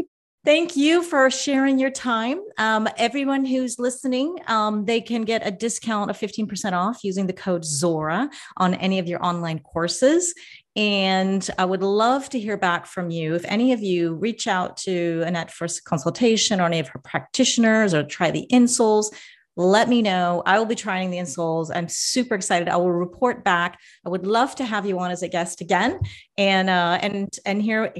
Thank 0.42 0.74
you 0.74 1.02
for 1.02 1.30
sharing 1.30 1.78
your 1.78 1.90
time. 1.90 2.40
Um, 2.56 2.88
everyone 2.96 3.44
who's 3.44 3.78
listening, 3.78 4.38
um, 4.46 4.86
they 4.86 5.02
can 5.02 5.22
get 5.22 5.46
a 5.46 5.50
discount 5.50 6.08
of 6.08 6.18
15% 6.18 6.72
off 6.72 7.04
using 7.04 7.26
the 7.26 7.34
code 7.34 7.62
ZORA 7.62 8.30
on 8.56 8.72
any 8.74 8.98
of 8.98 9.06
your 9.06 9.22
online 9.22 9.58
courses. 9.58 10.32
And 10.76 11.48
I 11.58 11.64
would 11.64 11.82
love 11.82 12.28
to 12.30 12.38
hear 12.38 12.56
back 12.56 12.86
from 12.86 13.10
you. 13.10 13.34
If 13.34 13.44
any 13.46 13.72
of 13.72 13.80
you 13.80 14.14
reach 14.14 14.46
out 14.46 14.76
to 14.78 15.22
Annette 15.26 15.50
for 15.50 15.66
consultation 15.84 16.60
or 16.60 16.66
any 16.66 16.78
of 16.78 16.88
her 16.88 17.00
practitioners 17.00 17.92
or 17.92 18.04
try 18.04 18.30
the 18.30 18.46
insoles, 18.52 19.12
let 19.56 19.88
me 19.88 20.00
know. 20.00 20.42
I 20.46 20.58
will 20.58 20.66
be 20.66 20.74
trying 20.74 21.10
the 21.10 21.18
insoles. 21.18 21.70
I'm 21.74 21.88
super 21.88 22.34
excited. 22.34 22.68
I 22.68 22.76
will 22.76 22.92
report 22.92 23.44
back. 23.44 23.78
I 24.06 24.08
would 24.08 24.26
love 24.26 24.54
to 24.56 24.64
have 24.64 24.86
you 24.86 24.98
on 25.00 25.10
as 25.10 25.22
a 25.22 25.28
guest 25.28 25.60
again 25.60 26.00
and 26.38 26.70
uh, 26.70 26.98
and 27.02 27.36
and 27.44 27.60
here 27.60 27.92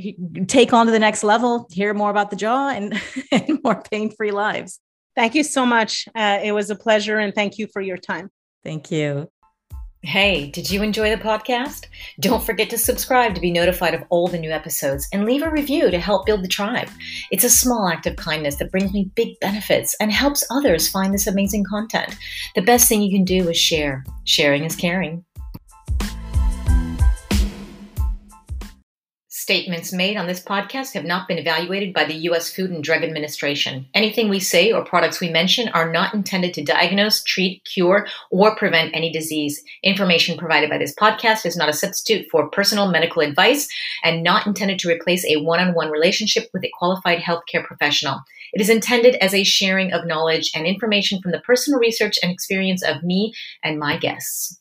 take 0.47 0.73
on 0.73 0.87
to 0.87 0.93
the 0.93 0.99
next 0.99 1.25
level, 1.25 1.67
hear 1.71 1.93
more 1.93 2.11
about 2.11 2.31
the 2.31 2.37
jaw 2.37 2.71
and, 2.71 3.01
and 3.33 3.59
more 3.65 3.83
pain-free 3.83 4.31
lives. 4.31 4.81
Thank 5.17 5.35
you 5.35 5.43
so 5.43 5.67
much. 5.67 6.09
Uh, 6.15 6.39
it 6.43 6.53
was 6.53 6.71
a 6.71 6.77
pleasure 6.77 7.19
and 7.19 7.35
thank 7.35 7.59
you 7.59 7.67
for 7.73 7.83
your 7.83 7.99
time. 7.99 8.31
Thank 8.63 8.91
you. 8.91 9.31
Hey, 10.03 10.51
did 10.51 10.71
you 10.71 10.83
enjoy 10.83 11.11
the 11.11 11.23
podcast? 11.23 11.85
Don't 12.21 12.43
forget 12.43 12.71
to 12.71 12.79
subscribe 12.79 13.35
to 13.35 13.41
be 13.41 13.51
notified 13.51 13.93
of 13.93 14.03
all 14.09 14.29
the 14.29 14.39
new 14.39 14.51
episodes 14.51 15.07
and 15.13 15.27
leave 15.27 15.43
a 15.43 15.51
review 15.51 15.91
to 15.91 16.01
help 16.01 16.25
build 16.25 16.43
the 16.43 16.49
tribe. 16.49 16.89
It's 17.31 17.45
a 17.45 17.51
small 17.51 17.87
act 17.87 18.07
of 18.07 18.17
kindness 18.17 18.57
that 18.57 18.71
brings 18.71 18.95
me 18.95 19.11
big 19.15 19.39
benefits 19.41 19.95
and 20.01 20.11
helps 20.11 20.43
others 20.51 20.89
find 20.89 21.13
this 21.13 21.27
amazing 21.27 21.65
content. 21.69 22.17
The 22.55 22.63
best 22.63 22.89
thing 22.89 23.03
you 23.03 23.15
can 23.15 23.27
do 23.27 23.51
is 23.51 23.59
share. 23.59 24.03
Sharing 24.25 24.65
is 24.65 24.75
caring. 24.75 25.23
Statements 29.41 29.91
made 29.91 30.19
on 30.19 30.27
this 30.27 30.43
podcast 30.43 30.93
have 30.93 31.07
not 31.07 31.27
been 31.27 31.39
evaluated 31.39 31.95
by 31.95 32.05
the 32.05 32.15
U.S. 32.29 32.53
Food 32.53 32.71
and 32.71 32.85
Drug 32.85 33.03
Administration. 33.03 33.87
Anything 33.95 34.29
we 34.29 34.39
say 34.39 34.71
or 34.71 34.85
products 34.85 35.19
we 35.19 35.31
mention 35.31 35.71
are 35.71 35.91
not 35.91 36.13
intended 36.13 36.53
to 36.53 36.63
diagnose, 36.63 37.25
treat, 37.25 37.65
cure, 37.65 38.07
or 38.31 38.55
prevent 38.55 38.95
any 38.95 39.11
disease. 39.11 39.65
Information 39.83 40.37
provided 40.37 40.69
by 40.69 40.77
this 40.77 40.95
podcast 40.95 41.47
is 41.47 41.57
not 41.57 41.71
a 41.71 41.73
substitute 41.73 42.27
for 42.31 42.51
personal 42.51 42.91
medical 42.91 43.23
advice 43.23 43.67
and 44.05 44.23
not 44.23 44.47
intended 44.47 44.79
to 44.81 44.91
replace 44.91 45.25
a 45.25 45.41
one 45.41 45.59
on 45.59 45.73
one 45.73 45.91
relationship 45.91 46.51
with 46.53 46.63
a 46.63 46.71
qualified 46.79 47.21
healthcare 47.21 47.65
professional. 47.65 48.21
It 48.53 48.61
is 48.61 48.69
intended 48.69 49.15
as 49.23 49.33
a 49.33 49.43
sharing 49.43 49.95
of 49.95 50.07
knowledge 50.07 50.51
and 50.55 50.67
information 50.67 51.23
from 51.23 51.33
the 51.33 51.41
personal 51.41 51.81
research 51.81 52.19
and 52.23 52.31
experience 52.31 52.85
of 52.85 53.03
me 53.03 53.33
and 53.65 53.79
my 53.79 53.97
guests. 53.97 54.60